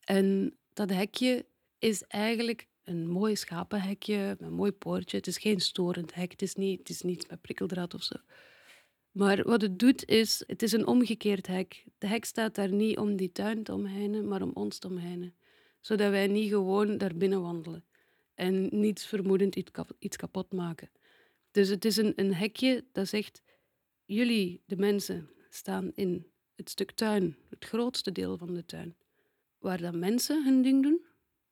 En 0.00 0.56
dat 0.72 0.90
hekje 0.90 1.46
is 1.84 2.02
eigenlijk 2.02 2.66
een 2.84 3.08
mooi 3.08 3.36
schapenhekje, 3.36 4.36
een 4.38 4.52
mooi 4.52 4.72
poortje. 4.72 5.16
Het 5.16 5.26
is 5.26 5.38
geen 5.38 5.60
storend 5.60 6.14
hek, 6.14 6.30
het 6.30 6.42
is 6.42 6.54
niet, 6.54 6.78
het 6.78 6.88
is 6.88 7.02
niet 7.02 7.28
met 7.28 7.40
prikkeldraad 7.40 7.94
of 7.94 8.02
zo. 8.02 8.14
Maar 9.10 9.42
wat 9.42 9.60
het 9.60 9.78
doet 9.78 10.04
is, 10.06 10.42
het 10.46 10.62
is 10.62 10.72
een 10.72 10.86
omgekeerd 10.86 11.46
hek. 11.46 11.84
De 11.98 12.06
hek 12.06 12.24
staat 12.24 12.54
daar 12.54 12.72
niet 12.72 12.98
om 12.98 13.16
die 13.16 13.32
tuin 13.32 13.62
te 13.62 13.72
omheinen, 13.72 14.28
maar 14.28 14.42
om 14.42 14.50
ons 14.54 14.78
te 14.78 14.86
omheinen. 14.86 15.34
Zodat 15.80 16.10
wij 16.10 16.26
niet 16.26 16.48
gewoon 16.48 16.98
daar 16.98 17.16
binnen 17.16 17.42
wandelen 17.42 17.84
en 18.34 18.68
niets 18.70 19.06
vermoedend 19.06 19.56
iets 19.98 20.16
kapot 20.16 20.52
maken. 20.52 20.90
Dus 21.50 21.68
het 21.68 21.84
is 21.84 21.96
een, 21.96 22.12
een 22.16 22.34
hekje 22.34 22.84
dat 22.92 23.08
zegt, 23.08 23.42
jullie, 24.04 24.62
de 24.66 24.76
mensen, 24.76 25.30
staan 25.50 25.92
in 25.94 26.26
het 26.54 26.70
stuk 26.70 26.90
tuin, 26.90 27.36
het 27.50 27.64
grootste 27.64 28.12
deel 28.12 28.36
van 28.36 28.54
de 28.54 28.64
tuin. 28.64 28.96
Waar 29.58 29.80
dan 29.80 29.98
mensen 29.98 30.44
hun 30.44 30.62
ding 30.62 30.82
doen, 30.82 31.04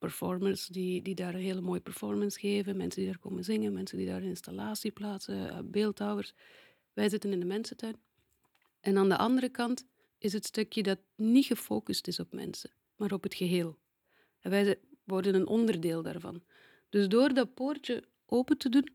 performers 0.03 0.67
die, 0.67 1.03
die 1.03 1.15
daar 1.15 1.35
een 1.35 1.41
hele 1.41 1.61
mooie 1.61 1.81
performance 1.81 2.39
geven, 2.39 2.77
mensen 2.77 3.01
die 3.01 3.11
daar 3.11 3.21
komen 3.21 3.45
zingen, 3.45 3.73
mensen 3.73 3.99
die 3.99 4.07
daar 4.07 4.23
een 4.23 4.29
installatie 4.29 4.91
plaatsen, 4.91 5.37
uh, 5.37 5.59
beeldhouwers. 5.65 6.35
Wij 6.93 7.09
zitten 7.09 7.33
in 7.33 7.41
de 7.41 7.47
mensentuin. 7.47 7.97
En 8.81 8.97
aan 8.97 9.09
de 9.09 9.17
andere 9.17 9.49
kant 9.49 9.87
is 10.19 10.33
het 10.33 10.45
stukje 10.45 10.83
dat 10.83 10.99
niet 11.17 11.47
gefocust 11.47 12.07
is 12.07 12.21
op 12.21 12.33
mensen, 12.33 12.71
maar 12.97 13.13
op 13.13 13.23
het 13.23 13.35
geheel. 13.35 13.79
En 14.41 14.51
wij 14.51 14.79
worden 15.05 15.35
een 15.35 15.47
onderdeel 15.47 16.03
daarvan. 16.03 16.43
Dus 16.89 17.09
door 17.09 17.35
dat 17.35 17.55
poortje 17.55 18.05
open 18.27 18.59
te 18.59 18.69
doen, 18.69 18.89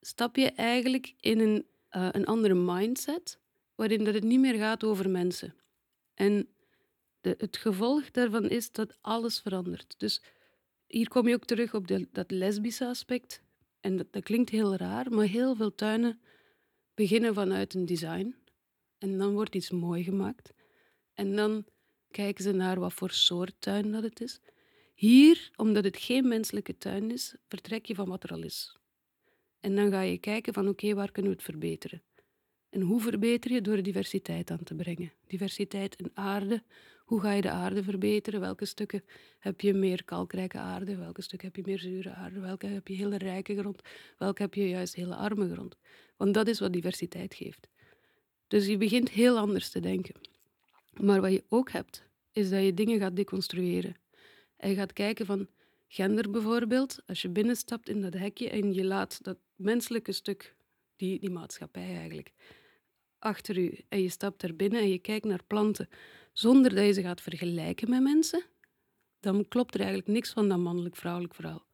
stap 0.00 0.36
je 0.36 0.50
eigenlijk 0.50 1.14
in 1.20 1.40
een, 1.40 1.66
uh, 1.96 2.08
een 2.12 2.26
andere 2.26 2.54
mindset, 2.54 3.38
waarin 3.74 4.04
dat 4.04 4.14
het 4.14 4.24
niet 4.24 4.40
meer 4.40 4.54
gaat 4.54 4.84
over 4.84 5.10
mensen. 5.10 5.54
En 6.14 6.48
het 7.38 7.56
gevolg 7.56 8.10
daarvan 8.10 8.48
is 8.48 8.72
dat 8.72 8.98
alles 9.00 9.40
verandert. 9.40 9.94
Dus 9.98 10.22
hier 10.86 11.08
kom 11.08 11.28
je 11.28 11.34
ook 11.34 11.44
terug 11.44 11.74
op 11.74 11.86
de, 11.86 12.08
dat 12.12 12.30
lesbische 12.30 12.86
aspect. 12.86 13.42
En 13.80 13.96
dat, 13.96 14.12
dat 14.12 14.22
klinkt 14.22 14.50
heel 14.50 14.76
raar, 14.76 15.10
maar 15.10 15.26
heel 15.26 15.54
veel 15.56 15.74
tuinen 15.74 16.20
beginnen 16.94 17.34
vanuit 17.34 17.74
een 17.74 17.86
design. 17.86 18.34
En 18.98 19.18
dan 19.18 19.32
wordt 19.32 19.54
iets 19.54 19.70
mooi 19.70 20.04
gemaakt. 20.04 20.52
En 21.14 21.36
dan 21.36 21.64
kijken 22.10 22.44
ze 22.44 22.52
naar 22.52 22.80
wat 22.80 22.92
voor 22.92 23.10
soort 23.10 23.54
tuin 23.58 23.92
dat 23.92 24.02
het 24.02 24.20
is. 24.20 24.40
Hier, 24.94 25.50
omdat 25.56 25.84
het 25.84 25.96
geen 25.96 26.28
menselijke 26.28 26.78
tuin 26.78 27.10
is, 27.10 27.34
vertrek 27.48 27.86
je 27.86 27.94
van 27.94 28.08
wat 28.08 28.22
er 28.22 28.30
al 28.30 28.42
is. 28.42 28.76
En 29.60 29.74
dan 29.74 29.90
ga 29.90 30.00
je 30.00 30.18
kijken 30.18 30.52
van 30.52 30.68
oké, 30.68 30.94
waar 30.94 31.12
kunnen 31.12 31.30
we 31.32 31.36
het 31.36 31.46
verbeteren? 31.46 32.02
En 32.70 32.80
hoe 32.80 33.00
verbeter 33.00 33.52
je 33.52 33.60
door 33.60 33.82
diversiteit 33.82 34.50
aan 34.50 34.62
te 34.62 34.74
brengen? 34.74 35.12
Diversiteit 35.26 35.96
in 35.96 36.10
aarde. 36.14 36.62
Hoe 37.06 37.20
ga 37.20 37.32
je 37.32 37.40
de 37.40 37.50
aarde 37.50 37.82
verbeteren? 37.82 38.40
Welke 38.40 38.64
stukken 38.64 39.04
heb 39.38 39.60
je 39.60 39.74
meer 39.74 40.04
kalkrijke 40.04 40.58
aarde? 40.58 40.96
Welke 40.96 41.22
stukken 41.22 41.48
heb 41.48 41.56
je 41.56 41.62
meer 41.66 41.78
zure 41.78 42.10
aarde? 42.10 42.40
Welke 42.40 42.66
heb 42.66 42.88
je 42.88 42.94
hele 42.94 43.18
rijke 43.18 43.56
grond? 43.58 43.82
Welke 44.18 44.42
heb 44.42 44.54
je 44.54 44.68
juist 44.68 44.94
hele 44.94 45.14
arme 45.14 45.52
grond? 45.52 45.76
Want 46.16 46.34
dat 46.34 46.48
is 46.48 46.60
wat 46.60 46.72
diversiteit 46.72 47.34
geeft. 47.34 47.68
Dus 48.48 48.66
je 48.66 48.76
begint 48.76 49.10
heel 49.10 49.38
anders 49.38 49.70
te 49.70 49.80
denken. 49.80 50.14
Maar 51.00 51.20
wat 51.20 51.32
je 51.32 51.44
ook 51.48 51.70
hebt, 51.70 52.04
is 52.32 52.50
dat 52.50 52.62
je 52.62 52.74
dingen 52.74 52.98
gaat 52.98 53.16
deconstrueren. 53.16 53.96
En 54.56 54.70
je 54.70 54.76
gaat 54.76 54.92
kijken 54.92 55.26
van 55.26 55.48
gender 55.88 56.30
bijvoorbeeld. 56.30 56.98
Als 57.06 57.22
je 57.22 57.28
binnenstapt 57.28 57.88
in 57.88 58.00
dat 58.00 58.14
hekje 58.14 58.50
en 58.50 58.72
je 58.72 58.84
laat 58.84 59.24
dat 59.24 59.38
menselijke 59.54 60.12
stuk, 60.12 60.54
die, 60.96 61.20
die 61.20 61.30
maatschappij 61.30 61.96
eigenlijk, 61.96 62.32
achter 63.18 63.58
u 63.58 63.78
en 63.88 64.02
je 64.02 64.08
stapt 64.08 64.40
daar 64.40 64.54
binnen 64.54 64.80
en 64.80 64.88
je 64.88 64.98
kijkt 64.98 65.24
naar 65.24 65.44
planten 65.46 65.88
zonder 66.38 66.74
dat 66.74 66.84
je 66.84 66.92
ze 66.92 67.02
gaat 67.02 67.20
vergelijken 67.20 67.90
met 67.90 68.02
mensen, 68.02 68.44
dan 69.20 69.48
klopt 69.48 69.74
er 69.74 69.80
eigenlijk 69.80 70.08
niks 70.08 70.30
van 70.30 70.48
dat 70.48 70.58
mannelijk-vrouwelijk 70.58 71.34
verhaal. 71.34 71.66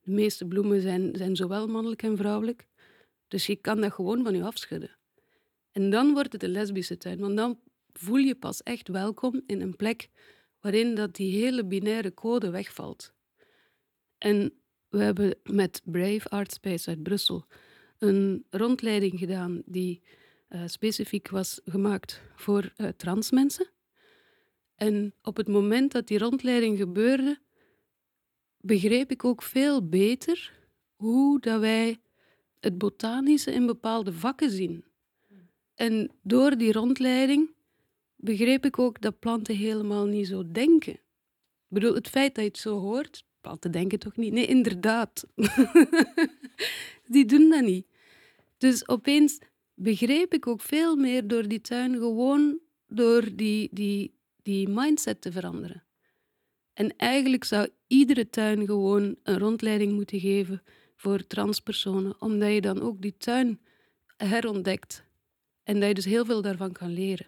De 0.00 0.10
meeste 0.10 0.46
bloemen 0.46 0.80
zijn, 0.80 1.16
zijn 1.16 1.36
zowel 1.36 1.66
mannelijk 1.66 2.02
en 2.02 2.16
vrouwelijk, 2.16 2.66
dus 3.28 3.46
je 3.46 3.56
kan 3.56 3.80
dat 3.80 3.92
gewoon 3.92 4.22
van 4.22 4.34
je 4.34 4.44
afschudden. 4.44 4.90
En 5.72 5.90
dan 5.90 6.12
wordt 6.12 6.32
het 6.32 6.42
een 6.42 6.50
lesbische 6.50 6.96
tuin, 6.96 7.18
want 7.18 7.36
dan 7.36 7.58
voel 7.92 8.16
je 8.16 8.34
pas 8.34 8.62
echt 8.62 8.88
welkom 8.88 9.42
in 9.46 9.60
een 9.60 9.76
plek 9.76 10.08
waarin 10.60 10.94
dat 10.94 11.14
die 11.14 11.42
hele 11.42 11.64
binaire 11.64 12.14
code 12.14 12.50
wegvalt. 12.50 13.12
En 14.18 14.52
we 14.88 15.02
hebben 15.02 15.34
met 15.44 15.82
Brave 15.84 16.28
Art 16.28 16.52
Space 16.52 16.88
uit 16.88 17.02
Brussel 17.02 17.46
een 17.98 18.46
rondleiding 18.50 19.18
gedaan 19.18 19.62
die 19.64 20.02
uh, 20.48 20.62
specifiek 20.66 21.28
was 21.28 21.60
gemaakt 21.64 22.22
voor 22.34 22.72
uh, 22.76 22.88
trans 22.88 23.30
mensen. 23.30 23.71
En 24.82 25.14
op 25.22 25.36
het 25.36 25.48
moment 25.48 25.92
dat 25.92 26.06
die 26.06 26.18
rondleiding 26.18 26.78
gebeurde, 26.78 27.38
begreep 28.60 29.10
ik 29.10 29.24
ook 29.24 29.42
veel 29.42 29.88
beter 29.88 30.52
hoe 30.96 31.40
dat 31.40 31.60
wij 31.60 32.00
het 32.60 32.78
botanische 32.78 33.52
in 33.52 33.66
bepaalde 33.66 34.12
vakken 34.12 34.50
zien. 34.50 34.84
En 35.74 36.10
door 36.22 36.56
die 36.56 36.72
rondleiding 36.72 37.50
begreep 38.16 38.64
ik 38.64 38.78
ook 38.78 39.00
dat 39.00 39.18
planten 39.18 39.56
helemaal 39.56 40.06
niet 40.06 40.26
zo 40.26 40.50
denken. 40.52 40.92
Ik 40.92 41.68
bedoel, 41.68 41.94
het 41.94 42.08
feit 42.08 42.34
dat 42.34 42.44
je 42.44 42.50
het 42.50 42.58
zo 42.58 42.78
hoort, 42.78 43.24
planten 43.40 43.70
denken 43.70 43.98
toch 43.98 44.16
niet? 44.16 44.32
Nee, 44.32 44.46
inderdaad. 44.46 45.26
die 47.14 47.24
doen 47.24 47.50
dat 47.50 47.64
niet. 47.64 47.86
Dus 48.58 48.88
opeens 48.88 49.38
begreep 49.74 50.34
ik 50.34 50.46
ook 50.46 50.60
veel 50.60 50.96
meer 50.96 51.26
door 51.26 51.48
die 51.48 51.60
tuin, 51.60 51.92
gewoon 51.92 52.58
door 52.86 53.36
die, 53.36 53.68
die, 53.72 54.20
die 54.42 54.68
mindset 54.68 55.20
te 55.20 55.32
veranderen. 55.32 55.84
En 56.72 56.96
eigenlijk 56.96 57.44
zou 57.44 57.68
iedere 57.86 58.30
tuin 58.30 58.66
gewoon 58.66 59.16
een 59.22 59.38
rondleiding 59.38 59.92
moeten 59.92 60.20
geven 60.20 60.62
voor 60.96 61.26
transpersonen, 61.26 62.20
omdat 62.20 62.52
je 62.52 62.60
dan 62.60 62.80
ook 62.80 63.02
die 63.02 63.16
tuin 63.16 63.60
herontdekt 64.16 65.04
en 65.62 65.78
dat 65.80 65.88
je 65.88 65.94
dus 65.94 66.04
heel 66.04 66.24
veel 66.24 66.42
daarvan 66.42 66.72
kan 66.72 66.92
leren. 66.92 67.26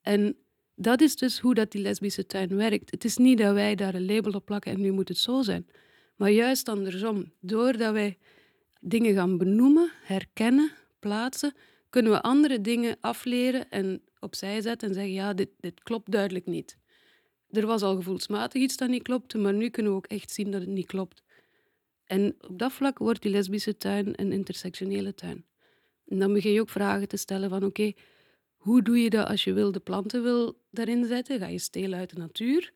En 0.00 0.36
dat 0.74 1.00
is 1.00 1.16
dus 1.16 1.38
hoe 1.38 1.54
dat 1.54 1.72
die 1.72 1.82
lesbische 1.82 2.26
tuin 2.26 2.56
werkt. 2.56 2.90
Het 2.90 3.04
is 3.04 3.16
niet 3.16 3.38
dat 3.38 3.54
wij 3.54 3.74
daar 3.74 3.94
een 3.94 4.06
label 4.06 4.32
op 4.32 4.44
plakken 4.44 4.72
en 4.72 4.80
nu 4.80 4.90
moet 4.90 5.08
het 5.08 5.18
zo 5.18 5.42
zijn. 5.42 5.66
Maar 6.16 6.30
juist 6.30 6.68
andersom. 6.68 7.32
Doordat 7.40 7.92
wij 7.92 8.18
dingen 8.80 9.14
gaan 9.14 9.38
benoemen, 9.38 9.90
herkennen, 10.02 10.70
plaatsen, 10.98 11.54
kunnen 11.90 12.12
we 12.12 12.22
andere 12.22 12.60
dingen 12.60 12.96
afleren 13.00 13.70
en 13.70 14.02
opzij 14.20 14.60
zetten 14.60 14.88
en 14.88 14.94
zeggen, 14.94 15.12
ja, 15.12 15.34
dit, 15.34 15.48
dit 15.60 15.82
klopt 15.82 16.10
duidelijk 16.10 16.46
niet. 16.46 16.78
Er 17.50 17.66
was 17.66 17.82
al 17.82 17.96
gevoelsmatig 17.96 18.62
iets 18.62 18.76
dat 18.76 18.88
niet 18.88 19.02
klopte, 19.02 19.38
maar 19.38 19.54
nu 19.54 19.68
kunnen 19.68 19.92
we 19.92 19.98
ook 19.98 20.06
echt 20.06 20.30
zien 20.30 20.50
dat 20.50 20.60
het 20.60 20.70
niet 20.70 20.86
klopt. 20.86 21.22
En 22.04 22.36
op 22.40 22.58
dat 22.58 22.72
vlak 22.72 22.98
wordt 22.98 23.22
die 23.22 23.30
lesbische 23.30 23.76
tuin 23.76 24.12
een 24.20 24.32
intersectionele 24.32 25.14
tuin. 25.14 25.44
En 26.06 26.18
dan 26.18 26.32
begin 26.32 26.52
je 26.52 26.60
ook 26.60 26.68
vragen 26.68 27.08
te 27.08 27.16
stellen 27.16 27.50
van 27.50 27.64
oké, 27.64 27.92
hoe 28.56 28.82
doe 28.82 29.02
je 29.02 29.10
dat 29.10 29.28
als 29.28 29.44
je 29.44 29.52
wilde 29.52 29.80
planten 29.80 30.22
wil 30.22 30.60
daarin 30.70 31.04
zetten? 31.04 31.38
Ga 31.38 31.46
je 31.46 31.58
stelen 31.58 31.98
uit 31.98 32.10
de 32.10 32.18
natuur? 32.18 32.72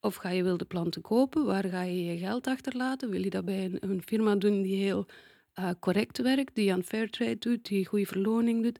Of 0.00 0.14
ga 0.14 0.30
je 0.30 0.42
wilde 0.42 0.64
planten 0.64 1.02
kopen? 1.02 1.44
Waar 1.44 1.64
ga 1.64 1.82
je 1.82 2.04
je 2.04 2.18
geld 2.18 2.46
achterlaten? 2.46 3.10
Wil 3.10 3.22
je 3.22 3.30
dat 3.30 3.44
bij 3.44 3.64
een, 3.64 3.78
een 3.80 4.02
firma 4.02 4.34
doen 4.34 4.62
die 4.62 4.76
heel 4.76 5.06
uh, 5.58 5.70
correct 5.80 6.18
werkt, 6.18 6.54
die 6.54 6.72
aan 6.72 6.82
Fairtrade 6.82 7.38
doet, 7.38 7.66
die 7.66 7.86
goede 7.86 8.06
verloning 8.06 8.62
doet? 8.62 8.78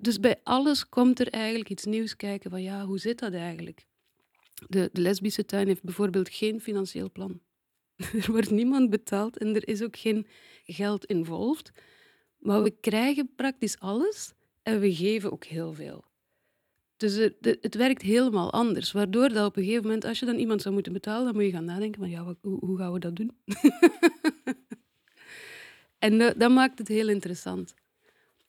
Dus 0.00 0.20
bij 0.20 0.40
alles 0.42 0.88
komt 0.88 1.20
er 1.20 1.28
eigenlijk 1.28 1.70
iets 1.70 1.84
nieuws 1.84 2.16
kijken 2.16 2.50
van 2.50 2.62
ja, 2.62 2.84
hoe 2.84 2.98
zit 2.98 3.18
dat 3.18 3.32
eigenlijk? 3.32 3.86
De, 4.68 4.90
de 4.92 5.00
lesbische 5.00 5.44
tuin 5.44 5.66
heeft 5.66 5.82
bijvoorbeeld 5.82 6.28
geen 6.28 6.60
financieel 6.60 7.10
plan. 7.10 7.40
Er 7.96 8.30
wordt 8.30 8.50
niemand 8.50 8.90
betaald 8.90 9.38
en 9.38 9.54
er 9.54 9.68
is 9.68 9.82
ook 9.82 9.96
geen 9.96 10.26
geld 10.64 11.04
involved. 11.04 11.72
Maar 12.38 12.62
we 12.62 12.70
krijgen 12.80 13.34
praktisch 13.34 13.78
alles 13.78 14.32
en 14.62 14.80
we 14.80 14.94
geven 14.94 15.32
ook 15.32 15.44
heel 15.44 15.74
veel. 15.74 16.04
Dus 16.96 17.30
het, 17.40 17.74
werkt 17.74 18.02
helemaal 18.02 18.52
anders. 18.52 18.92
Waardoor 18.92 19.28
dat 19.28 19.46
op 19.46 19.56
een 19.56 19.62
gegeven 19.62 19.84
moment, 19.84 20.04
als 20.04 20.18
je 20.18 20.26
dan 20.26 20.38
iemand 20.38 20.62
zou 20.62 20.74
moeten 20.74 20.92
betalen, 20.92 21.24
dan 21.24 21.34
moet 21.34 21.44
je 21.44 21.50
gaan 21.50 21.64
nadenken 21.64 22.00
van 22.00 22.10
ja, 22.10 22.36
hoe, 22.40 22.58
hoe, 22.58 22.78
gaan 22.78 22.92
we 22.92 22.98
dat 22.98 23.16
doen? 23.16 23.32
en 25.98 26.18
dat, 26.18 26.40
dat 26.40 26.50
maakt 26.50 26.78
het 26.78 26.88
heel 26.88 27.08
interessant. 27.08 27.74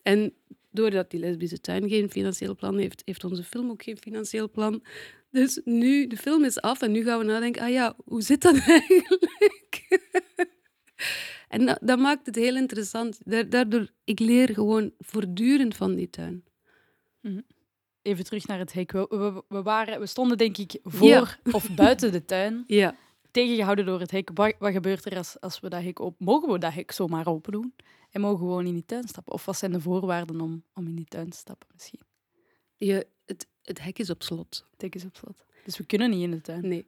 En 0.01 0.33
doordat 0.71 1.11
die 1.11 1.19
lesbische 1.19 1.61
tuin 1.61 1.89
geen 1.89 2.09
financieel 2.09 2.55
plan 2.55 2.77
heeft, 2.77 3.01
heeft 3.05 3.23
onze 3.23 3.43
film 3.43 3.69
ook 3.69 3.83
geen 3.83 3.97
financieel 3.97 4.49
plan. 4.49 4.83
Dus 5.31 5.61
nu, 5.63 6.07
de 6.07 6.17
film 6.17 6.43
is 6.43 6.61
af 6.61 6.81
en 6.81 6.91
nu 6.91 7.03
gaan 7.03 7.19
we 7.19 7.25
nadenken, 7.25 7.61
ah 7.61 7.69
ja, 7.69 7.95
hoe 8.05 8.21
zit 8.21 8.41
dat 8.41 8.55
eigenlijk? 8.67 9.99
en 11.49 11.65
dat, 11.65 11.79
dat, 11.81 11.99
maakt 11.99 12.25
het 12.25 12.35
heel 12.35 12.55
interessant. 12.55 13.19
Daardoor, 13.51 13.87
ik 14.03 14.19
leer 14.19 14.53
gewoon 14.53 14.91
voortdurend 14.97 15.75
van 15.75 15.95
die 15.95 16.09
tuin. 16.09 16.43
Mhm. 17.21 17.41
Even 18.01 18.23
terug 18.23 18.47
naar 18.47 18.59
het 18.59 18.73
hek. 18.73 18.91
We, 18.91 19.43
we, 19.47 19.61
waren, 19.61 19.99
we 19.99 20.05
stonden 20.05 20.37
denk 20.37 20.57
ik 20.57 20.79
voor 20.83 21.39
of 21.51 21.75
buiten 21.75 22.11
de 22.11 22.25
tuin. 22.25 22.63
Ja. 22.67 22.95
Tegengehouden 23.31 23.85
door 23.85 23.99
het 23.99 24.11
hek. 24.11 24.29
Wat, 24.33 24.55
wat 24.59 24.71
gebeurt 24.71 25.05
er 25.05 25.17
als, 25.17 25.39
als 25.39 25.59
we 25.59 25.69
dat 25.69 25.83
hek 25.83 25.99
op... 25.99 26.19
Mogen 26.19 26.51
we 26.51 26.59
dat 26.59 26.73
hek 26.73 26.91
zomaar 26.91 27.27
open 27.27 27.51
doen? 27.51 27.73
En 28.09 28.21
mogen 28.21 28.39
we 28.39 28.45
gewoon 28.45 28.65
in 28.65 28.73
die 28.73 28.85
tuin 28.85 29.07
stappen? 29.07 29.33
Of 29.33 29.45
wat 29.45 29.57
zijn 29.57 29.71
de 29.71 29.81
voorwaarden 29.81 30.41
om, 30.41 30.63
om 30.73 30.87
in 30.87 30.95
die 30.95 31.05
tuin 31.05 31.29
te 31.29 31.37
stappen 31.37 31.67
misschien? 31.73 31.99
Je, 32.75 33.07
het, 33.25 33.47
het 33.61 33.81
hek 33.81 33.99
is 33.99 34.09
op 34.09 34.23
slot. 34.23 34.65
Het 34.71 34.81
hek 34.81 34.95
is 34.95 35.05
op 35.05 35.15
slot. 35.15 35.45
Dus 35.65 35.77
we 35.77 35.85
kunnen 35.85 36.09
niet 36.09 36.21
in 36.21 36.31
de 36.31 36.41
tuin? 36.41 36.67
Nee. 36.67 36.85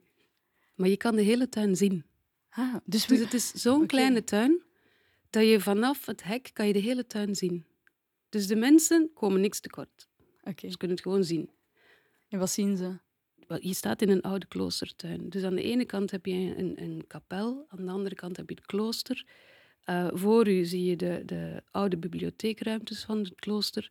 Maar 0.74 0.88
je 0.88 0.96
kan 0.96 1.16
de 1.16 1.22
hele 1.22 1.48
tuin 1.48 1.76
zien. 1.76 2.04
Ah, 2.50 2.74
dus, 2.84 3.06
dus 3.06 3.18
het 3.18 3.34
is 3.34 3.50
zo'n 3.50 3.86
kleine 3.86 4.24
tuin 4.24 4.62
dat 5.30 5.44
je 5.44 5.60
vanaf 5.60 6.06
het 6.06 6.22
hek 6.22 6.50
kan 6.52 6.66
je 6.66 6.72
de 6.72 6.78
hele 6.78 7.06
tuin 7.06 7.34
zien. 7.34 7.66
Dus 8.28 8.46
de 8.46 8.56
mensen 8.56 9.10
komen 9.14 9.40
niks 9.40 9.60
tekort. 9.60 10.08
Okay. 10.40 10.70
Ze 10.70 10.76
kunnen 10.76 10.96
het 10.96 11.06
gewoon 11.06 11.24
zien. 11.24 11.50
En 12.28 12.38
wat 12.38 12.50
zien 12.50 12.76
ze? 12.76 12.98
Je 13.58 13.74
staat 13.74 14.02
in 14.02 14.08
een 14.08 14.22
oude 14.22 14.46
kloostertuin. 14.46 15.28
Dus 15.28 15.42
aan 15.42 15.54
de 15.54 15.62
ene 15.62 15.84
kant 15.84 16.10
heb 16.10 16.26
je 16.26 16.56
een, 16.56 16.82
een 16.82 17.04
kapel, 17.06 17.66
aan 17.68 17.84
de 17.84 17.90
andere 17.90 18.14
kant 18.14 18.36
heb 18.36 18.48
je 18.48 18.54
het 18.54 18.66
klooster. 18.66 19.26
Uh, 19.86 20.08
voor 20.12 20.48
u 20.48 20.64
zie 20.64 20.84
je 20.84 20.96
de, 20.96 21.22
de 21.26 21.62
oude 21.70 21.96
bibliotheekruimtes 21.96 23.04
van 23.04 23.18
het 23.18 23.34
klooster. 23.34 23.90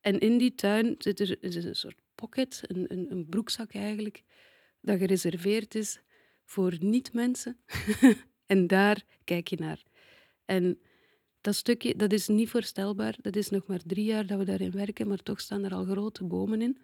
En 0.00 0.18
in 0.18 0.38
die 0.38 0.54
tuin 0.54 0.94
zit 0.98 1.20
er 1.20 1.36
is 1.40 1.54
een 1.54 1.74
soort 1.74 2.00
pocket, 2.14 2.60
een, 2.62 2.84
een, 2.88 3.06
een 3.10 3.26
broekzak 3.28 3.74
eigenlijk, 3.74 4.22
dat 4.80 4.98
gereserveerd 4.98 5.74
is 5.74 6.00
voor 6.44 6.76
niet-mensen. 6.78 7.56
en 8.46 8.66
daar 8.66 9.02
kijk 9.24 9.48
je 9.48 9.56
naar. 9.56 9.82
En 10.44 10.78
dat 11.40 11.54
stukje, 11.54 11.96
dat 11.96 12.12
is 12.12 12.28
niet 12.28 12.48
voorstelbaar. 12.48 13.16
Dat 13.20 13.36
is 13.36 13.50
nog 13.50 13.66
maar 13.66 13.82
drie 13.86 14.04
jaar 14.04 14.26
dat 14.26 14.38
we 14.38 14.44
daarin 14.44 14.70
werken, 14.70 15.08
maar 15.08 15.22
toch 15.22 15.40
staan 15.40 15.64
er 15.64 15.74
al 15.74 15.84
grote 15.84 16.24
bomen 16.24 16.62
in. 16.62 16.78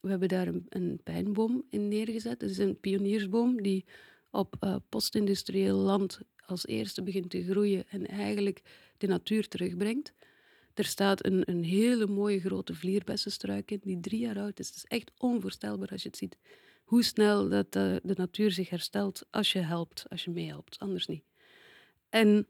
We 0.00 0.10
hebben 0.10 0.28
daar 0.28 0.48
een, 0.68 1.00
pijnboom 1.02 1.64
in 1.70 1.88
neergezet. 1.88 2.40
Dat 2.40 2.50
is 2.50 2.58
een 2.58 2.80
pioniersboom 2.80 3.62
die 3.62 3.84
op 4.30 4.56
uh, 4.60 4.76
postindustrieel 4.88 5.76
land 5.76 6.20
als 6.46 6.66
eerste 6.66 7.02
begint 7.02 7.30
te 7.30 7.44
groeien 7.44 7.84
en 7.88 8.06
eigenlijk 8.06 8.62
de 8.98 9.06
natuur 9.06 9.48
terugbrengt. 9.48 10.12
Er 10.74 10.84
staat 10.84 11.26
een, 11.26 11.50
een 11.50 11.64
hele 11.64 12.06
mooie 12.06 12.40
grote 12.40 12.74
vlierbessenstruik 12.74 13.70
in, 13.70 13.80
die 13.82 14.00
drie 14.00 14.20
jaar 14.20 14.38
oud 14.38 14.58
is. 14.58 14.66
Het 14.66 14.76
is 14.76 14.84
echt 14.84 15.10
onvoorstelbaar 15.18 15.88
als 15.88 16.02
je 16.02 16.08
het 16.08 16.16
ziet. 16.18 16.36
Hoe 16.84 17.02
snel 17.02 17.48
dat 17.48 17.72
de, 17.72 18.00
eh, 18.02 18.08
de 18.08 18.14
natuur 18.16 18.50
zich 18.50 18.70
herstelt 18.70 19.26
als 19.30 19.52
je 19.52 19.58
helpt, 19.58 20.04
als 20.08 20.24
je 20.24 20.30
meehelpt, 20.30 20.78
anders 20.78 21.06
niet. 21.06 21.22
En 22.08 22.46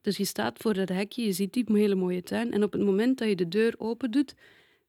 dus 0.00 0.16
je 0.16 0.24
staat 0.24 0.58
voor 0.58 0.74
dat 0.74 0.88
hekje, 0.88 1.24
je 1.24 1.32
ziet 1.32 1.52
die 1.52 1.64
hele 1.68 1.94
mooie 1.94 2.22
tuin. 2.22 2.52
En 2.52 2.62
op 2.62 2.72
het 2.72 2.82
moment 2.82 3.18
dat 3.18 3.28
je 3.28 3.36
de 3.36 3.48
deur 3.48 3.74
open 3.78 4.10
doet, 4.10 4.34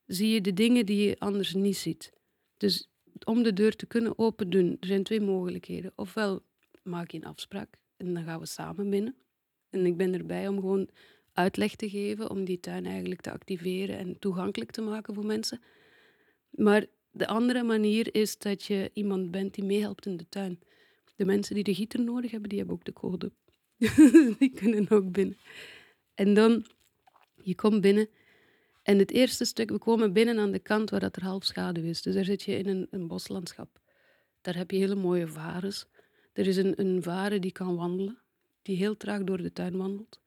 zie 0.05 0.33
je 0.33 0.41
de 0.41 0.53
dingen 0.53 0.85
die 0.85 1.07
je 1.07 1.19
anders 1.19 1.53
niet 1.53 1.77
ziet. 1.77 2.11
Dus 2.57 2.89
om 3.23 3.43
de 3.43 3.53
deur 3.53 3.75
te 3.75 3.85
kunnen 3.85 4.19
open 4.19 4.49
doen, 4.49 4.77
er 4.79 4.87
zijn 4.87 5.03
twee 5.03 5.21
mogelijkheden. 5.21 5.91
Ofwel 5.95 6.43
maak 6.83 7.11
je 7.11 7.17
een 7.17 7.25
afspraak 7.25 7.77
en 7.97 8.13
dan 8.13 8.23
gaan 8.23 8.39
we 8.39 8.45
samen 8.45 8.89
binnen. 8.89 9.15
En 9.69 9.85
ik 9.85 9.97
ben 9.97 10.13
erbij 10.13 10.47
om 10.47 10.59
gewoon 10.59 10.89
uitleg 11.33 11.75
te 11.75 11.89
geven, 11.89 12.29
om 12.29 12.45
die 12.45 12.59
tuin 12.59 12.85
eigenlijk 12.85 13.21
te 13.21 13.31
activeren 13.31 13.97
en 13.97 14.19
toegankelijk 14.19 14.71
te 14.71 14.81
maken 14.81 15.13
voor 15.13 15.25
mensen. 15.25 15.61
Maar 16.49 16.85
de 17.11 17.27
andere 17.27 17.63
manier 17.63 18.15
is 18.15 18.37
dat 18.37 18.63
je 18.63 18.91
iemand 18.93 19.31
bent 19.31 19.53
die 19.53 19.63
meehelpt 19.63 20.05
in 20.05 20.17
de 20.17 20.29
tuin. 20.29 20.59
De 21.15 21.25
mensen 21.25 21.55
die 21.55 21.63
de 21.63 21.75
gieter 21.75 22.01
nodig 22.01 22.31
hebben, 22.31 22.49
die 22.49 22.57
hebben 22.57 22.75
ook 22.75 22.85
de 22.85 22.93
code. 22.93 23.31
die 24.39 24.51
kunnen 24.53 24.89
ook 24.89 25.11
binnen. 25.11 25.37
En 26.13 26.33
dan, 26.33 26.65
je 27.43 27.55
komt 27.55 27.81
binnen 27.81 28.09
en 28.83 28.97
het 28.97 29.11
eerste 29.11 29.45
stuk, 29.45 29.69
we 29.69 29.77
komen 29.77 30.13
binnen 30.13 30.39
aan 30.39 30.51
de 30.51 30.59
kant 30.59 30.89
waar 30.89 30.99
dat 30.99 31.15
er 31.15 31.23
half 31.23 31.43
schaduw 31.43 31.83
is. 31.83 32.01
Dus 32.01 32.13
daar 32.13 32.25
zit 32.25 32.43
je 32.43 32.57
in 32.57 32.67
een, 32.67 32.87
een 32.89 33.07
boslandschap. 33.07 33.79
Daar 34.41 34.55
heb 34.55 34.71
je 34.71 34.77
hele 34.77 34.95
mooie 34.95 35.27
varens. 35.27 35.85
Er 36.33 36.47
is 36.47 36.57
een, 36.57 36.79
een 36.79 37.03
varen 37.03 37.41
die 37.41 37.51
kan 37.51 37.75
wandelen, 37.75 38.21
die 38.61 38.75
heel 38.75 38.97
traag 38.97 39.23
door 39.23 39.37
de 39.37 39.53
tuin 39.53 39.77
wandelt. 39.77 40.21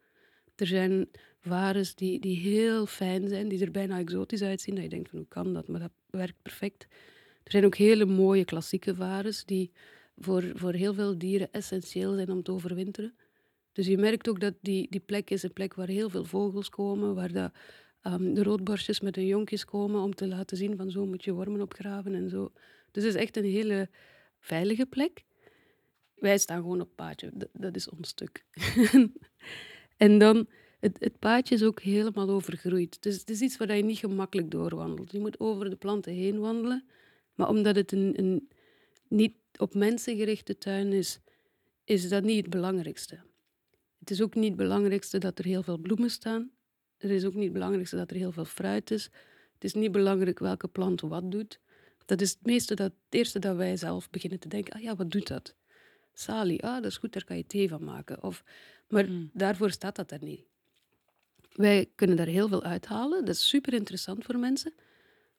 Er 0.55 0.67
zijn 0.67 1.09
varens 1.41 1.95
die, 1.95 2.21
die 2.21 2.37
heel 2.37 2.87
fijn 2.87 3.29
zijn, 3.29 3.49
die 3.49 3.65
er 3.65 3.71
bijna 3.71 3.99
exotisch 3.99 4.43
uitzien. 4.43 4.75
Dat 4.75 4.85
je 4.85 4.91
denkt 4.91 5.11
van 5.11 5.19
hoe 5.19 5.29
kan 5.29 5.55
dat, 5.55 5.69
maar 5.69 5.81
dat 5.81 5.93
werkt 6.11 6.43
perfect. 6.43 6.87
Er 7.43 7.51
zijn 7.51 7.65
ook 7.65 7.77
hele 7.77 8.05
mooie 8.05 8.45
klassieke 8.45 8.95
varens 8.95 9.45
die 9.45 9.73
voor, 10.17 10.53
voor 10.55 10.73
heel 10.73 10.95
veel 10.95 11.19
dieren 11.19 11.53
essentieel 11.53 12.15
zijn 12.15 12.31
om 12.31 12.43
te 12.43 12.53
overwinteren. 12.53 13.15
Dus 13.73 13.87
je 13.87 13.99
merkt 13.99 14.29
ook 14.29 14.41
dat 14.41 14.55
die, 14.61 14.87
die 14.91 15.01
plek 15.01 15.31
is 15.31 15.43
een 15.43 15.53
plek 15.53 15.75
waar 15.75 15.89
heel 15.89 16.11
veel 16.11 16.25
vogels 16.25 16.69
komen, 16.69 17.15
waar 17.15 17.33
de, 17.33 17.51
um, 18.07 18.35
de 18.35 18.43
roodborstjes 18.43 19.01
met 19.01 19.17
hun 19.17 19.27
jonkjes 19.27 19.65
komen 19.65 20.03
om 20.03 20.15
te 20.15 20.27
laten 20.27 20.57
zien 20.57 20.77
van 20.77 20.91
zo 20.91 21.07
moet 21.07 21.25
je 21.25 21.33
wormen 21.33 21.61
opgraven 21.61 22.15
en 22.15 22.31
zo. 22.31 22.53
Dus 22.91 23.05
het 23.05 23.15
is 23.15 23.21
echt 23.21 23.37
een 23.37 23.45
hele 23.45 23.89
veilige 24.41 24.87
plek. 24.87 25.25
Wij 26.15 26.39
staan 26.39 26.61
gewoon 26.61 26.81
op 26.81 26.91
paadje, 26.95 27.31
dat, 27.35 27.49
dat 27.53 27.77
is 27.77 27.89
ons 27.89 28.09
stuk. 28.09 28.45
en 29.97 30.19
dan, 30.19 30.47
het, 30.81 30.97
het 30.99 31.19
paadje 31.19 31.55
is 31.55 31.63
ook 31.63 31.81
helemaal 31.81 32.29
overgroeid. 32.29 33.03
Dus 33.03 33.19
het 33.19 33.31
is 33.31 33.41
iets 33.41 33.57
waar 33.57 33.77
je 33.77 33.85
niet 33.85 33.99
gemakkelijk 33.99 34.51
doorwandelt. 34.51 35.13
Je 35.13 35.21
moet 35.21 35.41
over 35.41 35.71
de 35.71 35.77
planten 35.77 36.13
heen 36.13 36.39
wandelen. 36.39 36.85
Maar 37.35 37.49
omdat 37.49 37.77
het 37.77 37.93
een, 37.93 38.13
een 38.19 38.49
niet 39.09 39.35
op 39.59 39.75
mensen 39.75 40.17
gerichte 40.17 40.59
tuin 40.59 40.93
is, 40.93 41.21
is 41.85 42.09
dat 42.09 42.23
niet 42.23 42.37
het 42.37 42.51
belangrijkste. 42.51 43.21
Het 43.99 44.11
is 44.11 44.23
ook 44.23 44.35
niet 44.35 44.49
het 44.49 44.57
belangrijkste 44.57 45.19
dat 45.19 45.39
er 45.39 45.45
heel 45.45 45.63
veel 45.63 45.79
bloemen 45.79 46.11
staan. 46.11 46.51
Het 46.97 47.11
is 47.11 47.25
ook 47.25 47.35
niet 47.35 47.45
het 47.45 47.53
belangrijkste 47.53 47.97
dat 47.97 48.11
er 48.11 48.17
heel 48.17 48.33
veel 48.33 48.45
fruit 48.45 48.91
is. 48.91 49.05
Het 49.55 49.65
is 49.65 49.75
niet 49.75 49.93
belangrijk 49.93 50.39
welke 50.39 50.69
plant 50.69 51.01
wat 51.01 51.31
doet. 51.31 51.61
Dat 52.05 52.21
is 52.21 52.31
het, 52.31 52.47
meeste 52.47 52.75
dat, 52.75 52.93
het 53.05 53.15
eerste 53.19 53.39
dat 53.39 53.57
wij 53.57 53.77
zelf 53.77 54.11
beginnen 54.11 54.39
te 54.39 54.49
denken. 54.49 54.73
Ah 54.73 54.83
ja, 54.83 54.97
wat 54.97 55.11
doet 55.11 55.27
dat? 55.27 55.55
Salie, 56.13 56.65
ah, 56.65 56.75
dat 56.75 56.85
is 56.85 56.97
goed, 56.97 57.13
daar 57.13 57.25
kan 57.25 57.37
je 57.37 57.47
thee 57.47 57.69
van 57.69 57.85
maken. 57.85 58.23
Of, 58.23 58.45
maar 58.89 59.05
hmm. 59.05 59.31
daarvoor 59.33 59.71
staat 59.71 59.97
dat 59.97 60.11
er 60.11 60.23
niet. 60.23 60.41
Wij 61.53 61.91
kunnen 61.95 62.17
daar 62.17 62.27
heel 62.27 62.49
veel 62.49 62.63
uithalen. 62.63 63.25
Dat 63.25 63.35
is 63.35 63.49
super 63.49 63.73
interessant 63.73 64.25
voor 64.25 64.39
mensen. 64.39 64.75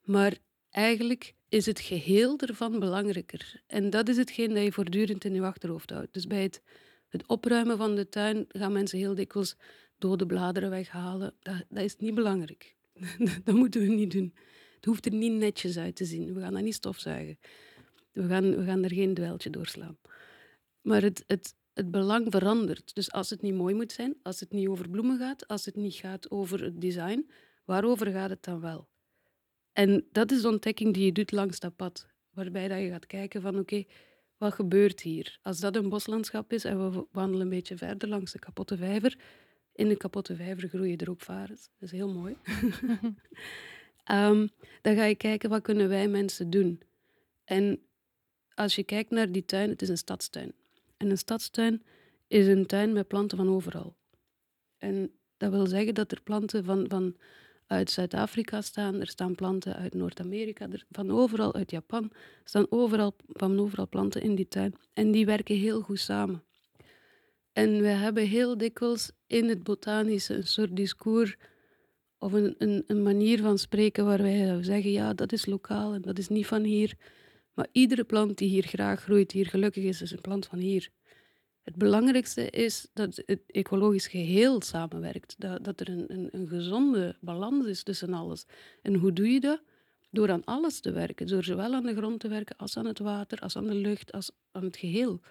Maar 0.04 0.38
eigenlijk 0.70 1.34
is 1.50 1.66
het 1.66 1.80
geheel 1.80 2.40
ervan 2.40 2.80
belangrijker. 2.80 3.62
En 3.68 3.90
dat 3.90 4.10
is 4.10 4.18
hetgeen 4.18 4.54
dat 4.54 4.64
je 4.64 4.72
voortdurend 4.72 5.24
in 5.24 5.34
je 5.34 5.42
achterhoofd 5.42 5.90
houdt. 5.90 6.14
Dus 6.14 6.28
bij 6.28 6.42
het 6.42 6.62
het 7.08 7.28
opruimen 7.28 7.78
van 7.78 7.96
de 7.96 8.10
tuin 8.10 8.46
gaan 8.48 8.72
mensen 8.72 8.98
heel 8.98 9.16
dikwijls 9.16 9.56
dode 9.98 10.26
bladeren 10.26 10.70
weghalen. 10.70 11.34
Dat, 11.40 11.66
dat 11.70 11.84
is 11.84 11.96
niet 11.98 12.16
belangrijk. 12.16 12.76
dat 13.44 13.56
moeten 13.56 13.82
we 13.82 13.88
niet 13.88 14.12
doen. 14.12 14.34
Het 14.76 14.86
hoeft 14.86 15.06
er 15.06 15.14
niet 15.14 15.32
netjes 15.32 15.78
uit 15.78 15.96
te 15.96 16.06
zien. 16.06 16.34
We 16.34 16.40
gaan 16.40 16.54
dat 16.54 16.64
niet 16.64 16.74
stofzuigen. 16.74 17.40
We 18.12 18.28
gaan, 18.28 18.56
we 18.56 18.64
gaan 18.64 18.84
er 18.84 18.94
geen 18.94 19.14
dweiltje 19.14 19.50
doorslaan. 19.50 19.98
Maar 20.82 21.02
het, 21.02 21.24
het, 21.28 21.56
het 21.74 21.92
belang 21.92 22.28
verandert. 22.30 22.96
Dus 22.96 23.12
als 23.12 23.30
het 23.30 23.42
niet 23.42 23.54
mooi 23.54 23.76
moet 23.76 23.92
zijn, 23.92 24.16
als 24.24 24.40
het 24.40 24.52
niet 24.52 24.68
over 24.68 24.90
bloemen 24.90 25.18
gaat, 25.18 25.48
als 25.48 25.66
het 25.66 25.76
niet 25.76 25.96
gaat 25.96 26.32
over 26.32 26.64
het 26.64 26.82
design, 26.82 27.30
waarover 27.66 28.12
gaat 28.12 28.30
het 28.30 28.44
dan 28.44 28.60
wel? 28.60 28.88
En 29.74 30.06
dat 30.12 30.32
is 30.32 30.42
de 30.42 30.48
ontdekking 30.48 30.94
die 30.94 31.06
je 31.06 31.12
doet 31.12 31.32
langs 31.32 31.60
dat 31.60 31.76
pad. 31.76 32.08
Waarbij 32.30 32.68
dat 32.68 32.80
je 32.80 32.90
gaat 32.90 33.06
kijken 33.06 33.42
van 33.42 33.60
oké, 33.60 33.84
wat 34.38 34.54
gebeurt 34.54 35.02
hier? 35.02 35.40
Als 35.42 35.60
dat 35.60 35.76
een 35.76 35.90
boslandschap 35.90 36.54
is 36.54 36.64
en 36.64 36.92
we 36.92 37.06
wandelen 37.12 37.42
een 37.42 37.50
beetje 37.50 37.78
verder 37.78 38.10
langs 38.10 38.32
de 38.32 38.40
kapotte 38.40 38.78
vijver, 38.78 39.18
in 39.78 39.88
de 39.88 39.98
kapotte 39.98 40.36
vijver 40.36 40.70
groeien 40.70 40.98
er 40.98 41.10
ook 41.10 41.22
varens. 41.22 41.70
Dat 41.80 41.90
is 41.90 41.92
heel 41.92 42.14
mooi. 42.14 42.38
um, 44.12 44.50
dan 44.82 44.96
ga 44.96 45.04
je 45.04 45.16
kijken, 45.16 45.50
wat 45.50 45.62
kunnen 45.62 45.90
wij 45.90 46.08
mensen 46.08 46.50
doen? 46.50 46.82
En 47.44 47.80
als 48.54 48.76
je 48.76 48.84
kijkt 48.84 49.10
naar 49.10 49.32
die 49.32 49.46
tuin, 49.46 49.70
het 49.70 49.82
is 49.82 49.90
een 49.90 49.98
stadstuin. 49.98 50.54
En 50.98 51.10
een 51.10 51.18
stadstuin 51.18 51.84
is 52.28 52.48
een 52.48 52.66
tuin 52.66 52.94
met 52.94 53.08
planten 53.08 53.38
van 53.38 53.50
overal. 53.50 53.96
En 54.78 55.12
dat 55.38 55.52
wil 55.52 55.68
zeggen 55.68 55.94
dat 55.94 56.12
er 56.12 56.22
planten 56.22 56.64
van, 56.64 56.86
van 56.90 57.16
uit 57.68 57.92
Zuid-Afrika 57.92 58.62
staan, 58.62 59.00
er 59.00 59.08
staan 59.08 59.36
planten 59.36 59.76
uit 59.76 59.94
Noord-Amerika, 59.94 60.68
van 60.92 61.12
overal 61.12 61.54
uit 61.54 61.72
Japan, 61.72 62.12
staan 62.44 62.66
overal, 62.70 63.16
van 63.28 63.60
overal 63.60 63.88
planten 63.88 64.22
in 64.22 64.36
die 64.36 64.48
tuin. 64.48 64.74
En 64.94 65.12
die 65.12 65.26
werken 65.26 65.56
heel 65.56 65.82
goed 65.82 66.00
samen. 66.00 66.44
En 67.58 67.82
we 67.82 67.88
hebben 67.88 68.28
heel 68.28 68.58
dikwijls 68.58 69.12
in 69.28 69.50
het 69.50 69.64
botanische 69.64 70.34
een 70.36 70.48
soort 70.48 70.76
discours 70.76 71.36
of 72.18 72.34
een, 72.34 72.56
een, 72.58 72.84
een 72.88 73.04
manier 73.04 73.42
van 73.42 73.58
spreken 73.58 74.06
waar 74.06 74.22
wij 74.22 74.64
zeggen, 74.64 74.92
ja, 74.92 75.14
dat 75.14 75.32
is 75.32 75.46
lokaal 75.46 75.94
en 75.94 76.02
dat 76.02 76.18
is 76.18 76.28
niet 76.28 76.48
van 76.48 76.64
hier. 76.64 76.94
Maar 77.54 77.68
iedere 77.72 78.04
plant 78.04 78.38
die 78.38 78.50
hier 78.50 78.64
graag 78.64 79.02
groeit, 79.02 79.32
hier 79.32 79.46
gelukkig 79.46 79.84
is, 79.84 80.02
is 80.02 80.12
een 80.12 80.22
plant 80.22 80.46
van 80.46 80.60
hier. 80.60 80.90
Het 81.64 81.76
belangrijkste 81.76 82.50
is 82.50 82.88
dat 82.94 83.22
het 83.26 83.42
ecologisch 83.48 84.08
geheel 84.08 84.62
samenwerkt. 84.62 85.36
Dat, 85.38 85.64
dat 85.64 85.80
er 85.80 85.90
een, 85.90 86.06
een, 86.08 86.30
een, 86.32 86.48
gezonde 86.48 87.18
balans 87.22 87.66
is 87.66 87.84
tussen 87.84 88.14
alles. 88.14 88.46
En 88.82 88.96
hoe 88.96 89.14
doe 89.14 89.30
je 89.30 89.40
dat? 89.40 89.62
Door 90.12 90.32
aan 90.32 90.46
alles 90.46 90.80
te 90.80 90.92
werken. 90.92 91.28
Door 91.28 91.44
zowel 91.44 91.74
aan 91.74 91.86
de 91.86 91.96
grond 91.96 92.20
te 92.20 92.28
werken 92.28 92.58
als 92.58 92.78
aan 92.78 92.86
het 92.86 93.00
water, 93.00 93.40
als 93.40 93.56
aan 93.56 93.68
de 93.68 93.76
lucht, 93.76 94.12
als 94.12 94.32
aan 94.52 94.64
het 94.64 94.78
geheel. 94.78 95.22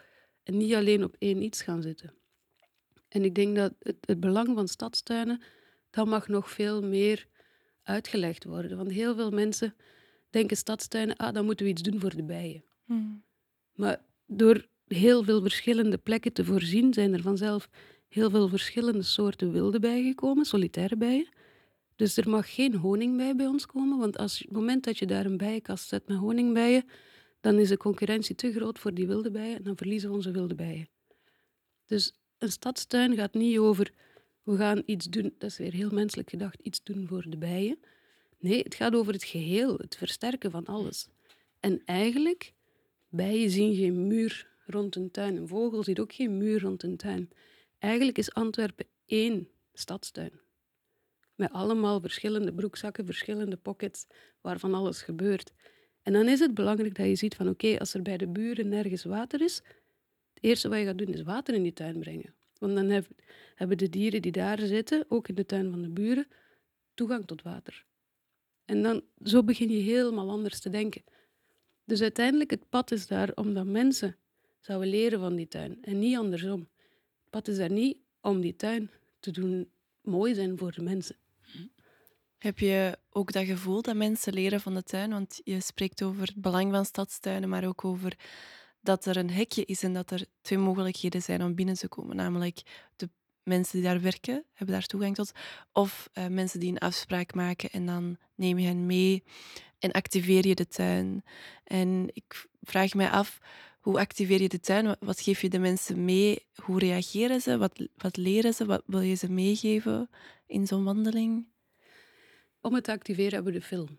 En 0.47 0.57
niet 0.57 0.75
alleen 0.75 1.05
op 1.05 1.17
één 1.19 1.43
iets 1.43 1.63
gaan 1.63 1.83
zitten. 1.83 2.15
En 3.09 3.25
ik 3.25 3.35
denk 3.35 3.57
dat 3.57 3.75
het, 3.79 3.97
het 4.01 4.21
belang 4.21 4.55
van 4.55 4.69
stadstuinen, 4.69 5.43
dat 5.91 6.07
mag 6.07 6.29
nog 6.29 6.51
veel 6.51 6.83
meer 6.83 7.27
uitgelegd 7.83 8.45
worden. 8.45 8.77
Want 8.77 8.91
heel 8.91 9.15
veel 9.15 9.31
mensen 9.31 9.75
denken 10.31 10.57
stadstuinen, 10.57 11.17
ah, 11.17 11.35
dan 11.35 11.45
moeten 11.45 11.65
we 11.67 11.73
iets 11.73 11.83
doen 11.83 12.01
voor 12.01 12.17
de 12.17 12.25
bijen. 12.25 12.65
Hmm. 12.85 13.25
Maar 13.75 14.05
door 14.27 14.67
heel 14.87 15.23
veel 15.25 15.41
verschillende 15.41 15.99
plekken 15.99 16.33
te 16.33 16.45
voorzien, 16.45 16.95
zijn 16.95 17.13
er 17.13 17.23
vanzelf 17.23 17.69
heel 18.09 18.31
veel 18.31 18.49
verschillende 18.49 19.03
soorten 19.03 19.53
wilde 19.53 19.79
bijen 19.79 20.05
gekomen, 20.05 20.45
solitaire 20.45 20.97
bijen. 20.97 21.29
Dus 21.97 22.17
er 22.17 22.29
mag 22.29 22.55
geen 22.55 22.75
honingbij 22.75 23.37
bij 23.37 23.47
ons 23.47 23.67
komen, 23.67 23.99
want 23.99 24.19
als, 24.19 24.41
op 24.41 24.49
het 24.49 24.57
moment 24.57 24.85
dat 24.85 24.99
je 24.99 25.07
daar 25.07 25.27
een 25.27 25.37
bijenkast 25.37 25.89
zet 25.89 26.09
met 26.09 26.17
honingbijen, 26.17 26.85
dan 27.47 27.59
is 27.59 27.69
de 27.69 27.77
concurrentie 27.77 28.35
te 28.35 28.53
groot 28.53 28.79
voor 28.79 28.95
die 28.95 29.07
wilde 29.07 29.31
bijen 29.31 29.57
en 29.57 29.63
dan 29.63 29.77
verliezen 29.77 30.09
we 30.09 30.15
onze 30.15 30.31
wilde 30.31 30.55
bijen. 30.55 30.89
Dus 31.85 32.15
een 32.39 32.51
stadstuin 32.51 33.15
gaat 33.15 33.35
niet 33.35 33.59
over 33.59 33.93
we 34.43 34.57
gaan 34.57 34.83
iets 34.87 35.07
doen, 35.07 35.35
dat 35.39 35.51
is 35.51 35.57
weer 35.57 35.73
heel 35.73 35.91
menselijk 35.91 36.31
gedacht, 36.31 36.61
iets 36.61 36.83
doen 36.83 37.07
voor 37.07 37.25
de 37.29 37.37
bijen. 37.37 37.79
Nee, 38.39 38.63
het 38.63 38.75
gaat 38.75 38.95
over 38.95 39.13
het 39.13 39.25
geheel, 39.25 39.77
het 39.77 39.97
versterken 39.97 40.51
van 40.51 40.65
alles. 40.65 41.09
En 41.61 41.83
eigenlijk, 41.85 42.53
bijen 43.09 43.51
zien 43.51 43.75
geen 43.75 44.07
muur 44.07 44.49
rond 44.67 44.97
een 44.97 45.11
tuin. 45.11 45.37
Een 45.37 45.49
vogel 45.49 45.83
ziet 45.83 46.01
ook 46.01 46.13
geen 46.13 46.37
muur 46.37 46.61
rond 46.61 46.83
een 46.83 46.97
tuin. 46.97 47.31
Eigenlijk 47.79 48.19
is 48.19 48.33
Antwerpen 48.33 48.87
één 49.05 49.49
stadstuin. 49.73 50.41
Met 51.35 51.53
allemaal 51.53 52.01
verschillende 52.01 52.55
broekzakken, 52.55 53.07
verschillende 53.07 53.57
pockets, 53.57 54.07
waarvan 54.41 54.75
alles 54.75 55.03
gebeurt. 55.03 55.53
En 56.07 56.12
dan 56.12 56.29
is 56.29 56.40
het 56.40 56.55
belangrijk 56.55 56.95
dat 56.95 57.07
je 57.07 57.16
ziet 57.16 57.35
van 57.35 57.49
oké, 57.49 57.79
als 57.79 57.95
er 57.95 58.03
bij 58.03 58.16
de 58.16 58.27
buren 58.27 58.69
nergens 58.69 59.05
water 59.05 59.40
is, 59.40 59.57
het 60.35 60.45
eerste 60.45 60.69
wat 60.69 60.79
je 60.79 60.85
gaat 60.85 60.99
doen 60.99 61.07
is 61.07 61.23
water 61.23 61.55
in 61.55 61.62
die 61.62 61.73
tuin 61.73 61.99
brengen. 61.99 62.35
Want 62.59 62.75
dan 62.75 63.05
hebben 63.55 63.79
de 63.79 63.88
dieren 63.88 64.23
die 64.23 64.33
daar 64.33 64.59
zitten, 64.59 65.05
ook 65.09 65.29
in 65.29 65.35
de 65.35 65.47
tuin 65.47 65.71
van 65.71 65.83
de 65.83 65.88
buren, 65.88 66.27
toegang 66.95 67.27
tot 67.27 67.42
water. 67.42 67.85
En 68.64 68.83
dan, 68.83 69.03
zo 69.25 69.42
begin 69.42 69.71
je 69.71 69.79
helemaal 69.79 70.31
anders 70.31 70.61
te 70.61 70.71
denken. 70.71 71.05
Dus 71.85 72.03
uiteindelijk, 72.03 72.51
het 72.51 72.69
pad 72.69 72.90
is 72.90 73.07
daar 73.07 73.33
omdat 73.35 73.66
mensen 73.66 74.16
zouden 74.61 74.88
leren 74.88 75.21
van 75.21 75.37
die 75.37 75.49
tuin 75.49 75.79
en 75.83 75.99
niet 75.99 76.16
andersom. 76.16 76.61
Het 77.21 77.31
pad 77.31 77.49
is 77.49 77.57
daar 77.57 77.73
niet 77.73 77.99
om 78.21 78.40
die 78.40 78.57
tuin 78.57 78.90
te 79.21 79.31
doen 79.31 79.71
mooi 80.01 80.35
zijn 80.35 80.59
voor 80.59 80.73
de 80.73 80.83
mensen. 80.83 81.16
Heb 82.38 82.59
je 82.59 82.99
ook 83.11 83.33
dat 83.33 83.44
gevoel 83.44 83.83
dat 83.83 83.96
mensen 83.96 84.33
leren 84.33 84.61
van 84.61 84.75
de 84.75 84.83
tuin? 84.83 85.11
Want 85.11 85.40
je 85.44 85.61
spreekt 85.61 86.03
over 86.03 86.27
het 86.27 86.40
belang 86.40 86.72
van 86.72 86.85
stadstuinen, 86.85 87.49
maar 87.49 87.64
ook 87.64 87.85
over 87.85 88.16
dat 88.81 89.07
er 89.07 89.16
een 89.16 89.31
hekje 89.31 89.64
is 89.64 89.83
en 89.83 89.92
dat 89.92 90.11
er 90.11 90.27
twee 90.40 90.59
mogelijkheden 90.59 91.22
zijn 91.22 91.42
om 91.42 91.55
binnen 91.55 91.75
te 91.75 91.88
komen. 91.88 92.16
Namelijk 92.16 92.62
de 92.96 93.09
mensen 93.42 93.79
die 93.79 93.88
daar 93.88 94.01
werken, 94.01 94.44
hebben 94.53 94.75
daar 94.75 94.87
toegang 94.87 95.14
tot. 95.14 95.33
Of 95.72 96.11
uh, 96.14 96.27
mensen 96.27 96.61
die 96.61 96.70
een 96.70 96.79
afspraak 96.79 97.35
maken 97.35 97.70
en 97.70 97.87
dan 97.87 98.16
neem 98.35 98.59
je 98.59 98.66
hen 98.66 98.87
mee 98.87 99.22
en 99.79 99.92
activeer 99.92 100.46
je 100.46 100.55
de 100.55 100.68
tuin. 100.68 101.25
En 101.64 102.11
ik 102.12 102.49
vraag 102.62 102.94
mij 102.94 103.11
af, 103.11 103.38
hoe 103.81 103.99
activeer 103.99 104.42
je 104.42 104.49
de 104.49 104.61
tuin? 104.61 104.96
Wat 105.01 105.20
geef 105.20 105.40
je 105.40 105.49
de 105.49 105.59
mensen 105.59 106.05
mee? 106.05 106.46
Hoe 106.55 106.79
reageren 106.79 107.40
ze? 107.40 107.59
Wat, 107.59 107.88
wat 107.96 108.16
leren 108.16 108.55
ze? 108.55 108.64
Wat 108.66 108.83
wil 108.87 109.01
je 109.01 109.14
ze 109.14 109.31
meegeven 109.31 110.11
in 110.46 110.66
zo'n 110.66 110.85
wandeling? 110.85 111.46
Om 112.61 112.75
het 112.75 112.85
te 112.85 112.92
activeren 112.92 113.33
hebben 113.33 113.53
we 113.53 113.59
de 113.59 113.64
film. 113.64 113.99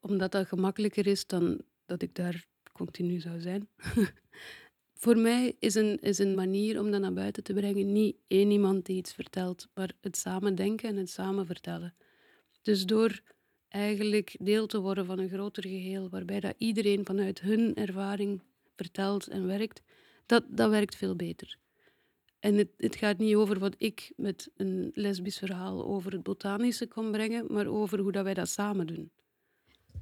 Omdat 0.00 0.32
dat 0.32 0.48
gemakkelijker 0.48 1.06
is 1.06 1.26
dan 1.26 1.60
dat 1.86 2.02
ik 2.02 2.14
daar 2.14 2.46
continu 2.72 3.20
zou 3.20 3.40
zijn. 3.40 3.68
Voor 4.94 5.16
mij 5.16 5.56
is 5.58 5.74
een, 5.74 6.00
is 6.00 6.18
een 6.18 6.34
manier 6.34 6.80
om 6.80 6.90
dat 6.90 7.00
naar 7.00 7.12
buiten 7.12 7.42
te 7.42 7.52
brengen 7.52 7.92
niet 7.92 8.16
één 8.26 8.50
iemand 8.50 8.86
die 8.86 8.96
iets 8.96 9.12
vertelt, 9.12 9.68
maar 9.74 9.92
het 10.00 10.16
samen 10.16 10.54
denken 10.54 10.88
en 10.88 10.96
het 10.96 11.10
samen 11.10 11.46
vertellen. 11.46 11.94
Dus 12.62 12.86
door 12.86 13.20
eigenlijk 13.68 14.36
deel 14.40 14.66
te 14.66 14.80
worden 14.80 15.06
van 15.06 15.18
een 15.18 15.28
groter 15.28 15.62
geheel, 15.62 16.08
waarbij 16.08 16.40
dat 16.40 16.54
iedereen 16.58 17.04
vanuit 17.04 17.40
hun 17.40 17.74
ervaring 17.74 18.42
vertelt 18.76 19.26
en 19.26 19.46
werkt, 19.46 19.82
dat, 20.26 20.44
dat 20.48 20.70
werkt 20.70 20.96
veel 20.96 21.16
beter. 21.16 21.58
En 22.40 22.54
het, 22.54 22.68
het 22.76 22.96
gaat 22.96 23.18
niet 23.18 23.34
over 23.34 23.58
wat 23.58 23.74
ik 23.78 24.12
met 24.16 24.50
een 24.56 24.90
lesbisch 24.94 25.38
verhaal 25.38 25.84
over 25.84 26.12
het 26.12 26.22
botanische 26.22 26.86
kon 26.86 27.10
brengen, 27.10 27.52
maar 27.52 27.66
over 27.66 27.98
hoe 27.98 28.12
dat 28.12 28.24
wij 28.24 28.34
dat 28.34 28.48
samen 28.48 28.86
doen. 28.86 29.10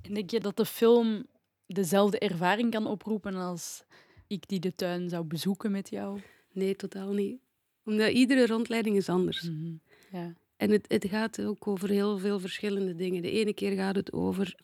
En 0.03 0.14
denk 0.14 0.31
je 0.31 0.40
dat 0.40 0.57
de 0.57 0.66
film 0.66 1.27
dezelfde 1.66 2.18
ervaring 2.18 2.70
kan 2.70 2.87
oproepen 2.87 3.35
als 3.35 3.85
ik 4.27 4.49
die 4.49 4.61
de 4.61 4.75
tuin 4.75 5.09
zou 5.09 5.25
bezoeken 5.25 5.70
met 5.70 5.90
jou? 5.90 6.20
Nee, 6.53 6.77
totaal 6.77 7.12
niet. 7.12 7.40
Omdat 7.85 8.11
iedere 8.12 8.47
rondleiding 8.47 8.97
is 8.97 9.09
anders. 9.09 9.42
Mhm. 9.42 9.75
ja. 10.11 10.35
En 10.57 10.70
het, 10.70 10.85
het 10.88 11.07
gaat 11.07 11.42
ook 11.42 11.66
over 11.66 11.88
heel 11.88 12.18
veel 12.18 12.40
verschillende 12.40 12.94
dingen. 12.94 13.23
De 13.23 13.31
ene 13.31 13.55
keer 13.55 13.73
gaat 13.73 13.97
het 13.97 14.12
over 14.12 14.57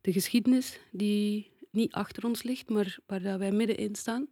de 0.00 0.12
geschiedenis 0.12 0.80
die 0.90 1.50
niet 1.70 1.92
achter 1.92 2.24
ons 2.24 2.42
ligt, 2.42 2.68
maar 2.68 2.98
waar 3.06 3.38
wij 3.38 3.52
middenin 3.52 3.94
staan. 3.94 4.28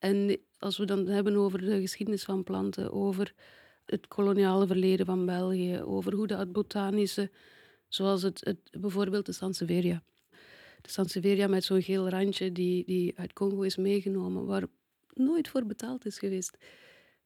En 0.00 0.40
als 0.58 0.78
we 0.78 0.84
dan 0.84 1.06
hebben 1.06 1.36
over 1.36 1.60
de 1.60 1.80
geschiedenis 1.80 2.24
van 2.24 2.44
planten, 2.44 2.92
over 2.92 3.34
het 3.84 4.08
koloniale 4.08 4.66
verleden 4.66 5.06
van 5.06 5.26
België, 5.26 5.80
over 5.82 6.14
hoe 6.14 6.26
dat 6.26 6.52
botanische, 6.52 7.30
zoals 7.88 8.22
het, 8.22 8.40
het, 8.44 8.58
bijvoorbeeld 8.80 9.26
de 9.26 9.32
Sansevieria. 9.32 10.02
De 10.80 10.90
Sansevieria 10.90 11.46
met 11.46 11.64
zo'n 11.64 11.82
geel 11.82 12.08
randje 12.08 12.52
die, 12.52 12.84
die 12.84 13.18
uit 13.18 13.32
Congo 13.32 13.62
is 13.62 13.76
meegenomen, 13.76 14.46
waar 14.46 14.64
nooit 15.14 15.48
voor 15.48 15.66
betaald 15.66 16.06
is 16.06 16.18
geweest. 16.18 16.56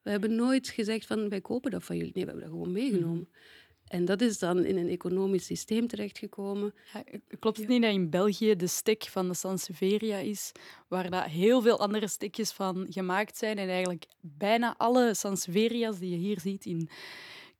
We 0.02 0.10
hebben 0.10 0.34
nooit 0.34 0.68
gezegd 0.68 1.06
van 1.06 1.28
wij 1.28 1.40
kopen 1.40 1.70
dat 1.70 1.84
van 1.84 1.96
jullie. 1.96 2.12
Nee, 2.14 2.24
we 2.24 2.30
hebben 2.30 2.48
dat 2.48 2.58
gewoon 2.58 2.72
meegenomen. 2.72 3.28
Mhm. 3.30 3.63
En 3.94 4.04
dat 4.04 4.20
is 4.20 4.38
dan 4.38 4.64
in 4.64 4.76
een 4.76 4.88
economisch 4.88 5.44
systeem 5.44 5.86
terechtgekomen. 5.86 6.74
Ja, 6.92 7.04
klopt 7.38 7.56
het 7.58 7.68
niet 7.68 7.82
dat 7.82 7.92
in 7.92 8.10
België 8.10 8.56
de 8.56 8.66
stek 8.66 9.02
van 9.02 9.28
de 9.28 9.34
Sansevieria 9.34 10.16
is, 10.16 10.52
waar 10.88 11.10
dat 11.10 11.24
heel 11.24 11.62
veel 11.62 11.80
andere 11.80 12.08
stekjes 12.08 12.52
van 12.52 12.86
gemaakt 12.88 13.36
zijn 13.36 13.58
en 13.58 13.68
eigenlijk 13.68 14.06
bijna 14.20 14.74
alle 14.76 15.14
Sansevieria's 15.14 15.98
die 15.98 16.10
je 16.10 16.16
hier 16.16 16.40
ziet 16.40 16.64
in 16.64 16.88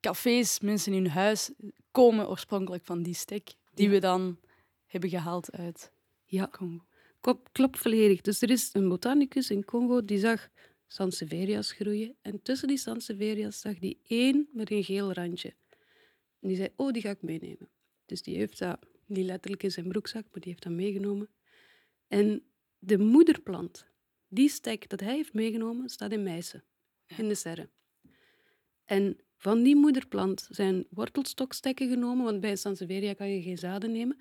cafés, 0.01 0.61
mensen 0.61 0.93
in 0.93 1.03
hun 1.03 1.11
huis, 1.11 1.51
komen 1.91 2.29
oorspronkelijk 2.29 2.85
van 2.85 3.03
die 3.03 3.15
stek, 3.15 3.55
die 3.75 3.91
we 3.91 3.99
dan 3.99 4.39
hebben 4.87 5.11
gehaald 5.11 5.53
uit 5.53 5.93
ja. 6.25 6.49
Congo. 6.49 6.85
Klopt, 7.21 7.49
klopt 7.53 7.79
volledig. 7.79 8.21
Dus 8.21 8.43
er 8.43 8.51
is 8.51 8.71
een 8.73 8.89
botanicus 8.89 9.51
in 9.51 9.65
Congo 9.65 10.05
die 10.05 10.19
zag 10.19 10.49
Sansevieria's 10.87 11.73
groeien 11.73 12.17
en 12.23 12.43
tussen 12.43 12.69
die 12.69 12.79
Sansevieria's 12.79 13.61
zag 13.61 13.75
hij 13.81 13.97
één 14.07 14.49
met 14.53 14.71
een 14.71 14.85
geel 14.85 15.13
randje. 15.13 15.55
En 16.45 16.51
die 16.51 16.59
zei, 16.59 16.69
oh, 16.77 16.93
die 16.93 17.03
ga 17.03 17.11
ik 17.11 17.23
meenemen. 17.23 17.69
Dus 18.07 18.23
die 18.23 18.37
heeft 18.37 18.59
dat 18.59 18.79
die 19.07 19.25
letterlijk 19.25 19.63
in 19.63 19.71
zijn 19.71 19.89
broekzak, 19.89 20.23
maar 20.23 20.41
die 20.41 20.51
heeft 20.51 20.63
dat 20.63 20.73
meegenomen. 20.73 21.29
En 22.09 22.43
de 22.79 22.99
moederplant, 22.99 23.87
die 24.29 24.49
stek 24.49 24.89
dat 24.89 25.01
hij 25.01 25.15
heeft 25.15 25.35
meegenomen, 25.35 25.89
staat 25.89 26.13
in 26.13 26.23
Meissen, 26.23 26.65
in 27.17 27.29
de 27.29 27.35
serre. 27.35 27.69
En 28.85 29.19
van 29.37 29.63
die 29.63 29.77
moederplant 29.77 30.49
zijn 30.51 30.87
wortelstokstekken 30.91 31.89
genomen, 31.89 32.25
want 32.25 32.41
bij 32.41 32.57
Sansevieria 32.57 33.15
kan 33.15 33.29
je 33.29 33.43
geen 33.43 33.59
zaden 33.59 33.93
nemen. 33.93 34.17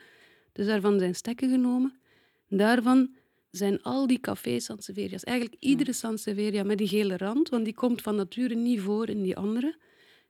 Dus 0.51 0.65
daarvan 0.65 0.99
zijn 0.99 1.15
stekken 1.15 1.49
genomen. 1.49 1.99
Daarvan 2.47 3.15
zijn 3.49 3.81
al 3.81 4.07
die 4.07 4.19
café 4.19 4.59
Sansevieria's, 4.59 5.23
eigenlijk 5.23 5.61
iedere 5.61 5.93
Sansevieria 5.93 6.63
met 6.63 6.77
die 6.77 6.87
gele 6.87 7.17
rand, 7.17 7.49
want 7.49 7.65
die 7.65 7.73
komt 7.73 8.01
van 8.01 8.15
nature 8.15 8.55
niet 8.55 8.79
voor 8.79 9.09
in 9.09 9.21
die 9.21 9.37
andere, 9.37 9.77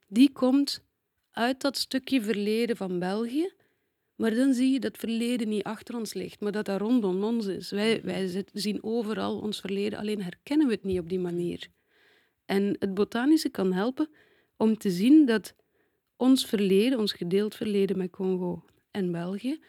die 0.07 0.31
komt 0.31 0.83
uit 1.33 1.61
dat 1.61 1.77
stukje 1.77 2.21
verleden 2.21 2.77
van 2.77 2.99
België. 2.99 3.51
Maar 4.15 4.35
dan 4.35 4.53
zie 4.53 4.71
je 4.71 4.79
dat 4.79 4.97
verleden 4.97 5.49
niet 5.49 5.63
achter 5.63 5.95
ons 5.95 6.13
ligt, 6.13 6.39
maar 6.39 6.51
dat 6.51 6.65
dat 6.65 6.79
rondom 6.79 7.23
ons 7.23 7.45
is. 7.45 7.71
Wij, 7.71 8.01
wij 8.03 8.45
zien 8.53 8.83
overal 8.83 9.39
ons 9.39 9.59
verleden, 9.59 9.99
alleen 9.99 10.21
herkennen 10.21 10.67
we 10.67 10.73
het 10.73 10.83
niet 10.83 10.99
op 10.99 11.09
die 11.09 11.19
manier. 11.19 11.67
En 12.45 12.75
het 12.79 12.93
botanische 12.93 13.49
kan 13.49 13.73
helpen 13.73 14.09
om 14.57 14.77
te 14.77 14.89
zien 14.89 15.25
dat 15.25 15.55
ons 16.15 16.45
verleden, 16.45 16.99
ons 16.99 17.13
gedeeld 17.13 17.55
verleden 17.55 17.97
met 17.97 18.11
Congo 18.11 18.65
en 18.91 19.11
België, 19.11 19.59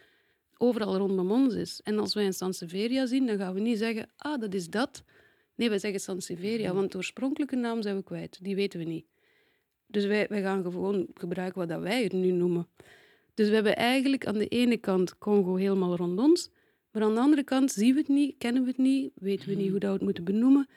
overal 0.59 0.97
rondom 0.97 1.31
ons 1.31 1.55
is. 1.55 1.81
En 1.83 1.99
als 1.99 2.15
wij 2.15 2.27
een 2.27 2.33
Sansevieria 2.33 3.07
zien, 3.07 3.27
dan 3.27 3.39
gaan 3.39 3.55
we 3.55 3.61
niet 3.61 3.79
zeggen, 3.79 4.11
ah, 4.17 4.41
dat 4.41 4.55
is 4.55 4.69
dat. 4.69 5.05
Nee, 5.55 5.69
wij 5.69 5.79
zeggen 5.79 6.01
Sansevieria, 6.01 6.75
want 6.75 6.93
de 6.93 6.97
oorspronkelijke 6.97 7.57
naam 7.57 7.83
zijn 7.83 7.97
we 7.97 8.03
kwijt. 8.03 8.39
Die 8.43 8.55
weten 8.55 8.79
we 8.79 8.85
niet. 8.85 9.07
Dus 9.95 10.07
wij, 10.07 10.27
wij 10.29 10.43
gaan 10.43 10.63
gewoon 10.63 11.07
gebruiken 11.15 11.59
wat 11.59 11.69
dat 11.69 11.81
wij 11.81 12.03
het 12.03 12.13
nu 12.13 12.31
noemen. 12.31 12.69
Dus 13.35 13.49
we 13.49 13.55
hebben 13.55 13.77
eigenlijk 13.77 14.27
aan 14.27 14.39
de 14.39 14.49
ene 14.49 14.77
kant 14.77 15.19
Congo 15.19 15.55
helemaal 15.55 15.97
rond 15.97 16.19
ons, 16.19 16.51
maar 16.91 17.03
aan 17.03 17.15
de 17.15 17.21
andere 17.21 17.43
kant 17.43 17.73
zien 17.73 17.95
we 17.95 18.01
het 18.01 18.09
niet, 18.09 18.35
kennen 18.39 18.63
we 18.63 18.69
het 18.69 18.79
niet, 18.79 19.13
weten 19.15 19.49
we 19.49 19.55
niet 19.55 19.71
hoe 19.71 19.79
dat 19.79 19.89
we 19.89 19.97
het 19.97 20.05
moeten 20.05 20.25
benoemen. 20.25 20.69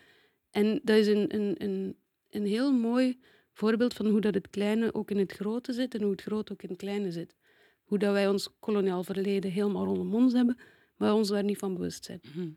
En 0.51 0.79
dat 0.83 0.97
is 0.97 1.07
een, 1.07 1.35
een, 1.35 1.55
een, 1.57 1.95
een 2.29 2.45
heel 2.45 2.71
mooi 2.71 3.19
voorbeeld 3.53 3.93
van 3.93 4.05
hoe 4.07 4.21
dat 4.21 4.33
het 4.33 4.49
kleine 4.49 4.93
ook 4.93 5.11
in 5.11 5.17
het 5.17 5.31
grote 5.31 5.73
zit 5.73 5.95
en 5.95 6.01
hoe 6.01 6.11
het 6.11 6.21
grote 6.21 6.51
ook 6.51 6.63
in 6.63 6.69
het 6.69 6.77
kleine 6.77 7.11
zit. 7.11 7.35
Hoe 7.83 7.97
dat 7.97 8.13
wij 8.13 8.27
ons 8.27 8.49
koloniaal 8.59 9.03
verleden 9.03 9.51
helemaal 9.51 9.85
rondom 9.85 10.15
ons 10.15 10.33
hebben, 10.33 10.57
maar 10.95 11.13
ons 11.13 11.29
daar 11.29 11.43
niet 11.43 11.57
van 11.57 11.73
bewust 11.73 12.05
zijn. 12.05 12.19
Mhm. 12.23 12.49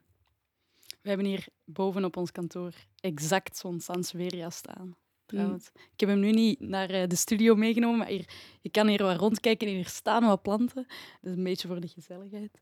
We 1.02 1.08
hebben 1.08 1.26
hier 1.26 1.46
boven 1.64 2.04
op 2.04 2.16
ons 2.16 2.32
kantoor 2.32 2.74
exact 3.00 3.56
zo'n 3.56 3.80
Sansevieria 3.80 4.50
staan. 4.50 4.96
Trouwens. 5.30 5.70
Mm. 5.74 5.82
Ik 5.92 6.00
heb 6.00 6.08
hem 6.08 6.20
nu 6.20 6.30
niet 6.30 6.60
naar 6.60 6.90
eh, 6.90 7.08
de 7.08 7.16
studio 7.16 7.54
meegenomen, 7.54 7.98
maar 7.98 8.08
hier, 8.08 8.24
je 8.60 8.70
kan 8.70 8.88
hier 8.88 9.02
wat 9.02 9.16
rondkijken 9.16 9.68
en 9.68 9.74
hier 9.74 9.88
staan 9.88 10.26
wat 10.26 10.42
planten. 10.42 10.86
Dat 11.20 11.30
is 11.30 11.36
een 11.36 11.44
beetje 11.44 11.68
voor 11.68 11.80
de 11.80 11.88
gezelligheid. 11.88 12.60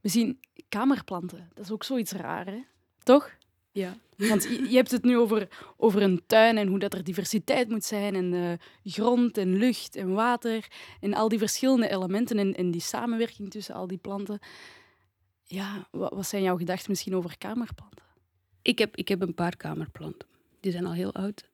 We 0.00 0.08
zien 0.08 0.40
kamerplanten. 0.68 1.50
Dat 1.54 1.64
is 1.64 1.70
ook 1.70 1.84
zoiets 1.84 2.12
raar, 2.12 2.46
hè? 2.46 2.62
Toch? 3.02 3.30
Ja. 3.72 3.96
Want 4.28 4.42
je, 4.42 4.68
je, 4.68 4.76
hebt 4.76 4.90
het 4.90 5.04
nu 5.04 5.18
over, 5.18 5.48
over 5.76 6.02
een 6.02 6.22
tuin 6.26 6.58
en 6.58 6.68
hoe 6.68 6.78
dat 6.78 6.94
er 6.94 7.04
diversiteit 7.04 7.68
moet 7.68 7.84
zijn 7.84 8.14
en 8.14 8.32
uh, 8.32 8.52
grond 8.84 9.38
en 9.38 9.56
lucht 9.56 9.96
en 9.96 10.12
water 10.12 10.66
en 11.00 11.14
al 11.14 11.28
die 11.28 11.38
verschillende 11.38 11.88
elementen 11.88 12.38
en, 12.38 12.54
en 12.54 12.70
die 12.70 12.80
samenwerking 12.80 13.50
tussen 13.50 13.74
al 13.74 13.86
die 13.86 13.98
planten. 13.98 14.38
Ja, 15.42 15.88
wat, 15.90 16.12
wat 16.14 16.26
zijn 16.26 16.42
jouw 16.42 16.56
gedachten 16.56 16.90
misschien 16.90 17.16
over 17.16 17.38
kamerplanten? 17.38 18.04
Ik 18.62 18.78
heb, 18.78 18.96
ik 18.96 19.08
heb 19.08 19.20
een 19.20 19.34
paar 19.34 19.56
kamerplanten. 19.56 20.28
Die 20.60 20.72
zijn 20.72 20.86
al 20.86 20.92
heel 20.92 21.14
oud. 21.14 21.50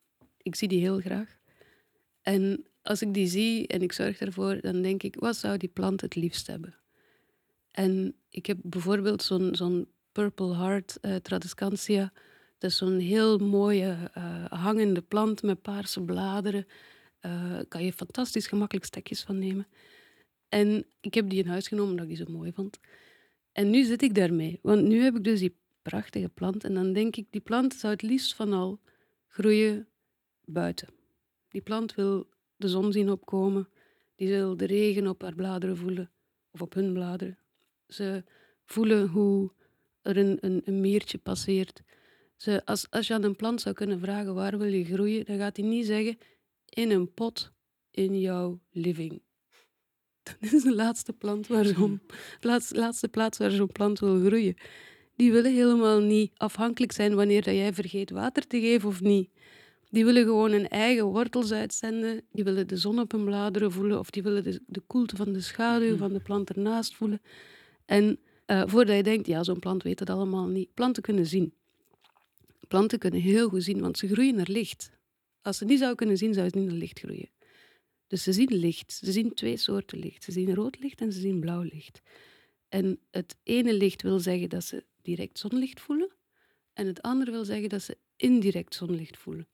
Ik 0.48 0.54
zie 0.54 0.68
die 0.68 0.80
heel 0.80 1.00
graag. 1.00 1.36
En 2.22 2.66
als 2.82 3.02
ik 3.02 3.14
die 3.14 3.26
zie 3.26 3.66
en 3.66 3.82
ik 3.82 3.92
zorg 3.92 4.20
ervoor, 4.20 4.60
dan 4.60 4.82
denk 4.82 5.02
ik, 5.02 5.14
wat 5.14 5.36
zou 5.36 5.56
die 5.56 5.68
plant 5.68 6.00
het 6.00 6.14
liefst 6.14 6.46
hebben? 6.46 6.74
En 7.70 8.14
ik 8.28 8.46
heb 8.46 8.58
bijvoorbeeld 8.62 9.22
zo'n 9.22 9.54
zo'n 9.54 9.88
Purple 10.12 10.56
Heart 10.56 10.98
uh, 11.02 11.14
Tradescantia. 11.14 12.12
Dat 12.58 12.70
is 12.70 12.76
zo'n 12.76 12.98
heel 12.98 13.38
mooie 13.38 14.10
uh, 14.16 14.44
hangende 14.44 15.02
plant 15.02 15.42
met 15.42 15.62
paarse 15.62 16.00
bladeren. 16.00 16.66
Daar 17.20 17.58
uh, 17.58 17.60
kan 17.68 17.84
je 17.84 17.92
fantastisch 17.92 18.46
gemakkelijk 18.46 18.86
stekjes 18.86 19.22
van 19.22 19.38
nemen. 19.38 19.66
En 20.48 20.84
ik 21.00 21.14
heb 21.14 21.30
die 21.30 21.42
in 21.42 21.48
huis 21.48 21.68
genomen 21.68 21.90
omdat 21.90 22.06
ik 22.08 22.16
die 22.16 22.26
zo 22.26 22.32
mooi 22.32 22.52
vond. 22.52 22.78
En 23.52 23.70
nu 23.70 23.84
zit 23.84 24.02
ik 24.02 24.14
daarmee. 24.14 24.58
Want 24.62 24.82
nu 24.82 25.02
heb 25.02 25.16
ik 25.16 25.24
dus 25.24 25.40
die 25.40 25.56
prachtige 25.82 26.28
plant. 26.28 26.64
En 26.64 26.74
dan 26.74 26.92
denk 26.92 27.16
ik, 27.16 27.26
die 27.30 27.40
plant 27.40 27.74
zou 27.74 27.92
het 27.92 28.02
liefst 28.02 28.34
van 28.34 28.52
al 28.52 28.80
groeien 29.26 29.86
buiten. 30.48 30.88
Die 31.48 31.60
plant 31.60 31.94
wil 31.94 32.28
de 32.56 32.68
zon 32.68 32.92
zien 32.92 33.10
opkomen. 33.10 33.68
Die 34.16 34.28
wil 34.28 34.56
de 34.56 34.66
regen 34.66 35.06
op 35.06 35.22
haar 35.22 35.34
bladeren 35.34 35.76
voelen. 35.76 36.10
Of 36.50 36.62
op 36.62 36.74
hun 36.74 36.92
bladeren. 36.92 37.38
Ze 37.88 38.24
voelen 38.64 39.08
hoe 39.08 39.52
er 40.02 40.16
een, 40.16 40.38
een, 40.40 40.62
een 40.64 40.80
meertje 40.80 41.18
passeert. 41.18 41.82
Ze, 42.36 42.64
als, 42.64 42.90
als 42.90 43.06
je 43.06 43.14
aan 43.14 43.22
een 43.22 43.36
plant 43.36 43.60
zou 43.60 43.74
kunnen 43.74 44.00
vragen 44.00 44.34
waar 44.34 44.58
wil 44.58 44.72
je 44.72 44.84
groeien, 44.84 45.24
dan 45.24 45.38
gaat 45.38 45.56
hij 45.56 45.66
niet 45.66 45.86
zeggen 45.86 46.18
in 46.64 46.90
een 46.90 47.12
pot 47.14 47.52
in 47.90 48.20
jouw 48.20 48.60
living. 48.70 49.22
Dat 50.40 50.52
is 50.52 50.62
de 50.62 50.74
laatste, 50.74 51.12
plant 51.12 51.46
waar 51.46 51.64
zo'n, 51.64 52.00
laatste, 52.40 52.74
laatste 52.74 53.08
plaats 53.08 53.38
waar 53.38 53.50
zo'n 53.50 53.72
plant 53.72 53.98
wil 53.98 54.20
groeien. 54.24 54.56
Die 55.16 55.32
willen 55.32 55.54
helemaal 55.54 56.00
niet 56.00 56.32
afhankelijk 56.36 56.92
zijn 56.92 57.14
wanneer 57.14 57.42
dat 57.42 57.54
jij 57.54 57.74
vergeet 57.74 58.10
water 58.10 58.46
te 58.46 58.60
geven 58.60 58.88
of 58.88 59.00
niet. 59.00 59.30
Die 59.90 60.04
willen 60.04 60.24
gewoon 60.24 60.52
hun 60.52 60.68
eigen 60.68 61.04
wortels 61.04 61.52
uitzenden. 61.52 62.22
Die 62.32 62.44
willen 62.44 62.66
de 62.66 62.76
zon 62.76 62.98
op 62.98 63.12
hun 63.12 63.24
bladeren 63.24 63.72
voelen 63.72 63.98
of 63.98 64.10
die 64.10 64.22
willen 64.22 64.44
de, 64.44 64.60
de 64.66 64.80
koelte 64.80 65.16
van 65.16 65.32
de 65.32 65.40
schaduw 65.40 65.96
van 65.96 66.12
de 66.12 66.20
plant 66.20 66.50
ernaast 66.50 66.94
voelen. 66.94 67.20
En 67.84 68.18
uh, 68.46 68.62
voordat 68.66 68.96
je 68.96 69.02
denkt, 69.02 69.26
ja, 69.26 69.42
zo'n 69.42 69.58
plant 69.58 69.82
weet 69.82 69.98
het 69.98 70.10
allemaal 70.10 70.46
niet. 70.46 70.74
Planten 70.74 71.02
kunnen 71.02 71.26
zien. 71.26 71.54
Planten 72.68 72.98
kunnen 72.98 73.20
heel 73.20 73.48
goed 73.48 73.62
zien, 73.62 73.80
want 73.80 73.98
ze 73.98 74.08
groeien 74.08 74.34
naar 74.34 74.48
licht. 74.48 74.90
Als 75.42 75.58
ze 75.58 75.64
niet 75.64 75.78
zouden 75.78 75.96
kunnen 75.96 76.16
zien, 76.16 76.34
zouden 76.34 76.52
ze 76.52 76.58
niet 76.58 76.68
naar 76.68 76.78
licht 76.78 76.98
groeien. 76.98 77.30
Dus 78.06 78.22
ze 78.22 78.32
zien 78.32 78.54
licht. 78.54 78.92
Ze 78.92 79.12
zien 79.12 79.34
twee 79.34 79.56
soorten 79.56 79.98
licht. 79.98 80.24
Ze 80.24 80.32
zien 80.32 80.54
rood 80.54 80.78
licht 80.78 81.00
en 81.00 81.12
ze 81.12 81.20
zien 81.20 81.40
blauw 81.40 81.62
licht. 81.62 82.00
En 82.68 82.98
het 83.10 83.36
ene 83.42 83.74
licht 83.74 84.02
wil 84.02 84.18
zeggen 84.18 84.48
dat 84.48 84.64
ze 84.64 84.84
direct 85.02 85.38
zonlicht 85.38 85.80
voelen. 85.80 86.12
En 86.72 86.86
het 86.86 87.02
andere 87.02 87.30
wil 87.30 87.44
zeggen 87.44 87.68
dat 87.68 87.82
ze 87.82 87.96
indirect 88.16 88.74
zonlicht 88.74 89.18
voelen. 89.18 89.48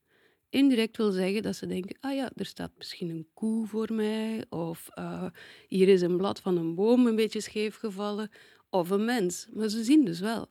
Indirect 0.54 0.96
wil 0.96 1.10
zeggen 1.10 1.42
dat 1.42 1.56
ze 1.56 1.66
denken, 1.66 1.96
ah 2.00 2.14
ja, 2.14 2.30
er 2.36 2.46
staat 2.46 2.70
misschien 2.76 3.10
een 3.10 3.26
koe 3.34 3.66
voor 3.66 3.92
mij. 3.92 4.44
Of 4.48 4.88
uh, 4.98 5.24
hier 5.68 5.88
is 5.88 6.00
een 6.00 6.16
blad 6.16 6.40
van 6.40 6.56
een 6.56 6.74
boom 6.74 7.06
een 7.06 7.16
beetje 7.16 7.40
scheef 7.40 7.76
gevallen 7.76 8.30
of 8.70 8.90
een 8.90 9.04
mens. 9.04 9.48
Maar 9.52 9.68
ze 9.68 9.84
zien 9.84 10.04
dus 10.04 10.20
wel. 10.20 10.46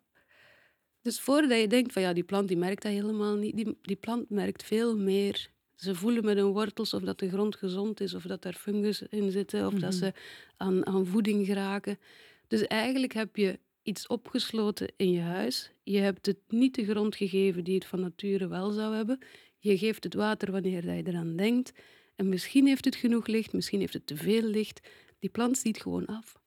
Dus 1.01 1.21
voordat 1.21 1.59
je 1.59 1.67
denkt 1.67 1.93
van 1.93 2.01
ja, 2.01 2.13
die 2.13 2.23
plant 2.23 2.47
die 2.47 2.57
merkt 2.57 2.83
dat 2.83 2.91
helemaal 2.91 3.35
niet. 3.35 3.55
Die, 3.55 3.77
die 3.81 3.95
plant 3.95 4.29
merkt 4.29 4.63
veel 4.63 4.97
meer. 4.97 5.49
Ze 5.75 5.95
voelen 5.95 6.25
met 6.25 6.37
hun 6.37 6.51
wortels 6.51 6.93
of 6.93 7.01
dat 7.01 7.19
de 7.19 7.29
grond 7.29 7.55
gezond 7.55 7.99
is, 7.99 8.13
of 8.13 8.23
dat 8.23 8.45
er 8.45 8.53
fungus 8.53 9.01
in 9.01 9.31
zitten, 9.31 9.65
of 9.65 9.73
dat 9.73 9.81
mhm. 9.81 9.91
ze 9.91 10.13
aan, 10.57 10.85
aan 10.85 11.05
voeding 11.05 11.45
geraken. 11.45 11.99
Dus 12.47 12.67
eigenlijk 12.67 13.13
heb 13.13 13.35
je 13.35 13.59
iets 13.83 14.07
opgesloten 14.07 14.91
in 14.95 15.11
je 15.11 15.21
huis. 15.21 15.71
Je 15.83 15.99
hebt 15.99 16.25
het 16.25 16.39
niet 16.47 16.75
de 16.75 16.85
grond 16.85 17.15
gegeven 17.15 17.63
die 17.63 17.75
het 17.75 17.85
van 17.85 17.99
nature 17.99 18.47
wel 18.47 18.71
zou 18.71 18.95
hebben. 18.95 19.19
Je 19.63 19.77
geeft 19.77 20.03
het 20.03 20.13
water 20.13 20.51
wanneer 20.51 20.95
je 20.95 21.07
eraan 21.07 21.35
denkt. 21.35 21.71
En 22.15 22.29
misschien 22.29 22.67
heeft 22.67 22.85
het 22.85 22.95
genoeg 22.95 23.27
licht, 23.27 23.53
misschien 23.53 23.79
heeft 23.79 23.93
het 23.93 24.07
te 24.07 24.15
veel 24.15 24.41
licht. 24.41 24.89
Die 25.19 25.29
plant 25.29 25.57
ziet 25.57 25.81
gewoon 25.81 26.05
af. 26.05 26.39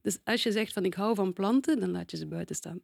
Dus 0.00 0.18
als 0.24 0.42
je 0.42 0.52
zegt 0.52 0.72
van 0.72 0.84
ik 0.84 0.94
hou 0.94 1.14
van 1.14 1.32
planten, 1.32 1.80
dan 1.80 1.90
laat 1.90 2.10
je 2.10 2.16
ze 2.16 2.26
buiten 2.26 2.56
staan. 2.56 2.80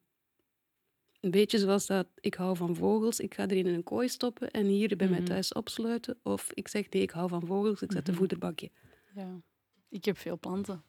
Een 1.21 1.31
beetje 1.31 1.59
zoals 1.59 1.87
dat 1.87 2.07
ik 2.21 2.35
hou 2.35 2.57
van 2.57 2.77
vogels, 2.77 3.21
ik 3.21 3.35
ga 3.35 3.43
er 3.43 3.57
in 3.57 3.67
een 3.67 3.83
kooi 3.83 4.09
stoppen 4.09 4.51
en 4.51 4.67
hier 4.67 4.97
bij 4.97 5.09
mij 5.09 5.19
mhm. 5.19 5.29
thuis 5.29 5.53
opsluiten. 5.53 6.19
Of 6.23 6.53
ik 6.53 6.69
zeg 6.69 6.91
nee, 6.91 7.03
ik 7.03 7.11
hou 7.11 7.29
van 7.29 7.47
vogels, 7.47 7.83
ik 7.83 7.93
zet 7.93 8.07
een 8.07 8.13
mhm. 8.13 8.21
voederbakje. 8.21 8.71
Ja, 9.15 9.41
ik 9.89 10.05
heb 10.05 10.19
veel 10.19 10.39
planten. 10.39 10.83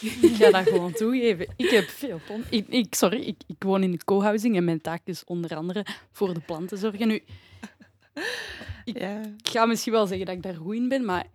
ik 0.28 0.34
ga 0.34 0.50
dat 0.50 0.68
gewoon 0.68 0.92
toegeven. 0.92 1.46
Ik 1.56 1.70
heb 1.70 1.84
veel 1.84 2.20
planten. 2.26 2.52
Ik, 2.52 2.68
ik, 2.68 2.94
sorry, 2.94 3.20
ik, 3.20 3.42
ik 3.46 3.62
woon 3.62 3.82
in 3.82 3.90
de 3.90 4.04
co-housing 4.04 4.56
en 4.56 4.64
mijn 4.64 4.80
taak 4.80 5.00
is 5.04 5.24
onder 5.24 5.56
andere 5.56 5.86
voor 6.12 6.34
de 6.34 6.40
planten 6.40 6.78
zorgen. 6.78 7.08
Nu, 7.08 7.22
ik, 8.84 8.98
ja. 8.98 9.20
ga 9.42 9.66
misschien 9.66 9.92
wel 9.92 10.06
zeggen 10.06 10.26
dat 10.26 10.34
ik 10.34 10.42
daar 10.42 10.54
goed 10.54 10.74
in 10.74 10.88
ben, 10.88 11.04
maar 11.04 11.26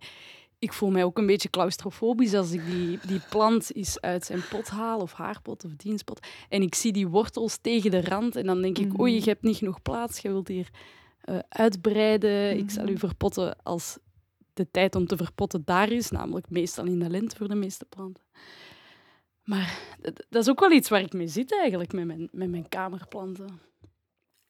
ik 0.58 0.72
voel 0.72 0.90
mij 0.90 1.04
ook 1.04 1.18
een 1.18 1.26
beetje 1.26 1.50
claustrofobisch 1.50 2.34
als 2.34 2.52
ik 2.52 2.66
die, 2.66 2.98
die 3.06 3.20
plant 3.30 3.74
eens 3.74 4.00
uit 4.00 4.24
zijn 4.24 4.42
pot 4.50 4.68
haal, 4.68 5.00
of 5.00 5.12
haar 5.12 5.42
pot 5.42 5.64
of 5.64 5.70
dienstpot. 5.76 6.26
En 6.48 6.62
ik 6.62 6.74
zie 6.74 6.92
die 6.92 7.08
wortels 7.08 7.56
tegen 7.56 7.90
de 7.90 8.00
rand 8.00 8.36
en 8.36 8.46
dan 8.46 8.62
denk 8.62 8.78
ik, 8.78 9.00
oei, 9.00 9.14
je 9.14 9.22
hebt 9.24 9.42
niet 9.42 9.56
genoeg 9.56 9.82
plaats, 9.82 10.18
je 10.18 10.28
wilt 10.28 10.48
hier 10.48 10.68
uh, 11.24 11.38
uitbreiden. 11.48 12.58
Ik 12.58 12.70
zal 12.70 12.88
u 12.88 12.90
mhm. 12.90 12.98
verpotten 12.98 13.62
als 13.62 13.98
de 14.52 14.70
tijd 14.70 14.94
om 14.94 15.06
te 15.06 15.16
verpotten 15.16 15.62
daar 15.64 15.90
is, 15.90 16.10
namelijk 16.10 16.50
meestal 16.50 16.84
in 16.84 16.98
de 16.98 17.10
lente 17.10 17.36
voor 17.36 17.48
de 17.48 17.54
meeste 17.54 17.84
planten. 17.84 18.24
Maar 19.44 19.96
dat 20.28 20.42
is 20.42 20.48
ook 20.48 20.60
wel 20.60 20.70
iets 20.70 20.88
waar 20.88 21.00
ik 21.00 21.12
mee 21.12 21.28
zit 21.28 21.52
eigenlijk, 21.52 21.92
met 21.92 22.04
mijn, 22.04 22.28
met 22.32 22.50
mijn 22.50 22.68
kamerplanten. 22.68 23.60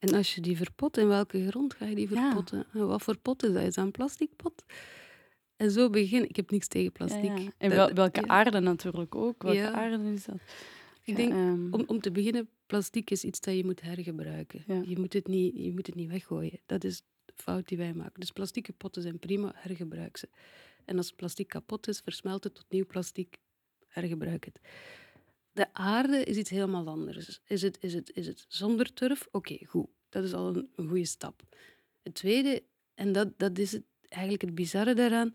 En 0.03 0.15
als 0.15 0.35
je 0.35 0.41
die 0.41 0.57
verpot, 0.57 0.97
in 0.97 1.09
welke 1.09 1.49
grond 1.49 1.75
ga 1.75 1.87
je 1.87 1.95
die 1.95 2.09
verpotten? 2.09 2.67
En 2.73 2.87
wat 2.87 3.03
voor 3.03 3.19
pot 3.19 3.43
is 3.43 3.53
dat? 3.53 3.63
Is 3.63 3.75
dat 3.75 3.85
een 3.85 3.91
plastic 3.91 4.37
pot? 4.37 4.65
En 5.57 5.71
zo 5.71 5.91
begin 5.91 6.29
ik. 6.29 6.37
heb 6.37 6.51
niks 6.51 6.69
tegen 6.69 6.93
plastic. 6.93 7.25
Ja, 7.25 7.37
ja. 7.37 7.51
En 7.59 7.71
wel, 7.71 7.93
welke 7.93 8.29
aarde 8.29 8.61
natuurlijk 8.61 9.15
ook. 9.15 9.43
Welke 9.43 9.71
aarde 9.71 10.13
is 10.13 10.25
dat? 10.25 10.37
Ik 11.05 11.17
denk, 11.17 11.33
Ehm, 11.33 11.73
om, 11.73 11.85
om 11.87 12.01
te 12.01 12.11
beginnen, 12.11 12.49
plastic 12.67 13.11
is 13.11 13.25
iets 13.25 13.41
dat 13.41 13.57
je 13.57 13.65
moet 13.65 13.81
hergebruiken. 13.81 14.65
Je, 14.89 14.99
moet 14.99 15.13
het 15.13 15.27
niet, 15.27 15.57
je 15.57 15.73
moet 15.73 15.87
het 15.87 15.95
niet 15.95 16.11
weggooien. 16.11 16.61
Dat 16.67 16.85
is 16.85 17.03
de 17.25 17.33
fout 17.37 17.69
die 17.69 17.79
wij 17.79 17.95
maken. 17.95 18.21
Dus 18.21 18.31
plastieke 18.31 18.73
potten 18.73 19.03
zijn 19.03 19.19
prima, 19.19 19.53
hergebruik 19.55 20.17
ze. 20.17 20.29
En 20.85 20.97
als 20.97 21.13
plastic 21.13 21.49
kapot 21.49 21.89
is, 21.89 22.01
versmelt 22.01 22.45
het 22.45 22.55
tot 22.55 22.67
nieuw 22.69 22.87
plastic, 22.87 23.37
hergebruik 23.89 24.45
het. 24.45 24.61
De 25.53 25.67
aarde 25.73 26.25
is 26.25 26.37
iets 26.37 26.51
helemaal 26.51 26.87
anders. 26.89 27.41
Is 27.47 27.63
het, 27.63 27.79
is 27.81 27.95
het, 27.95 28.11
is 28.15 28.27
het 28.27 28.45
zonder 28.49 28.93
turf? 28.93 29.29
Oké, 29.31 29.59
goed. 29.67 29.87
Dat 30.09 30.25
is 30.25 30.33
al 30.33 30.49
een, 30.49 30.69
een 30.77 30.89
goede 30.89 31.05
stap. 31.05 31.43
Het 32.03 32.15
tweede, 32.15 32.63
en 32.95 33.13
dat, 33.13 33.39
dat 33.39 33.59
is 33.59 33.73
het, 33.73 33.83
eigenlijk 34.09 34.43
het 34.43 34.55
bizarre 34.55 34.95
daaraan, 34.95 35.35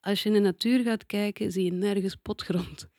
als 0.00 0.22
je 0.22 0.28
in 0.28 0.34
de 0.34 0.40
natuur 0.40 0.82
gaat 0.82 1.06
kijken, 1.06 1.52
zie 1.52 1.64
je 1.64 1.72
nergens 1.72 2.16
potgrond. 2.16 2.88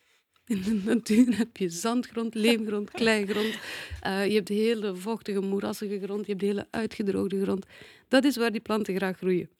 In 0.46 0.62
de 0.62 0.80
natuur 0.84 1.36
heb 1.36 1.56
je 1.56 1.68
zandgrond, 1.68 2.34
leemgrond, 2.34 2.90
kleigrond. 2.90 3.58
Eh, 4.00 4.26
je 4.26 4.34
hebt 4.34 4.48
hele 4.48 4.96
vochtige, 4.96 5.40
moerassige 5.40 6.00
grond. 6.00 6.26
Je 6.26 6.32
hebt 6.32 6.44
hele 6.44 6.66
uitgedroogde 6.70 7.42
grond. 7.42 7.66
Dat 8.08 8.24
is 8.24 8.36
waar 8.36 8.52
die 8.52 8.60
planten 8.60 8.96
graag 8.96 9.16
groeien. 9.16 9.50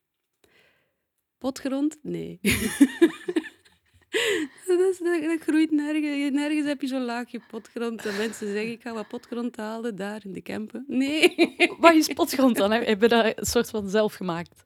Potgrond? 1.38 1.98
Nee. 2.02 2.38
dat, 4.98 5.14
is, 5.14 5.20
dat, 5.20 5.30
dat 5.30 5.40
groeit 5.40 5.70
nergens. 5.70 6.34
Nergens 6.34 6.66
heb 6.66 6.80
je 6.80 6.86
zo'n 6.86 7.04
laagje 7.04 7.40
potgrond. 7.50 8.02
Dat 8.02 8.16
mensen 8.16 8.46
zeggen, 8.52 8.70
ik 8.70 8.80
ga 8.82 8.92
wat 8.94 9.08
potgrond 9.08 9.56
halen 9.56 9.96
daar 9.96 10.20
in 10.24 10.32
de 10.32 10.40
Kempen. 10.40 10.84
Nee. 10.88 11.34
Wat 11.80 11.94
is 11.94 12.06
potgrond 12.08 12.56
dan? 12.56 12.70
Heb 12.72 13.00
je 13.02 13.08
dat 13.08 13.24
een 13.36 13.46
soort 13.46 13.70
van 13.70 13.88
zelf 13.88 14.14
gemaakt? 14.14 14.64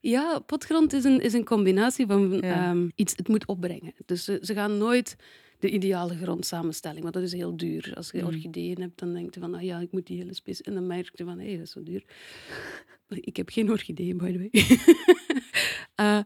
Ja, 0.00 0.38
potgrond 0.38 0.92
is 0.92 1.04
een, 1.04 1.20
is 1.20 1.32
een 1.32 1.44
combinatie 1.44 2.06
van 2.06 2.32
Ja. 2.32 2.40
ehm, 2.40 2.88
iets, 2.94 3.12
het 3.16 3.28
moet 3.28 3.46
opbrengen. 3.46 3.94
Dus 4.06 4.24
ze, 4.24 4.38
ze 4.42 4.54
gaan 4.54 4.78
nooit 4.78 5.16
de 5.58 5.70
ideale 5.70 6.16
grondsamenstelling, 6.16 7.02
want 7.02 7.14
dat 7.14 7.22
is 7.22 7.32
heel 7.32 7.56
duur. 7.56 7.92
Als 7.96 8.10
je 8.10 8.18
Mhm. 8.18 8.26
orchideeën 8.26 8.80
hebt, 8.80 8.98
dan 8.98 9.12
denk 9.12 9.34
je 9.34 9.40
van, 9.40 9.54
ah 9.54 9.62
ja, 9.62 9.78
ik 9.80 9.92
moet 9.92 10.06
die 10.06 10.18
hele 10.18 10.34
spits. 10.34 10.62
En 10.62 10.74
dan 10.74 10.86
merk 10.86 11.10
je 11.14 11.24
van, 11.24 11.38
hé, 11.38 11.52
dat 11.56 11.66
is 11.66 11.70
zo 11.70 11.82
duur. 11.82 12.04
Ik 13.08 13.36
heb 13.36 13.48
geen 13.48 13.70
orchideeën, 13.70 14.16
by 14.16 14.32
the 14.32 14.38
way. 14.38 14.50
Eh, 15.94 16.18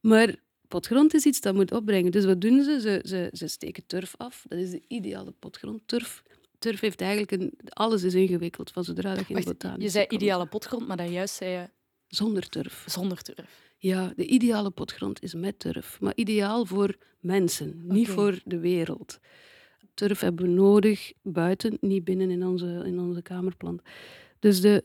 maar 0.00 0.34
potgrond 0.74 1.14
is 1.14 1.24
iets 1.24 1.40
dat 1.40 1.54
moet 1.54 1.72
opbrengen. 1.72 2.10
Dus 2.10 2.24
wat 2.24 2.40
doen 2.40 2.62
ze? 2.62 2.80
Ze, 2.80 3.00
ze? 3.04 3.28
ze 3.32 3.46
steken 3.46 3.86
turf 3.86 4.14
af. 4.16 4.44
Dat 4.48 4.58
is 4.58 4.70
de 4.70 4.82
ideale 4.88 5.30
potgrond. 5.38 5.80
Turf, 5.86 6.22
turf 6.58 6.80
heeft 6.80 7.00
eigenlijk 7.00 7.30
een... 7.32 7.52
Alles 7.68 8.02
is 8.02 8.14
ingewikkeld 8.14 8.70
van 8.70 8.84
zodra 8.84 9.14
dat 9.14 9.28
je 9.28 9.34
in 9.34 9.44
botanische 9.44 9.82
je 9.82 9.88
zei 9.88 10.06
komt. 10.06 10.22
ideale 10.22 10.46
potgrond, 10.46 10.86
maar 10.86 10.96
dan 10.96 11.10
juist 11.12 11.34
zei 11.34 11.50
je 11.50 11.68
Zonder 12.08 12.48
turf. 12.48 12.84
zonder 12.86 13.22
turf. 13.22 13.72
Ja, 13.78 14.12
de 14.16 14.26
ideale 14.26 14.70
potgrond 14.70 15.22
is 15.22 15.34
met 15.34 15.58
turf, 15.58 16.00
maar 16.00 16.12
ideaal 16.14 16.64
voor 16.66 16.96
mensen, 17.20 17.80
niet 17.84 18.08
voor 18.08 18.40
de 18.44 18.58
wereld. 18.58 19.18
Turf 19.94 20.20
hebben 20.20 20.44
we 20.44 20.50
nodig 20.50 21.12
buiten, 21.22 21.76
niet 21.80 22.04
binnen 22.04 22.30
in 22.30 22.46
onze, 22.46 22.82
in 22.86 23.00
onze 23.00 23.22
kamerplant. 23.22 23.82
Dus 24.38 24.60
de, 24.60 24.84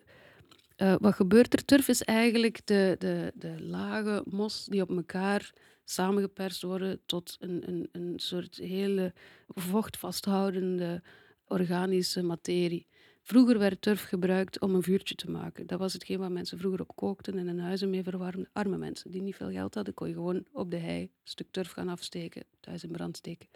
eh, 0.76 0.96
wat 1.00 1.14
gebeurt 1.14 1.54
er? 1.54 1.66
Turf 1.66 1.88
is 1.88 2.02
eigenlijk 2.02 2.60
de, 2.66 2.96
de, 3.00 3.32
de 3.36 3.56
lage 3.62 4.24
mos 4.30 4.66
die 4.66 4.82
op 4.82 4.90
elkaar 4.90 5.54
samengeperst 5.90 6.62
worden 6.62 7.00
tot 7.06 7.38
een, 7.40 7.68
een, 7.68 7.90
een 7.92 8.14
soort 8.20 8.56
hele 8.56 9.14
vochtvasthoudende 9.48 11.02
organische 11.48 12.24
materie. 12.24 12.88
Vroeger 13.22 13.60
werd 13.60 13.82
turf 13.82 14.04
gebruikt 14.04 14.60
om 14.60 14.76
een 14.76 14.84
vuurtje 14.84 15.16
te 15.16 15.30
maken. 15.32 15.68
Dat 15.68 15.80
was 15.80 15.94
hetgeen 15.94 16.20
waar 16.20 16.32
mensen 16.32 16.58
vroeger 16.58 16.82
op 16.82 16.96
kookten 16.96 17.38
en 17.38 17.48
hun 17.48 17.60
huizen 17.60 17.90
mee 17.90 18.04
verwarmden. 18.04 18.50
Arme 18.54 18.78
mensen 18.78 19.12
die 19.12 19.22
niet 19.22 19.36
veel 19.36 19.52
geld 19.52 19.76
hadden, 19.76 19.94
kon 19.94 20.08
je 20.08 20.14
gewoon 20.14 20.46
op 20.52 20.72
de 20.72 20.78
hei 20.78 21.02
een 21.02 21.12
stuk 21.24 21.48
turf 21.52 21.72
gaan 21.72 21.90
afsteken, 21.90 22.44
thuis 22.60 22.84
in 22.84 22.92
brand 22.92 23.18
steken. 23.18 23.48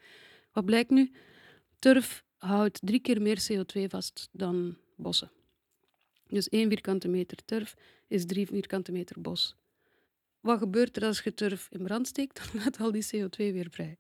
Wat 0.52 0.66
blijkt 0.66 0.90
nu? 0.90 1.12
Turf 1.80 2.24
houdt 2.38 2.80
drie 2.84 3.00
keer 3.00 3.22
meer 3.22 3.48
CO2 3.52 3.82
vast 3.88 4.30
dan 4.32 4.78
bossen. 4.96 5.32
Dus 6.28 6.50
één 6.50 6.68
vierkante 6.68 7.08
meter 7.08 7.38
turf 7.46 7.76
is 8.08 8.26
drie 8.26 8.48
vierkante 8.48 8.92
meter 8.92 9.22
bos. 9.22 9.56
Wat 10.44 10.58
gebeurt 10.58 10.98
er 10.98 11.04
als 11.04 11.22
je 11.22 11.34
turf 11.34 11.68
in 11.72 11.84
brand 11.84 12.08
steekt? 12.08 12.36
Dan 12.54 12.64
laat 12.64 12.80
al 12.80 12.92
die 12.92 13.06
CO2 13.06 13.36
weer 13.36 13.70
vrij. 13.70 13.98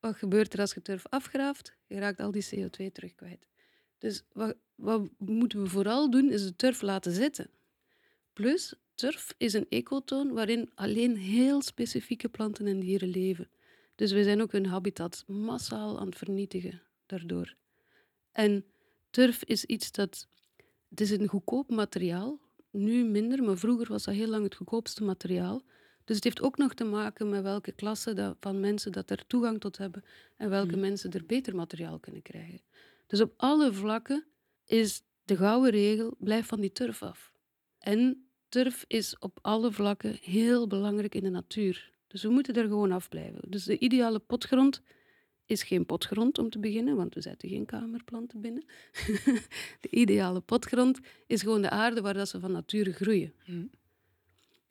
Wat 0.00 0.16
gebeurt 0.16 0.52
er 0.52 0.60
als 0.60 0.74
je 0.74 0.82
turf 0.82 1.06
afgraaft? 1.06 1.76
Je 1.86 1.98
raakt 1.98 2.20
al 2.20 2.30
die 2.30 2.46
CO2 2.54 2.92
terug 2.92 3.14
kwijt. 3.14 3.46
Dus 3.98 4.22
wat, 4.32 4.56
wat 4.74 5.08
moeten 5.18 5.62
we 5.62 5.68
vooral 5.68 6.10
doen, 6.10 6.30
is 6.30 6.44
de 6.44 6.56
turf 6.56 6.82
laten 6.82 7.12
zitten. 7.12 7.50
Plus, 8.32 8.74
turf 8.94 9.34
is 9.36 9.52
een 9.52 9.66
ecotoon 9.68 10.32
waarin 10.32 10.70
alleen 10.74 11.16
heel 11.16 11.62
specifieke 11.62 12.28
planten 12.28 12.66
en 12.66 12.80
dieren 12.80 13.08
leven. 13.08 13.50
Dus 13.94 14.12
we 14.12 14.22
zijn 14.22 14.42
ook 14.42 14.52
hun 14.52 14.66
habitat 14.66 15.24
massaal 15.26 16.00
aan 16.00 16.06
het 16.06 16.18
vernietigen 16.18 16.82
daardoor. 17.06 17.54
En 18.32 18.64
turf 19.10 19.44
is 19.44 19.64
iets 19.64 19.92
dat... 19.92 20.28
Het 20.88 21.00
is 21.00 21.10
een 21.10 21.28
goedkoop 21.28 21.70
materiaal. 21.70 22.40
Nu 22.70 23.04
minder, 23.04 23.42
maar 23.42 23.58
vroeger 23.58 23.88
was 23.88 24.04
dat 24.04 24.14
heel 24.14 24.28
lang 24.28 24.44
het 24.44 24.54
goedkoopste 24.54 25.04
materiaal. 25.04 25.62
Dus 26.04 26.16
het 26.16 26.24
heeft 26.24 26.42
ook 26.42 26.56
nog 26.56 26.74
te 26.74 26.84
maken 26.84 27.28
met 27.28 27.42
welke 27.42 27.72
klasse 27.72 28.36
van 28.40 28.60
mensen 28.60 28.92
dat 28.92 29.10
er 29.10 29.26
toegang 29.26 29.60
tot 29.60 29.78
hebben 29.78 30.04
en 30.36 30.50
welke 30.50 30.74
Mm. 30.74 30.80
mensen 30.80 31.10
er 31.10 31.26
beter 31.26 31.54
materiaal 31.56 31.98
kunnen 31.98 32.22
krijgen. 32.22 32.60
Dus 33.06 33.20
op 33.20 33.32
alle 33.36 33.72
vlakken 33.72 34.24
is 34.64 35.02
de 35.24 35.36
gouden 35.36 35.70
regel, 35.70 36.14
blijf 36.18 36.46
van 36.46 36.60
die 36.60 36.72
turf 36.72 37.02
af. 37.02 37.32
En 37.78 38.28
turf 38.48 38.84
is 38.86 39.18
op 39.18 39.38
alle 39.42 39.72
vlakken 39.72 40.16
heel 40.20 40.66
belangrijk 40.66 41.14
in 41.14 41.22
de 41.22 41.30
natuur. 41.30 41.90
Dus 42.06 42.22
we 42.22 42.28
moeten 42.28 42.54
er 42.54 42.66
gewoon 42.66 42.92
afblijven. 42.92 43.40
Dus 43.50 43.64
de 43.64 43.78
ideale 43.78 44.18
potgrond 44.18 44.82
is 45.50 45.62
geen 45.62 45.86
potgrond 45.86 46.38
om 46.38 46.50
te 46.50 46.58
beginnen, 46.58 46.96
want 46.96 47.14
we 47.14 47.20
zetten 47.20 47.48
geen 47.48 47.66
kamerplanten 47.66 48.40
binnen. 48.40 48.64
de 49.80 49.90
ideale 49.90 50.40
potgrond 50.40 50.98
is 51.26 51.42
gewoon 51.42 51.62
de 51.62 51.70
aarde 51.70 52.00
waar 52.00 52.14
dat 52.14 52.28
ze 52.28 52.40
van 52.40 52.52
nature 52.52 52.92
groeien. 52.92 53.32
Hm. 53.44 53.64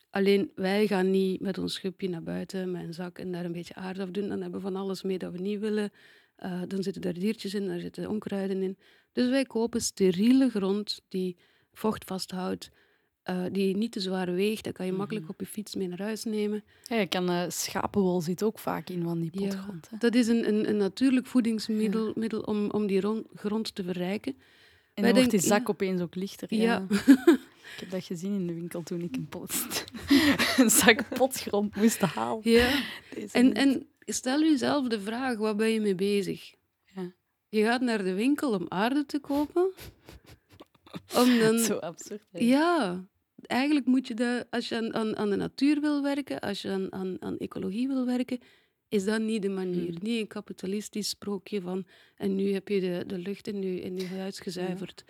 Alleen 0.09 0.51
wij 0.55 0.88
gaan 0.88 1.11
niet 1.11 1.41
met 1.41 1.57
ons 1.57 1.73
schubje 1.73 2.09
naar 2.09 2.23
buiten 2.23 2.71
met 2.71 2.84
een 2.84 2.93
zak 2.93 3.17
en 3.17 3.32
daar 3.32 3.45
een 3.45 3.51
beetje 3.51 3.75
aarde 3.75 4.01
af 4.01 4.09
doen. 4.09 4.27
Dan 4.27 4.41
hebben 4.41 4.61
we 4.61 4.67
van 4.67 4.75
alles 4.75 5.01
mee 5.01 5.17
dat 5.17 5.32
we 5.32 5.39
niet 5.39 5.59
willen. 5.59 5.91
Eh, 6.36 6.61
dan 6.67 6.84
zitten 6.84 7.01
daar 7.01 7.13
diertjes 7.13 7.53
in, 7.53 7.67
daar 7.67 7.80
zitten 7.80 8.09
onkruiden 8.09 8.61
in. 8.61 8.77
Dus 9.11 9.30
wij 9.30 9.43
kopen 9.43 9.82
steriele 9.82 10.49
grond 10.49 11.01
die 11.07 11.38
vocht 11.73 12.05
vasthoudt, 12.05 12.69
eh, 13.30 13.43
die 13.51 13.77
niet 13.77 13.91
te 13.91 13.99
zwaar 13.99 14.34
weegt. 14.34 14.63
Dat 14.63 14.73
kan 14.73 14.86
je 14.86 14.91
makkelijk 14.91 15.25
Mhm. 15.25 15.34
op 15.34 15.39
je 15.39 15.45
fiets 15.45 15.75
mee 15.75 15.88
naar 15.88 16.01
huis 16.01 16.23
nemen. 16.23 16.63
Ja, 16.84 16.95
je 16.95 17.07
kan, 17.07 17.30
eh, 17.30 17.43
schapenwol 17.49 18.21
zit 18.21 18.43
ook 18.43 18.59
vaak 18.59 18.89
in 18.89 19.03
van 19.03 19.19
die 19.19 19.32
potgrond. 19.32 19.89
Dat 19.99 20.15
is 20.15 20.27
een, 20.27 20.47
een, 20.47 20.69
een 20.69 20.77
natuurlijk 20.77 21.25
voedingsmiddel 21.25 22.11
middel 22.15 22.41
om, 22.41 22.69
om 22.71 22.88
die 22.88 23.01
ron- 23.01 23.27
grond 23.36 23.75
te 23.75 23.84
verrijken. 23.84 24.32
En 24.93 25.03
Wij 25.05 25.13
dan 25.13 25.13
wordt 25.21 25.30
die 25.32 25.49
zak 25.49 25.59
ja. 25.67 25.73
opeens 25.73 26.01
ook 26.01 26.15
lichter. 26.15 26.47
Ja. 26.55 26.63
Ja. 26.63 26.86
Ik 27.75 27.80
heb 27.80 27.89
dat 27.89 28.03
gezien 28.03 28.34
in 28.34 28.47
de 28.47 28.53
winkel 28.53 28.84
toen 28.84 29.01
ik 29.01 29.15
een, 29.15 29.27
pot, 29.27 29.84
een 30.57 30.69
zak 30.69 31.09
potgrond 31.13 31.75
moest 31.75 31.99
halen. 32.01 32.49
Ja. 32.51 32.80
Deze 33.15 33.27
En, 33.38 33.53
en 33.53 33.88
stel 34.05 34.39
jezelf 34.41 34.88
de 34.88 35.01
vraag, 35.01 35.38
wat 35.38 35.57
ben 35.57 35.69
je 35.69 35.82
mee 35.82 35.95
bezig? 35.95 36.53
Ja. 36.95 37.11
Je 37.49 37.63
gaat 37.63 37.82
naar 37.82 38.03
de 38.03 38.13
winkel 38.13 38.51
om 38.53 38.65
aarde 38.67 39.05
te 39.05 39.19
kopen. 39.19 39.71
Om 41.15 41.39
dan... 41.39 41.59
Zo 41.69 41.75
absurd. 41.77 42.23
hè. 42.32 42.39
Ja, 42.39 43.05
eigenlijk 43.45 43.85
moet 43.85 44.07
je 44.07 44.13
dat, 44.13 44.47
als 44.49 44.69
je 44.69 44.75
aan, 44.75 44.93
aan, 44.93 45.17
aan 45.17 45.29
de 45.29 45.35
natuur 45.35 45.81
wil 45.81 46.01
werken, 46.01 46.39
als 46.39 46.61
je 46.61 46.69
aan, 46.69 46.93
aan, 46.93 47.21
aan 47.21 47.37
ecologie 47.37 47.87
wil 47.87 48.05
werken, 48.05 48.39
is 48.87 49.05
dat 49.05 49.21
niet 49.21 49.41
de 49.41 49.49
manier. 49.49 49.89
Hmm. 49.89 49.97
Niet 50.01 50.19
een 50.19 50.27
kapitalistisch 50.27 51.09
sprookje 51.09 51.61
van 51.61 51.85
en 52.15 52.35
nu 52.35 52.53
heb 52.53 52.67
je 52.67 52.79
de, 52.79 53.03
de 53.07 53.17
lucht 53.17 53.47
in 53.47 53.61
je, 53.61 53.81
in 53.81 53.97
je 53.97 54.07
huis 54.07 54.39
gezuiverd. 54.39 55.03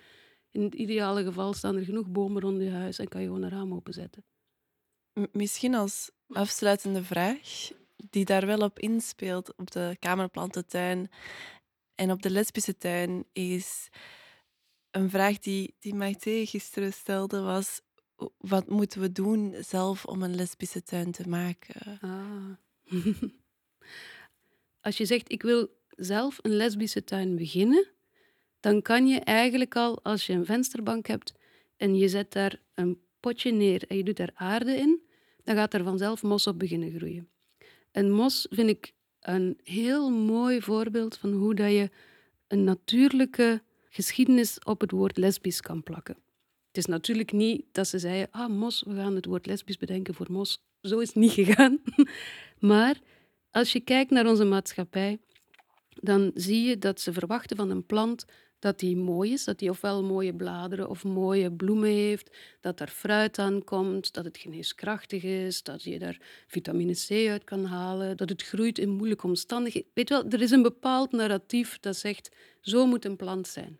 In 0.50 0.62
het 0.62 0.74
ideale 0.74 1.24
geval 1.24 1.52
staan 1.52 1.76
er 1.76 1.84
genoeg 1.84 2.08
bomen 2.08 2.42
rond 2.42 2.62
je 2.62 2.70
huis 2.70 2.98
en 2.98 3.08
kan 3.08 3.20
je 3.20 3.26
gewoon 3.26 3.42
een 3.42 3.50
raam 3.50 3.74
openzetten. 3.74 4.24
M- 5.12 5.24
Misschien 5.32 5.74
als 5.74 6.10
afsluitende 6.28 7.04
vraag, 7.04 7.70
die 8.10 8.24
daar 8.24 8.46
wel 8.46 8.58
op 8.58 8.78
inspeelt, 8.78 9.56
op 9.56 9.70
de 9.70 9.96
kamerplantentuin 9.98 11.10
en 11.94 12.10
op 12.10 12.22
de 12.22 12.30
lesbische 12.30 12.76
tuin, 12.76 13.24
is 13.32 13.88
een 14.90 15.10
vraag 15.10 15.38
die, 15.38 15.74
die 15.78 15.94
Maite 15.94 16.42
gisteren 16.46 16.92
stelde, 16.92 17.40
was 17.40 17.80
wat 18.38 18.68
moeten 18.68 19.00
we 19.00 19.12
doen 19.12 19.54
zelf 19.60 20.04
om 20.04 20.22
een 20.22 20.34
lesbische 20.34 20.82
tuin 20.82 21.10
te 21.10 21.28
maken? 21.28 21.98
Ah. 22.00 22.50
Als 24.80 24.96
je 24.96 25.04
zegt, 25.04 25.32
ik 25.32 25.42
wil 25.42 25.68
zelf 25.88 26.38
een 26.42 26.56
lesbische 26.56 27.04
tuin 27.04 27.36
beginnen, 27.36 27.88
dan 28.60 28.82
kan 28.82 29.06
je 29.06 29.20
eigenlijk 29.20 29.76
al, 29.76 30.02
als 30.02 30.26
je 30.26 30.32
een 30.32 30.44
vensterbank 30.44 31.06
hebt 31.06 31.34
en 31.76 31.96
je 31.96 32.08
zet 32.08 32.32
daar 32.32 32.60
een 32.74 33.00
potje 33.20 33.50
neer 33.50 33.84
en 33.88 33.96
je 33.96 34.04
doet 34.04 34.16
daar 34.16 34.32
aarde 34.34 34.76
in, 34.76 35.02
dan 35.44 35.56
gaat 35.56 35.74
er 35.74 35.84
vanzelf 35.84 36.22
mos 36.22 36.46
op 36.46 36.58
beginnen 36.58 36.92
groeien. 36.92 37.28
En 37.90 38.10
mos 38.10 38.46
vind 38.50 38.68
ik 38.68 38.92
een 39.20 39.58
heel 39.62 40.10
mooi 40.10 40.62
voorbeeld 40.62 41.16
van 41.16 41.32
hoe 41.32 41.54
dat 41.54 41.70
je 41.70 41.90
een 42.46 42.64
natuurlijke 42.64 43.62
geschiedenis 43.88 44.58
op 44.58 44.80
het 44.80 44.90
woord 44.90 45.16
lesbisch 45.16 45.60
kan 45.60 45.82
plakken. 45.82 46.16
Het 46.70 46.78
is 46.78 46.86
natuurlijk 46.86 47.32
niet 47.32 47.64
dat 47.72 47.88
ze 47.88 47.98
zeiden, 47.98 48.28
ah, 48.30 48.50
mos, 48.50 48.82
we 48.86 48.94
gaan 48.94 49.14
het 49.14 49.24
woord 49.24 49.46
lesbisch 49.46 49.76
bedenken 49.76 50.14
voor 50.14 50.26
mos. 50.30 50.62
zo 50.82 50.98
is 50.98 51.06
het 51.06 51.16
niet 51.16 51.32
gegaan. 51.40 51.80
maar 52.58 53.00
als 53.50 53.72
je 53.72 53.80
kijkt 53.80 54.10
naar 54.10 54.26
onze 54.26 54.44
maatschappij, 54.44 55.18
dan 55.88 56.30
zie 56.34 56.62
je 56.62 56.78
dat 56.78 57.00
ze 57.00 57.12
verwachten 57.12 57.56
van 57.56 57.70
een 57.70 57.86
plant 57.86 58.24
dat 58.58 58.78
die 58.78 58.96
mooi 58.96 59.32
is, 59.32 59.44
dat 59.44 59.58
die 59.58 59.70
ofwel 59.70 60.02
mooie 60.04 60.34
bladeren 60.34 60.88
of 60.88 61.04
mooie 61.04 61.52
bloemen 61.52 61.90
heeft, 61.90 62.36
dat 62.60 62.80
er 62.80 62.88
fruit 62.88 63.38
aan 63.38 63.64
komt, 63.64 64.12
dat 64.12 64.24
het 64.24 64.38
geneeskrachtig 64.38 65.22
is, 65.22 65.62
dat 65.62 65.82
je 65.82 65.98
daar 65.98 66.20
vitamine 66.46 66.94
C 66.94 67.28
uit 67.28 67.44
kan 67.44 67.64
halen, 67.64 68.16
dat 68.16 68.28
het 68.28 68.42
groeit 68.42 68.78
in 68.78 68.88
moeilijke 68.90 69.26
omstandigheden. 69.26 69.90
Weet 69.94 70.08
wel, 70.08 70.24
er 70.24 70.40
is 70.40 70.50
een 70.50 70.62
bepaald 70.62 71.12
narratief 71.12 71.78
dat 71.80 71.96
zegt, 71.96 72.30
zo 72.60 72.86
moet 72.86 73.04
een 73.04 73.16
plant 73.16 73.48
zijn. 73.48 73.78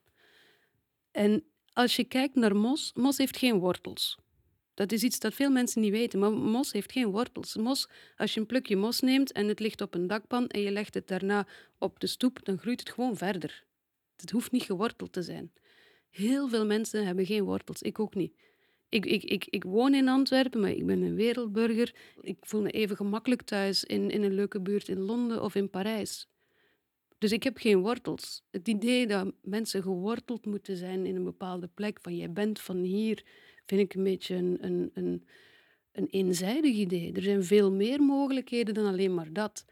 En 1.11 1.45
als 1.81 1.97
je 1.97 2.05
kijkt 2.05 2.35
naar 2.35 2.57
mos, 2.57 2.93
mos 2.95 3.19
heeft 3.19 3.37
geen 3.37 3.59
wortels. 3.59 4.19
Dat 4.75 4.93
is 4.93 5.03
iets 5.03 5.19
dat 5.19 5.35
veel 5.35 5.51
mensen 5.51 5.81
niet 5.81 5.91
weten, 5.91 6.19
maar 6.19 6.33
mos 6.33 6.73
heeft 6.73 6.93
geen 6.93 7.11
wortels. 7.11 7.57
Mos, 7.57 7.89
als 8.17 8.35
je 8.35 8.41
een 8.41 8.47
plukje 8.47 8.77
mos 8.77 9.01
neemt 9.01 9.33
en 9.33 9.49
het 9.49 9.61
ligt 9.61 9.81
op 9.81 9.95
een 9.95 10.07
dakpan 10.07 10.49
en 10.49 10.61
je 10.61 10.71
legt 10.71 10.95
het 10.95 11.09
daarna 11.09 11.47
op 11.79 12.01
de 12.01 12.07
stoep, 12.07 12.45
dan 12.45 12.59
groeit 12.59 12.81
het 12.81 12.91
gewoon 12.91 13.17
verder. 13.17 13.65
Het 14.17 14.31
hoeft 14.31 14.53
niet 14.53 14.63
geworteld 14.63 15.13
te 15.13 15.23
zijn. 15.23 15.53
Heel 16.11 16.49
veel 16.49 16.67
mensen 16.67 17.07
hebben 17.07 17.27
geen 17.27 17.45
wortels, 17.45 17.83
ik 17.83 17.99
ook 17.99 18.15
niet. 18.15 18.33
Ik, 18.89 19.07
ik, 19.07 19.25
ik, 19.25 19.47
ik 19.47 19.65
woon 19.65 19.95
in 19.95 20.09
Antwerpen, 20.09 20.61
maar 20.61 20.71
ik 20.71 20.87
ben 20.87 21.03
een 21.03 21.15
wereldburger. 21.15 21.95
Ik 22.21 22.37
voel 22.41 22.63
me 22.63 22.71
even 22.71 22.97
gemakkelijk 22.97 23.43
thuis 23.43 23.85
in, 23.85 24.11
in 24.11 24.23
een 24.23 24.35
leuke 24.35 24.61
buurt 24.61 24.89
in 24.89 25.01
Londen 25.01 25.43
of 25.43 25.55
in 25.55 25.71
Parijs. 25.71 26.29
Dus 27.21 27.33
ik 27.33 27.43
heb 27.43 27.57
geen 27.57 27.81
wortels. 27.81 28.43
Het 28.51 28.69
idee 28.69 29.07
dat 29.07 29.33
mensen 29.43 29.83
geworteld 29.83 30.47
moeten 30.47 30.77
zijn 30.77 31.07
in 31.07 31.17
een 31.17 31.25
bepaalde 31.25 31.69
plek, 31.75 31.99
van 32.03 32.17
jij 32.17 32.33
bent 32.33 32.61
van 32.61 32.77
hier, 32.77 33.25
vind 33.67 33.81
ik 33.81 33.95
een 33.95 34.03
beetje 34.03 34.35
een, 34.35 34.59
een, 34.61 34.91
een, 34.95 35.25
een 35.93 36.07
eenzijdig 36.07 36.75
idee. 36.75 37.13
Er 37.13 37.23
zijn 37.23 37.45
veel 37.45 37.73
meer 37.73 38.03
mogelijkheden 38.03 38.75
dan 38.75 38.87
alleen 38.87 39.15
maar 39.15 39.33
dat. 39.33 39.65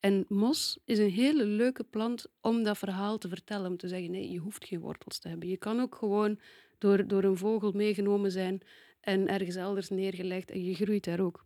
En 0.00 0.24
mos 0.28 0.78
is 0.84 0.98
een 0.98 1.10
hele 1.10 1.44
leuke 1.44 1.84
plant 1.84 2.26
om 2.40 2.62
dat 2.62 2.78
verhaal 2.78 3.18
te 3.18 3.28
vertellen. 3.28 3.70
Om 3.70 3.76
te 3.76 3.88
zeggen, 3.88 4.10
nee, 4.10 4.30
je 4.30 4.38
hoeft 4.38 4.64
geen 4.64 4.80
wortels 4.80 5.18
te 5.18 5.28
hebben. 5.28 5.48
Je 5.48 5.56
kan 5.56 5.80
ook 5.80 5.94
gewoon 5.94 6.38
door, 6.78 7.06
door 7.06 7.24
een 7.24 7.36
vogel 7.36 7.72
meegenomen 7.72 8.32
zijn 8.32 8.60
en 9.00 9.28
ergens 9.28 9.56
elders 9.56 9.88
neergelegd 9.88 10.50
en 10.50 10.64
je 10.64 10.74
groeit 10.74 11.04
daar 11.04 11.20
ook. 11.20 11.44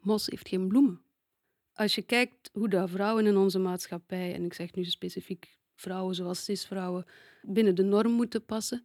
Mos 0.00 0.26
heeft 0.26 0.48
geen 0.48 0.68
bloemen. 0.68 1.00
Als 1.74 1.94
je 1.94 2.02
kijkt 2.02 2.50
hoe 2.52 2.68
dat 2.68 2.90
vrouwen 2.90 3.26
in 3.26 3.36
onze 3.36 3.58
maatschappij, 3.58 4.34
en 4.34 4.44
ik 4.44 4.54
zeg 4.54 4.74
nu 4.74 4.84
specifiek 4.84 5.58
vrouwen 5.74 6.14
zoals 6.14 6.44
cisvrouwen, 6.44 7.04
binnen 7.42 7.74
de 7.74 7.82
norm 7.82 8.12
moeten 8.12 8.44
passen, 8.44 8.84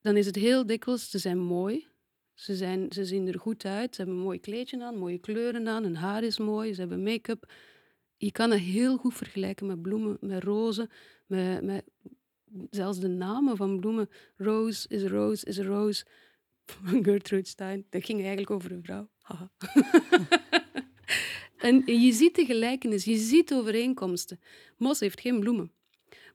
dan 0.00 0.16
is 0.16 0.26
het 0.26 0.36
heel 0.36 0.66
dikwijls, 0.66 1.10
ze 1.10 1.18
zijn 1.18 1.38
mooi, 1.38 1.86
ze, 2.34 2.56
zijn, 2.56 2.92
ze 2.92 3.04
zien 3.04 3.28
er 3.28 3.38
goed 3.38 3.64
uit, 3.64 3.94
ze 3.94 4.00
hebben 4.00 4.18
een 4.18 4.24
mooi 4.24 4.40
kleedje 4.40 4.84
aan, 4.84 4.96
mooie 4.96 5.18
kleuren 5.18 5.68
aan, 5.68 5.82
hun 5.82 5.96
haar 5.96 6.22
is 6.22 6.38
mooi, 6.38 6.74
ze 6.74 6.80
hebben 6.80 7.02
make-up. 7.02 7.52
Je 8.16 8.32
kan 8.32 8.50
het 8.50 8.60
heel 8.60 8.96
goed 8.96 9.14
vergelijken 9.14 9.66
met 9.66 9.82
bloemen, 9.82 10.16
met 10.20 10.42
rozen, 10.42 10.90
met, 11.26 11.62
met 11.62 11.84
zelfs 12.70 12.98
de 12.98 13.08
namen 13.08 13.56
van 13.56 13.80
bloemen. 13.80 14.08
Rose 14.36 14.88
is 14.88 15.04
rose 15.04 15.46
is 15.46 15.58
rose 15.58 16.04
Gertrude 17.02 17.48
Stein. 17.48 17.86
Dat 17.90 18.04
ging 18.04 18.18
eigenlijk 18.18 18.50
over 18.50 18.72
een 18.72 18.82
vrouw. 18.82 19.08
en 21.60 21.82
je 21.86 22.12
ziet 22.12 22.34
de 22.34 22.44
gelijkenis, 22.44 23.04
je 23.04 23.16
ziet 23.16 23.52
overeenkomsten. 23.52 24.40
Mos 24.76 25.00
heeft 25.00 25.20
geen 25.20 25.40
bloemen. 25.40 25.72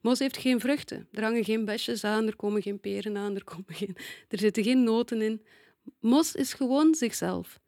Mos 0.02 0.20
heeft 0.20 0.38
geen 0.38 0.60
vruchten. 0.60 1.08
Er 1.12 1.24
hangen 1.24 1.44
geen 1.44 1.66
besjes 1.66 2.04
aan, 2.04 2.28
er 2.28 2.36
komen 2.36 2.62
geen 2.62 2.80
peren 2.80 3.18
aan, 3.18 3.36
er, 3.36 3.44
komen 3.44 3.74
geen, 3.74 3.96
er 4.28 4.40
zitten 4.40 4.64
geen 4.64 4.84
noten 4.84 5.22
in. 5.22 5.42
Mos 6.00 6.36
is 6.36 6.54
gewoon 6.54 6.96
zichzelf. 6.96 7.60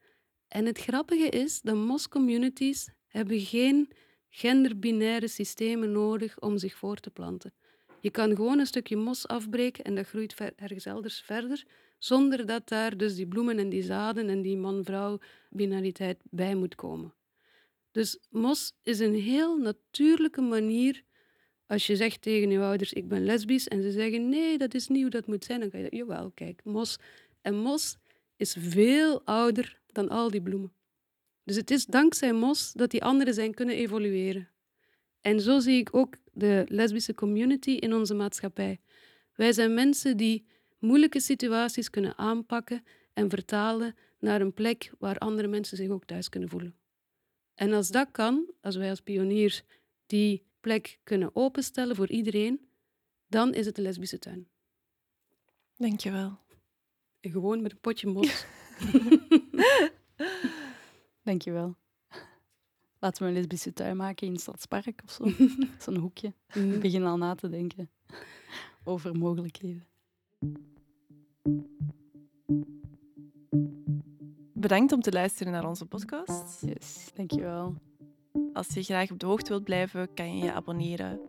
En 0.47 0.65
het 0.65 0.79
grappige 0.79 1.29
is 1.29 1.61
dat 1.61 1.75
mos-communities 1.75 2.89
hebben 3.07 3.39
geen 3.39 3.91
genderbinaire 4.29 5.27
systemen 5.27 5.91
nodig 5.91 6.39
om 6.39 6.57
zich 6.57 6.75
voor 6.75 6.97
te 6.97 7.09
planten. 7.09 7.53
Je 7.99 8.09
kan 8.09 8.35
gewoon 8.35 8.59
een 8.59 8.65
stukje 8.65 8.95
mos 8.95 9.27
afbreken 9.27 9.83
en 9.83 9.95
dat 9.95 10.07
groeit 10.07 10.35
ergens 10.55 10.85
elders 10.85 11.21
verder, 11.21 11.65
zonder 11.97 12.45
dat 12.45 12.67
daar 12.67 12.97
dus 12.97 13.15
die 13.15 13.27
bloemen 13.27 13.59
en 13.59 13.69
die 13.69 13.83
zaden 13.83 14.29
en 14.29 14.41
die 14.41 14.57
man-vrouw 14.57 15.19
binariteit 15.49 16.19
bij 16.29 16.55
moet 16.55 16.75
komen. 16.75 17.13
Dus 17.97 18.17
mos 18.29 18.73
is 18.83 18.99
een 18.99 19.15
heel 19.15 19.57
natuurlijke 19.57 20.41
manier. 20.41 21.03
Als 21.65 21.87
je 21.87 21.95
zegt 21.95 22.21
tegen 22.21 22.49
je 22.49 22.59
ouders, 22.59 22.93
ik 22.93 23.07
ben 23.07 23.25
lesbisch, 23.25 23.67
en 23.67 23.81
ze 23.81 23.91
zeggen, 23.91 24.29
nee, 24.29 24.57
dat 24.57 24.73
is 24.73 24.87
niet 24.87 25.01
hoe 25.01 25.09
dat 25.09 25.27
moet 25.27 25.45
zijn, 25.45 25.59
dan 25.59 25.69
kan 25.69 25.79
je 25.79 25.87
zeggen, 25.89 26.07
jawel, 26.07 26.31
kijk, 26.31 26.61
mos. 26.63 26.97
En 27.41 27.55
mos 27.55 27.97
is 28.35 28.55
veel 28.59 29.21
ouder 29.25 29.79
dan 29.87 30.09
al 30.09 30.31
die 30.31 30.41
bloemen. 30.41 30.73
Dus 31.43 31.55
het 31.55 31.71
is 31.71 31.85
dankzij 31.85 32.33
mos 32.33 32.73
dat 32.73 32.91
die 32.91 33.03
anderen 33.03 33.33
zijn 33.33 33.53
kunnen 33.53 33.75
evolueren. 33.75 34.49
En 35.21 35.41
zo 35.41 35.59
zie 35.59 35.77
ik 35.77 35.95
ook 35.95 36.15
de 36.33 36.65
lesbische 36.67 37.13
community 37.13 37.71
in 37.71 37.93
onze 37.93 38.13
maatschappij. 38.13 38.79
Wij 39.35 39.53
zijn 39.53 39.73
mensen 39.73 40.17
die 40.17 40.45
moeilijke 40.79 41.19
situaties 41.19 41.89
kunnen 41.89 42.17
aanpakken 42.17 42.83
en 43.13 43.29
vertalen 43.29 43.95
naar 44.19 44.41
een 44.41 44.53
plek 44.53 44.91
waar 44.99 45.17
andere 45.17 45.47
mensen 45.47 45.77
zich 45.77 45.89
ook 45.89 46.05
thuis 46.05 46.29
kunnen 46.29 46.49
voelen. 46.49 46.76
En 47.57 47.73
als 47.73 47.89
dat 47.89 48.11
kan, 48.11 48.51
als 48.61 48.75
wij 48.75 48.89
als 48.89 49.01
pioniers 49.01 49.63
die 50.05 50.45
plek 50.59 50.99
kunnen 51.03 51.35
openstellen 51.35 51.95
voor 51.95 52.09
iedereen, 52.09 52.67
dan 53.27 53.53
is 53.53 53.65
het 53.65 53.75
de 53.75 53.81
lesbische 53.81 54.19
tuin. 54.19 54.47
Dankjewel. 55.75 56.39
En 57.19 57.31
gewoon 57.31 57.61
met 57.61 57.71
een 57.71 57.79
potje 57.79 58.07
mos. 58.07 58.45
Dankjewel. 61.23 61.75
Laten 62.99 63.23
we 63.23 63.29
een 63.29 63.35
lesbische 63.35 63.73
tuin 63.73 63.97
maken 63.97 64.27
in 64.27 64.33
het 64.33 64.41
Stadspark 64.41 65.01
of 65.03 65.11
zo. 65.11 65.31
Zo'n 65.83 65.97
hoekje. 65.97 66.33
Ik 66.53 66.79
begin 66.79 67.03
al 67.03 67.17
na 67.17 67.35
te 67.35 67.49
denken 67.49 67.89
over 68.83 69.15
mogelijkheden. 69.15 69.87
Bedankt 74.59 74.91
om 74.91 75.01
te 75.01 75.11
luisteren 75.11 75.53
naar 75.53 75.67
onze 75.67 75.85
podcast. 75.85 76.61
Yes, 76.61 77.11
dankjewel. 77.13 77.75
Als 78.53 78.67
je 78.67 78.83
graag 78.83 79.11
op 79.11 79.19
de 79.19 79.25
hoogte 79.25 79.49
wilt 79.49 79.63
blijven, 79.63 80.13
kan 80.13 80.37
je 80.37 80.43
je 80.43 80.53
abonneren 80.53 81.19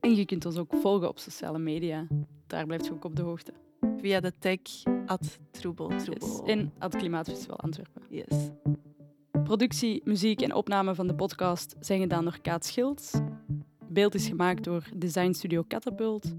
En 0.00 0.14
je 0.14 0.24
kunt 0.24 0.46
ons 0.46 0.56
ook 0.56 0.74
volgen 0.74 1.08
op 1.08 1.18
sociale 1.18 1.58
media. 1.58 2.06
Daar 2.46 2.66
blijft 2.66 2.84
je 2.86 2.92
ook 2.92 3.04
op 3.04 3.16
de 3.16 3.22
hoogte. 3.22 3.52
via 3.96 4.20
de 4.20 4.32
tag 4.38 4.58
at 5.06 5.38
Troebel. 5.50 5.92
Yes. 5.92 6.40
En 6.44 6.72
het 6.78 6.96
Klimaatfestival 6.96 7.56
Antwerpen. 7.56 8.02
Yes. 8.08 8.50
Productie, 9.44 10.00
muziek 10.04 10.40
en 10.40 10.54
opname 10.54 10.94
van 10.94 11.06
de 11.06 11.14
podcast 11.14 11.76
zijn 11.80 12.00
gedaan 12.00 12.24
door 12.24 12.40
Kaat 12.40 12.64
Schilds. 12.64 13.20
Beeld 13.88 14.14
is 14.14 14.26
gemaakt 14.26 14.64
door 14.64 14.88
Design 14.94 15.32
Studio 15.32 15.64
Catapult. 15.68 16.34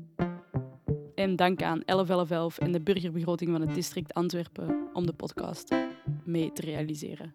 En 1.17 1.35
dank 1.35 1.63
aan 1.63 1.81
1111 1.85 2.57
en 2.57 2.71
de 2.71 2.81
burgerbegroting 2.81 3.51
van 3.51 3.61
het 3.61 3.73
district 3.73 4.13
Antwerpen 4.13 4.89
om 4.93 5.05
de 5.05 5.13
podcast 5.13 5.75
mee 6.23 6.51
te 6.51 6.61
realiseren. 6.61 7.33